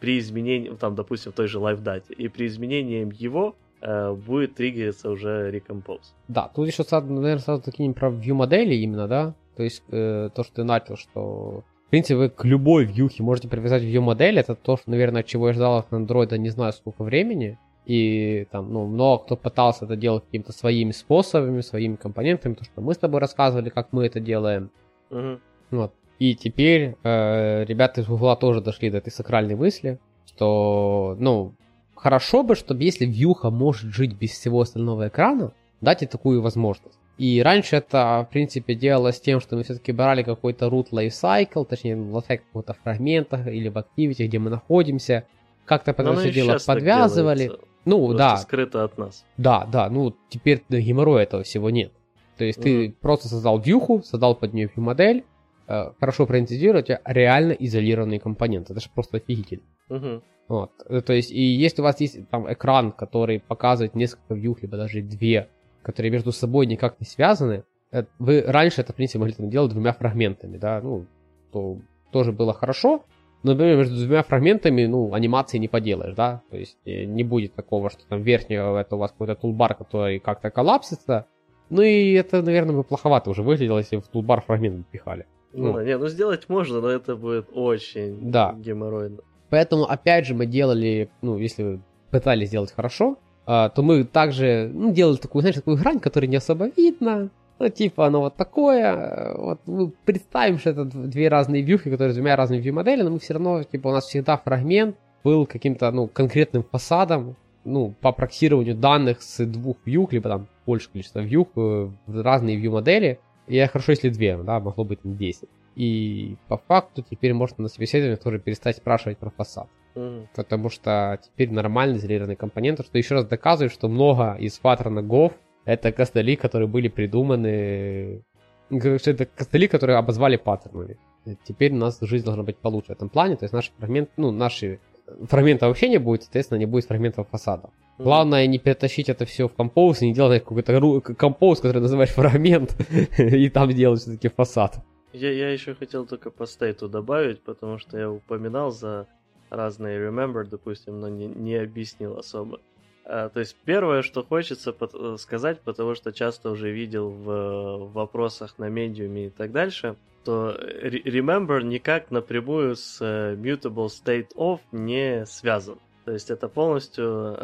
при 0.00 0.18
изменении, 0.18 0.70
там, 0.70 0.94
допустим, 0.94 1.32
в 1.32 1.34
той 1.34 1.46
же 1.48 1.58
LiveDate, 1.58 2.12
и 2.14 2.28
при 2.28 2.46
изменении 2.46 3.10
его 3.20 3.54
э, 3.80 4.12
будет 4.12 4.54
триггериться 4.54 5.10
уже 5.10 5.50
Recompose. 5.50 6.12
Да, 6.28 6.50
тут 6.54 6.66
еще, 6.66 6.84
наверное, 6.90 7.38
сразу 7.38 7.62
такие 7.62 7.92
про 7.92 8.10
view 8.10 8.34
модели 8.34 8.74
именно, 8.74 9.08
да? 9.08 9.34
То 9.56 9.62
есть 9.62 9.82
э, 9.90 10.30
то, 10.34 10.42
что 10.42 10.56
ты 10.56 10.64
начал, 10.64 10.96
что 10.96 11.64
в 11.86 11.90
принципе, 11.90 12.16
вы 12.16 12.30
к 12.30 12.44
любой 12.44 12.84
вьюхе 12.84 13.22
можете 13.22 13.48
привязать 13.48 13.84
view 13.84 14.00
модель. 14.00 14.40
Это 14.40 14.56
то, 14.56 14.76
что, 14.76 14.90
наверное, 14.90 15.22
чего 15.22 15.48
я 15.48 15.54
ждал 15.54 15.78
от 15.78 15.90
Android 15.92 16.36
не 16.36 16.50
знаю 16.50 16.72
сколько 16.72 17.04
времени. 17.04 17.58
И 17.86 18.48
там, 18.50 18.72
ну, 18.72 18.86
много 18.86 19.24
кто 19.24 19.36
пытался 19.36 19.84
это 19.84 19.96
делать 19.96 20.24
какими-то 20.24 20.52
своими 20.52 20.90
способами, 20.90 21.60
своими 21.60 21.94
компонентами, 21.94 22.54
то, 22.54 22.64
что 22.64 22.80
мы 22.80 22.94
с 22.94 22.98
тобой 22.98 23.20
рассказывали, 23.20 23.68
как 23.68 23.92
мы 23.92 24.06
это 24.06 24.18
делаем. 24.18 24.70
Угу. 25.10 25.38
Вот. 25.70 25.92
И 26.18 26.34
теперь 26.34 26.96
э, 27.04 27.64
ребята 27.64 28.00
из 28.00 28.06
Гугла 28.06 28.36
тоже 28.36 28.60
дошли 28.60 28.90
до 28.90 28.98
этой 28.98 29.10
сакральной 29.10 29.54
мысли, 29.54 30.00
что, 30.26 31.16
ну, 31.18 31.54
хорошо 31.94 32.42
бы, 32.42 32.56
чтобы 32.56 32.82
если 32.82 33.06
вьюха 33.06 33.50
может 33.50 33.94
жить 33.94 34.14
без 34.14 34.30
всего 34.30 34.62
остального 34.62 35.08
экрана, 35.08 35.52
дать 35.80 36.02
ей 36.02 36.08
такую 36.08 36.42
возможность. 36.42 36.98
И 37.18 37.40
раньше 37.42 37.76
это, 37.76 38.26
в 38.28 38.32
принципе, 38.32 38.74
делалось 38.74 39.20
тем, 39.20 39.40
что 39.40 39.56
мы 39.56 39.62
все-таки 39.62 39.92
брали 39.92 40.22
какой-то 40.22 40.66
root 40.66 40.90
lifecycle, 40.90 41.64
точнее, 41.64 41.96
в 41.96 42.20
каких-то 42.20 42.74
фрагментах 42.82 43.46
или 43.46 43.68
в 43.68 43.78
активити, 43.78 44.24
где 44.24 44.38
мы 44.38 44.50
находимся, 44.50 45.26
как-то 45.64 45.92
под 45.94 46.06
это 46.06 46.20
все 46.20 46.32
дело 46.32 46.58
подвязывали. 46.64 47.52
Ну, 47.86 48.12
да. 48.12 48.36
скрыто 48.36 48.84
от 48.84 48.98
нас. 48.98 49.24
Да, 49.36 49.64
да, 49.64 49.88
ну, 49.88 50.14
теперь 50.28 50.62
геморроя 50.68 51.22
этого 51.22 51.44
всего 51.44 51.70
нет. 51.70 51.92
То 52.36 52.44
есть 52.44 52.58
угу. 52.58 52.64
ты 52.64 52.94
просто 53.00 53.28
создал 53.28 53.58
вьюху, 53.58 54.02
создал 54.02 54.34
под 54.34 54.52
нее 54.52 54.70
модель, 54.76 55.24
э, 55.68 55.92
хорошо 55.98 56.26
проинициировал, 56.26 56.80
у 56.80 56.84
тебя 56.84 57.00
реально 57.04 57.52
изолированный 57.52 58.18
компонент. 58.18 58.70
Это 58.70 58.80
же 58.80 58.90
просто 58.92 59.16
офигительно. 59.18 59.64
Угу. 59.88 60.22
Вот. 60.48 60.72
Э, 60.88 61.00
то 61.00 61.12
есть, 61.12 61.30
и 61.30 61.40
если 61.40 61.80
у 61.80 61.84
вас 61.84 62.00
есть 62.00 62.28
там 62.28 62.52
экран, 62.52 62.92
который 62.92 63.40
показывает 63.40 63.94
несколько 63.94 64.34
вьюх, 64.34 64.62
либо 64.62 64.76
даже 64.76 65.00
две, 65.00 65.48
которые 65.82 66.10
между 66.10 66.32
собой 66.32 66.66
никак 66.66 67.00
не 67.00 67.06
связаны, 67.06 67.64
э, 67.92 68.04
вы 68.18 68.42
раньше 68.42 68.80
это, 68.80 68.92
в 68.92 68.96
принципе, 68.96 69.20
могли 69.20 69.34
там 69.34 69.48
делать 69.48 69.72
двумя 69.72 69.92
фрагментами, 69.92 70.58
да, 70.58 70.80
ну, 70.82 71.06
то 71.52 71.78
тоже 72.12 72.32
было 72.32 72.52
хорошо, 72.52 73.04
например, 73.42 73.76
между 73.76 73.96
двумя 73.96 74.22
фрагментами, 74.22 74.86
ну, 74.86 75.12
анимации 75.14 75.58
не 75.58 75.68
поделаешь, 75.68 76.14
да, 76.14 76.42
то 76.50 76.56
есть 76.56 76.78
э, 76.84 77.04
не 77.04 77.22
будет 77.22 77.54
такого, 77.54 77.90
что 77.90 78.06
там 78.06 78.22
верхнего 78.22 78.78
это 78.78 78.96
у 78.96 78.98
вас 78.98 79.12
какой-то 79.12 79.34
тулбар, 79.34 79.74
который 79.74 80.18
как-то 80.18 80.50
коллапсится, 80.50 81.26
ну 81.70 81.82
и 81.82 82.12
это, 82.12 82.42
наверное, 82.42 82.76
бы 82.76 82.84
плоховато 82.84 83.30
уже 83.30 83.42
выглядело, 83.42 83.78
если 83.78 83.96
в 83.96 84.08
тулбар 84.08 84.40
фрагмент 84.40 84.86
пихали. 84.88 85.26
Ну, 85.52 85.72
ну, 85.72 85.82
не, 85.82 85.96
ну 85.96 86.08
сделать 86.08 86.48
можно, 86.48 86.80
но 86.80 86.88
это 86.88 87.16
будет 87.16 87.48
очень 87.52 88.30
да. 88.30 88.54
геморройно. 88.58 89.18
Поэтому, 89.48 89.84
опять 89.84 90.26
же, 90.26 90.34
мы 90.34 90.46
делали, 90.46 91.10
ну, 91.22 91.38
если 91.38 91.62
вы 91.62 91.80
пытались 92.10 92.48
сделать 92.48 92.72
хорошо, 92.72 93.16
а, 93.46 93.68
то 93.68 93.82
мы 93.82 94.04
также 94.04 94.70
ну, 94.72 94.92
делали 94.92 95.16
такую, 95.16 95.42
знаешь, 95.42 95.56
такую 95.56 95.76
грань, 95.76 96.00
которая 96.00 96.28
не 96.28 96.36
особо 96.36 96.68
видно. 96.76 97.30
Ну, 97.58 97.68
типа, 97.68 98.06
оно 98.06 98.20
вот 98.20 98.36
такое. 98.36 99.34
Вот 99.34 99.60
мы 99.66 99.90
представим, 100.04 100.58
что 100.58 100.70
это 100.70 100.84
две 100.84 101.28
разные 101.28 101.62
вьюхи, 101.62 101.90
которые 101.90 102.12
с 102.12 102.16
двумя 102.16 102.36
разными 102.36 102.60
view-моделями, 102.60 103.02
но 103.02 103.10
мы 103.10 103.18
все 103.18 103.34
равно, 103.34 103.62
типа, 103.62 103.88
у 103.88 103.92
нас 103.92 104.04
всегда 104.04 104.36
фрагмент 104.36 104.96
был 105.24 105.46
каким-то, 105.46 105.90
ну, 105.90 106.06
конкретным 106.06 106.62
фасадом, 106.64 107.36
ну, 107.64 107.94
по 108.00 108.12
проксированию 108.12 108.76
данных 108.76 109.22
с 109.22 109.44
двух 109.44 109.78
вьюх, 109.84 110.12
либо 110.12 110.28
там 110.28 110.46
больше 110.66 110.90
количества 110.90 111.20
вьюх 111.20 111.48
э, 111.56 111.88
разные 112.06 112.60
view-модели. 112.60 113.18
И 113.46 113.64
хорошо, 113.66 113.92
если 113.92 114.10
две, 114.10 114.36
да, 114.36 114.60
могло 114.60 114.84
быть 114.84 115.00
10. 115.02 115.48
И 115.76 116.36
по 116.48 116.58
факту 116.58 117.04
теперь 117.08 117.32
можно 117.34 117.62
на 117.62 117.68
собеседовании 117.68 118.16
тоже 118.16 118.38
перестать 118.38 118.76
спрашивать 118.76 119.18
про 119.18 119.30
фасад. 119.30 119.68
Mm. 119.94 120.26
Потому 120.34 120.68
что 120.70 121.18
теперь 121.22 121.50
нормальный 121.50 121.98
изолированный 121.98 122.36
компонент, 122.36 122.80
что 122.84 122.98
еще 122.98 123.14
раз 123.14 123.26
доказывает, 123.26 123.72
что 123.72 123.88
много 123.88 124.36
из 124.38 124.58
паттерна 124.58 125.00
Gov 125.00 125.32
это 125.66 125.92
костыли, 125.92 126.36
которые 126.36 126.68
были 126.68 126.88
придуманы... 126.88 128.22
Что 128.70 129.10
это 129.10 129.26
костыли, 129.26 129.68
которые 129.68 129.98
обозвали 129.98 130.36
паттернами. 130.36 130.96
Теперь 131.44 131.72
у 131.72 131.76
нас 131.76 131.98
жизнь 132.00 132.24
должна 132.24 132.42
быть 132.42 132.56
получше 132.56 132.88
в 132.88 132.96
этом 132.96 133.08
плане. 133.08 133.36
То 133.36 133.44
есть 133.44 133.52
наши 133.52 133.70
фрагменты, 133.78 134.10
ну, 134.16 134.30
наши 134.30 134.80
фрагментов 135.28 135.68
вообще 135.68 135.88
не 135.88 135.98
будет, 135.98 136.22
соответственно, 136.22 136.58
не 136.58 136.66
будет 136.66 136.86
фрагментов 136.86 137.28
фасада. 137.28 137.68
Mm. 137.98 138.04
Главное 138.04 138.46
не 138.46 138.58
перетащить 138.58 139.08
это 139.08 139.24
все 139.24 139.48
в 139.48 139.54
композ 139.54 140.02
и 140.02 140.06
не 140.06 140.14
делать 140.14 140.42
какой-то 140.42 141.00
композ, 141.14 141.60
который 141.60 141.80
называешь 141.82 142.10
фрагмент, 142.10 142.76
и 143.18 143.48
там 143.48 143.70
делать 143.70 144.00
все-таки 144.00 144.28
фасад. 144.28 144.78
Я, 145.12 145.32
я 145.32 145.50
еще 145.50 145.74
хотел 145.74 146.06
только 146.06 146.30
по 146.30 146.46
стейту 146.46 146.88
добавить, 146.88 147.40
потому 147.40 147.78
что 147.78 147.98
я 147.98 148.10
упоминал 148.10 148.70
за 148.70 149.06
разные 149.50 149.98
remember, 150.00 150.44
допустим, 150.44 151.00
но 151.00 151.08
не, 151.08 151.26
не 151.26 151.54
объяснил 151.54 152.18
особо. 152.18 152.60
А, 153.08 153.28
то 153.28 153.38
есть 153.38 153.56
первое, 153.64 154.02
что 154.02 154.24
хочется 154.24 154.74
э, 154.78 155.16
сказать, 155.18 155.60
потому 155.60 155.94
что 155.94 156.12
часто 156.12 156.50
уже 156.50 156.72
видел 156.72 157.10
в, 157.10 157.24
в 157.24 157.92
вопросах 157.92 158.58
на 158.58 158.68
медиуме 158.68 159.26
и 159.26 159.30
так 159.30 159.52
дальше, 159.52 159.94
то 160.24 160.56
remember 160.58 161.62
никак 161.62 162.10
напрямую 162.10 162.74
с 162.74 163.00
mutable 163.00 163.86
state 163.86 164.34
of 164.34 164.58
не 164.72 165.24
связан. 165.24 165.78
То 166.04 166.12
есть 166.12 166.30
это 166.30 166.48
полностью 166.48 167.36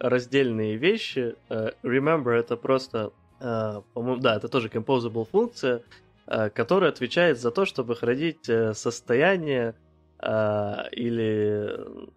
раздельные 0.00 0.76
вещи. 0.76 1.36
Remember 1.48 2.32
это 2.32 2.56
просто, 2.56 3.12
по-моему, 3.38 4.16
да, 4.20 4.36
это 4.36 4.48
тоже 4.48 4.68
composable 4.68 5.28
функция, 5.30 5.82
которая 6.26 6.90
отвечает 6.90 7.38
за 7.40 7.52
то, 7.52 7.64
чтобы 7.64 7.94
хранить 7.94 8.50
состояние 8.76 9.74
или 10.20 11.70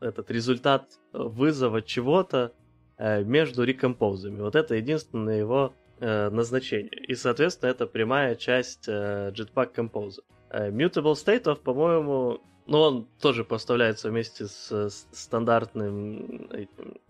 этот 0.04 0.32
результат 0.32 0.86
вызова 1.14 1.84
чего-то 1.84 2.54
Э, 2.67 2.67
между 3.00 3.64
рекомпозами. 3.64 4.42
Вот 4.42 4.56
это 4.56 4.76
единственное 4.76 5.38
его 5.40 5.74
э, 6.00 6.30
назначение. 6.30 6.92
И, 7.08 7.16
соответственно, 7.16 7.70
это 7.70 7.86
прямая 7.86 8.36
часть 8.36 8.88
э, 8.88 9.32
Jetpack 9.36 9.76
Compose. 9.76 10.20
Э, 10.50 10.72
Mutable 10.72 11.14
State, 11.14 11.56
по-моему, 11.58 12.42
ну, 12.66 12.80
он 12.80 13.08
тоже 13.22 13.44
поставляется 13.44 14.10
вместе 14.10 14.48
с, 14.48 14.90
стандартным 15.12 16.50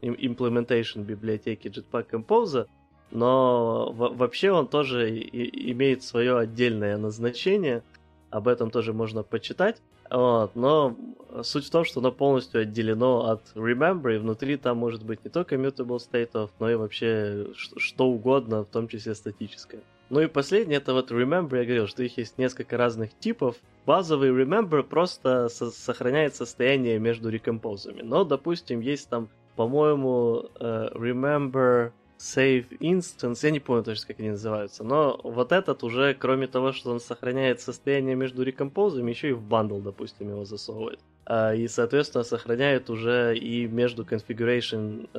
implementation 0.01 1.03
библиотеки 1.03 1.67
Jetpack 1.67 2.11
Compose, 2.11 2.67
но 3.09 3.91
вообще 3.93 4.51
он 4.51 4.67
тоже 4.67 5.09
имеет 5.09 6.03
свое 6.03 6.37
отдельное 6.37 6.97
назначение. 6.97 7.83
Об 8.29 8.47
этом 8.47 8.71
тоже 8.71 8.93
можно 8.93 9.23
почитать. 9.23 9.81
Вот, 10.09 10.55
но 10.55 10.95
суть 11.43 11.65
в 11.65 11.69
том, 11.69 11.83
что 11.83 11.99
оно 11.99 12.11
полностью 12.11 12.61
отделено 12.61 13.29
от 13.29 13.41
Remember, 13.55 14.15
и 14.15 14.17
внутри 14.17 14.57
там 14.57 14.77
может 14.77 15.03
быть 15.03 15.23
не 15.23 15.29
только 15.29 15.55
Mutable 15.55 15.97
State 15.97 16.49
но 16.59 16.69
и 16.69 16.75
вообще 16.75 17.47
что 17.55 18.07
угодно, 18.07 18.63
в 18.63 18.67
том 18.67 18.87
числе 18.87 19.15
статическое. 19.15 19.81
Ну 20.09 20.21
и 20.21 20.27
последнее, 20.27 20.77
это 20.77 20.93
вот 20.93 21.11
Remember, 21.11 21.57
я 21.57 21.65
говорил, 21.65 21.87
что 21.87 22.03
их 22.03 22.17
есть 22.17 22.37
несколько 22.37 22.77
разных 22.77 23.17
типов. 23.19 23.57
Базовый 23.85 24.29
Remember 24.29 24.81
просто 24.83 25.49
со- 25.49 25.69
сохраняет 25.69 26.33
состояние 26.35 26.97
между 26.97 27.29
рекомпозами. 27.29 28.01
Но, 28.01 28.23
допустим, 28.23 28.79
есть 28.79 29.09
там, 29.09 29.27
по-моему, 29.57 30.49
uh, 30.59 30.93
Remember 30.93 31.91
Save 32.17 32.79
Instance, 32.79 33.39
я 33.43 33.51
не 33.51 33.59
помню 33.59 33.83
точно, 33.83 34.07
как 34.07 34.19
они 34.19 34.31
называются, 34.31 34.83
но 34.83 35.19
вот 35.23 35.51
этот 35.51 35.83
уже, 35.83 36.13
кроме 36.13 36.47
того, 36.47 36.71
что 36.71 36.91
он 36.91 36.99
сохраняет 36.99 37.61
состояние 37.61 38.15
между 38.15 38.43
рекомпозами, 38.43 39.11
еще 39.11 39.29
и 39.29 39.33
в 39.33 39.41
бандл, 39.41 39.79
допустим, 39.79 40.29
его 40.29 40.45
засовывает. 40.45 40.99
Uh, 41.29 41.57
и, 41.57 41.67
соответственно, 41.67 42.23
сохраняет 42.23 42.89
уже 42.89 43.37
и 43.37 43.67
между 43.67 44.05
configuration 44.05 45.09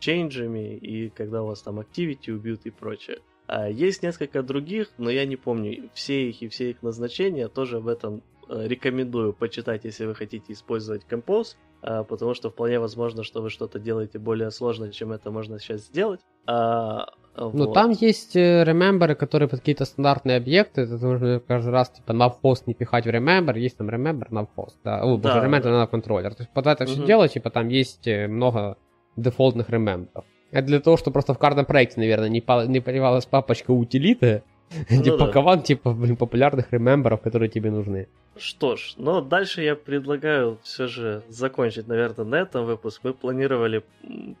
change'ами, 0.00 0.78
и 0.78 1.10
когда 1.10 1.42
у 1.42 1.48
вас 1.48 1.60
там 1.60 1.78
activity 1.78 2.30
убьют 2.30 2.62
и 2.64 2.70
прочее. 2.70 3.18
А 3.46 3.68
есть 3.68 4.02
несколько 4.02 4.42
других, 4.42 4.88
но 4.96 5.10
я 5.10 5.26
не 5.26 5.36
помню 5.36 5.90
все 5.92 6.30
их 6.30 6.40
и 6.40 6.48
все 6.48 6.70
их 6.70 6.82
назначения. 6.82 7.48
Тоже 7.48 7.76
об 7.78 7.88
этом 7.88 8.22
э, 8.48 8.66
рекомендую 8.66 9.34
почитать, 9.34 9.84
если 9.84 10.06
вы 10.06 10.14
хотите 10.14 10.54
использовать 10.54 11.02
Compose, 11.06 11.48
а, 11.48 11.71
потому 11.82 12.34
что 12.34 12.50
вполне 12.50 12.78
возможно, 12.78 13.24
что 13.24 13.42
вы 13.42 13.50
что-то 13.50 13.78
делаете 13.78 14.18
более 14.18 14.50
сложно, 14.50 14.90
чем 14.90 15.12
это 15.12 15.30
можно 15.30 15.58
сейчас 15.58 15.82
сделать. 15.82 16.20
А, 16.46 17.06
ну, 17.36 17.50
вот. 17.50 17.74
там 17.74 17.90
есть 17.90 18.36
э, 18.36 18.62
remember, 18.64 19.14
которые 19.14 19.48
под 19.48 19.60
какие-то 19.60 19.84
стандартные 19.84 20.36
объекты, 20.36 20.82
это 20.82 20.98
нужно 20.98 21.40
каждый 21.40 21.70
раз 21.70 21.90
типа 21.90 22.12
на 22.12 22.28
пост 22.28 22.66
не 22.66 22.74
пихать 22.74 23.06
в 23.06 23.08
remember, 23.08 23.58
есть 23.58 23.78
там 23.78 23.88
remember 23.88 24.26
на 24.30 24.44
пост, 24.44 24.78
да, 24.84 25.02
о, 25.02 25.16
да, 25.16 25.44
remember 25.44 25.62
да. 25.62 25.80
на 25.80 25.86
контроллер. 25.86 26.34
То 26.34 26.42
есть 26.42 26.52
под 26.52 26.66
это 26.66 26.84
угу. 26.84 26.92
все 26.92 27.06
дело, 27.06 27.28
типа 27.28 27.50
там 27.50 27.68
есть 27.68 28.06
э, 28.06 28.28
много 28.28 28.76
дефолтных 29.16 29.70
remember. 29.70 30.24
Это 30.50 30.66
для 30.66 30.80
того, 30.80 30.98
чтобы 30.98 31.14
просто 31.14 31.32
в 31.32 31.38
каждом 31.38 31.64
проекте, 31.64 32.00
наверное, 32.00 32.28
не, 32.28 32.42
по, 32.42 32.66
не 32.66 32.80
появилась 32.80 33.24
папочка 33.24 33.70
утилиты, 33.70 34.42
ну, 34.90 35.00
где 35.00 35.10
да. 35.10 35.18
пакован, 35.18 35.62
типа, 35.62 35.92
блин, 35.92 36.16
популярных 36.16 36.72
ремемберов, 36.72 37.20
которые 37.20 37.48
тебе 37.48 37.70
нужны. 37.70 38.08
Что 38.36 38.76
ж, 38.76 38.94
но 38.96 39.20
дальше 39.20 39.62
я 39.62 39.76
предлагаю 39.76 40.58
все 40.62 40.86
же 40.86 41.22
закончить, 41.28 41.86
наверное, 41.86 42.24
на 42.24 42.36
этом 42.36 42.64
выпуск. 42.64 43.00
Мы 43.04 43.12
планировали, 43.12 43.84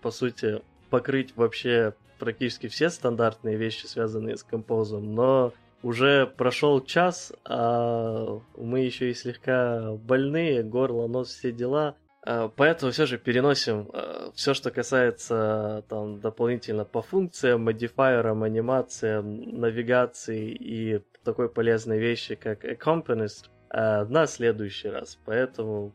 по 0.00 0.10
сути, 0.10 0.62
покрыть 0.90 1.36
вообще 1.36 1.94
практически 2.18 2.68
все 2.68 2.88
стандартные 2.88 3.56
вещи, 3.56 3.86
связанные 3.86 4.36
с 4.36 4.44
композом, 4.44 5.14
но 5.14 5.52
уже 5.82 6.26
прошел 6.26 6.80
час, 6.80 7.32
а 7.44 8.40
мы 8.56 8.80
еще 8.80 9.10
и 9.10 9.14
слегка 9.14 9.92
больные, 9.96 10.62
горло, 10.62 11.08
нос, 11.08 11.28
все 11.28 11.52
дела. 11.52 11.96
Э, 12.24 12.48
поэтому 12.54 12.92
все 12.92 13.06
же 13.06 13.18
переносим 13.18 13.88
э, 13.92 14.30
все, 14.34 14.54
что 14.54 14.70
касается 14.70 15.84
там 15.88 16.20
дополнительно 16.20 16.84
по 16.84 17.02
функциям, 17.02 17.64
модифайерам, 17.64 18.42
анимациям, 18.42 19.60
навигации 19.60 20.50
и 20.50 21.02
такой 21.24 21.48
полезной 21.48 21.98
вещи, 21.98 22.34
как 22.34 22.64
Accompanist, 22.64 23.46
э, 23.70 24.04
на 24.04 24.26
следующий 24.26 24.88
раз. 24.88 25.18
Поэтому 25.24 25.92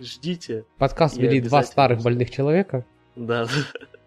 ждите. 0.00 0.64
Подкаст 0.78 1.16
вели 1.16 1.40
два 1.40 1.62
старых 1.62 2.02
больных 2.02 2.30
человека. 2.30 2.84
Да. 3.14 3.46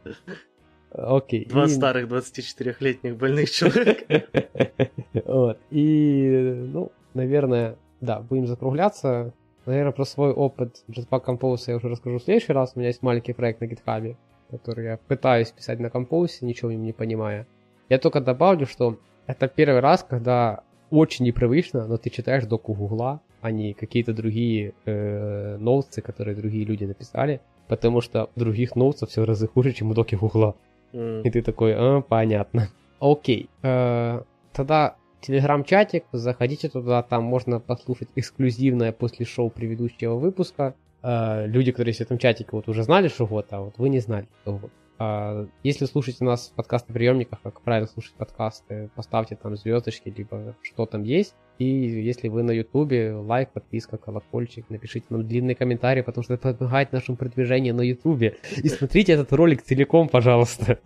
Окей. 0.91 1.45
Два 1.45 1.65
и... 1.65 1.69
старых 1.69 2.07
24-летних 2.09 3.17
больных 3.17 3.49
человека. 3.49 4.25
Вот. 5.25 5.59
И, 5.69 6.65
ну, 6.73 6.91
наверное, 7.13 7.77
да, 7.99 8.19
будем 8.21 8.47
закругляться. 8.47 9.33
Наверное, 9.65 9.91
про 9.91 10.05
свой 10.05 10.31
опыт 10.31 10.83
Jetpack 10.89 11.25
Compose 11.25 11.63
я 11.67 11.75
уже 11.75 11.89
расскажу 11.89 12.17
в 12.17 12.23
следующий 12.23 12.53
раз. 12.53 12.73
У 12.75 12.79
меня 12.79 12.89
есть 12.89 13.03
маленький 13.03 13.33
проект 13.33 13.61
на 13.61 13.65
GitHub, 13.65 14.15
который 14.49 14.85
я 14.85 14.97
пытаюсь 15.07 15.51
писать 15.51 15.79
на 15.79 15.87
Compose, 15.87 16.37
ничего 16.41 16.71
им 16.71 16.83
не 16.83 16.93
понимая. 16.93 17.45
Я 17.89 17.99
только 17.99 18.21
добавлю, 18.21 18.65
что 18.65 18.97
это 19.27 19.47
первый 19.47 19.81
раз, 19.81 20.03
когда 20.07 20.63
очень 20.89 21.25
непривычно, 21.25 21.87
но 21.87 21.97
ты 21.97 22.09
читаешь 22.09 22.45
доку 22.45 22.73
Гугла, 22.73 23.21
а 23.41 23.51
не 23.51 23.73
какие-то 23.73 24.13
другие 24.13 24.73
э, 24.85 25.57
ноутсы, 25.57 26.01
которые 26.01 26.35
другие 26.35 26.65
люди 26.65 26.83
написали, 26.83 27.41
потому 27.67 28.01
что 28.01 28.29
других 28.35 28.75
ноутсах 28.75 29.09
все 29.09 29.23
разы 29.23 29.47
хуже, 29.47 29.73
чем 29.73 29.91
у 29.91 29.93
доки 29.93 30.15
Гугла. 30.15 30.55
Mm. 30.93 31.23
И 31.23 31.29
ты 31.29 31.41
такой, 31.41 31.73
а, 31.75 32.01
понятно. 32.01 32.69
Окей. 32.99 33.49
Э, 33.63 34.21
тогда 34.53 34.95
телеграм-чатик, 35.21 36.05
заходите 36.11 36.69
туда, 36.69 37.03
там 37.03 37.23
можно 37.23 37.59
послушать 37.59 38.09
эксклюзивное 38.15 38.91
после 38.91 39.25
шоу 39.25 39.49
предыдущего 39.49 40.15
выпуска. 40.15 40.75
Э, 41.03 41.45
люди, 41.47 41.71
которые 41.71 41.93
в 41.93 42.01
этом 42.01 42.17
чатике, 42.17 42.49
вот 42.51 42.67
уже 42.67 42.83
знали, 42.83 43.07
что 43.07 43.25
вот, 43.25 43.47
а 43.51 43.61
вот 43.61 43.77
вы 43.77 43.89
не 43.89 43.99
знали, 43.99 44.27
что 44.41 44.57
вот. 44.57 44.71
А, 45.03 45.47
если 45.63 45.85
слушаете 45.85 46.23
нас 46.23 46.49
в 46.49 46.53
подкастоприемниках, 46.53 47.41
как 47.41 47.61
правильно 47.61 47.87
слушать 47.87 48.13
подкасты, 48.13 48.91
поставьте 48.93 49.35
там 49.35 49.55
звездочки, 49.55 50.13
либо 50.15 50.55
что 50.61 50.85
там 50.85 51.01
есть. 51.01 51.33
И 51.57 51.65
если 51.65 52.27
вы 52.27 52.43
на 52.43 52.51
ютубе, 52.51 53.13
лайк, 53.13 53.49
подписка, 53.51 53.97
колокольчик, 53.97 54.69
напишите 54.69 55.07
нам 55.09 55.27
длинный 55.27 55.55
комментарий, 55.55 56.03
потому 56.03 56.23
что 56.23 56.35
это 56.35 56.53
помогает 56.53 56.91
нашему 56.91 57.17
продвижению 57.17 57.73
на 57.73 57.81
ютубе. 57.81 58.37
И 58.57 58.69
смотрите 58.69 59.13
этот 59.13 59.33
ролик 59.33 59.63
целиком, 59.63 60.07
пожалуйста. 60.07 60.77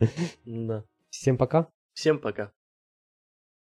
Да. 0.46 0.86
Всем 1.10 1.38
пока. 1.38 1.68
Всем 1.94 2.20
пока. 2.20 2.52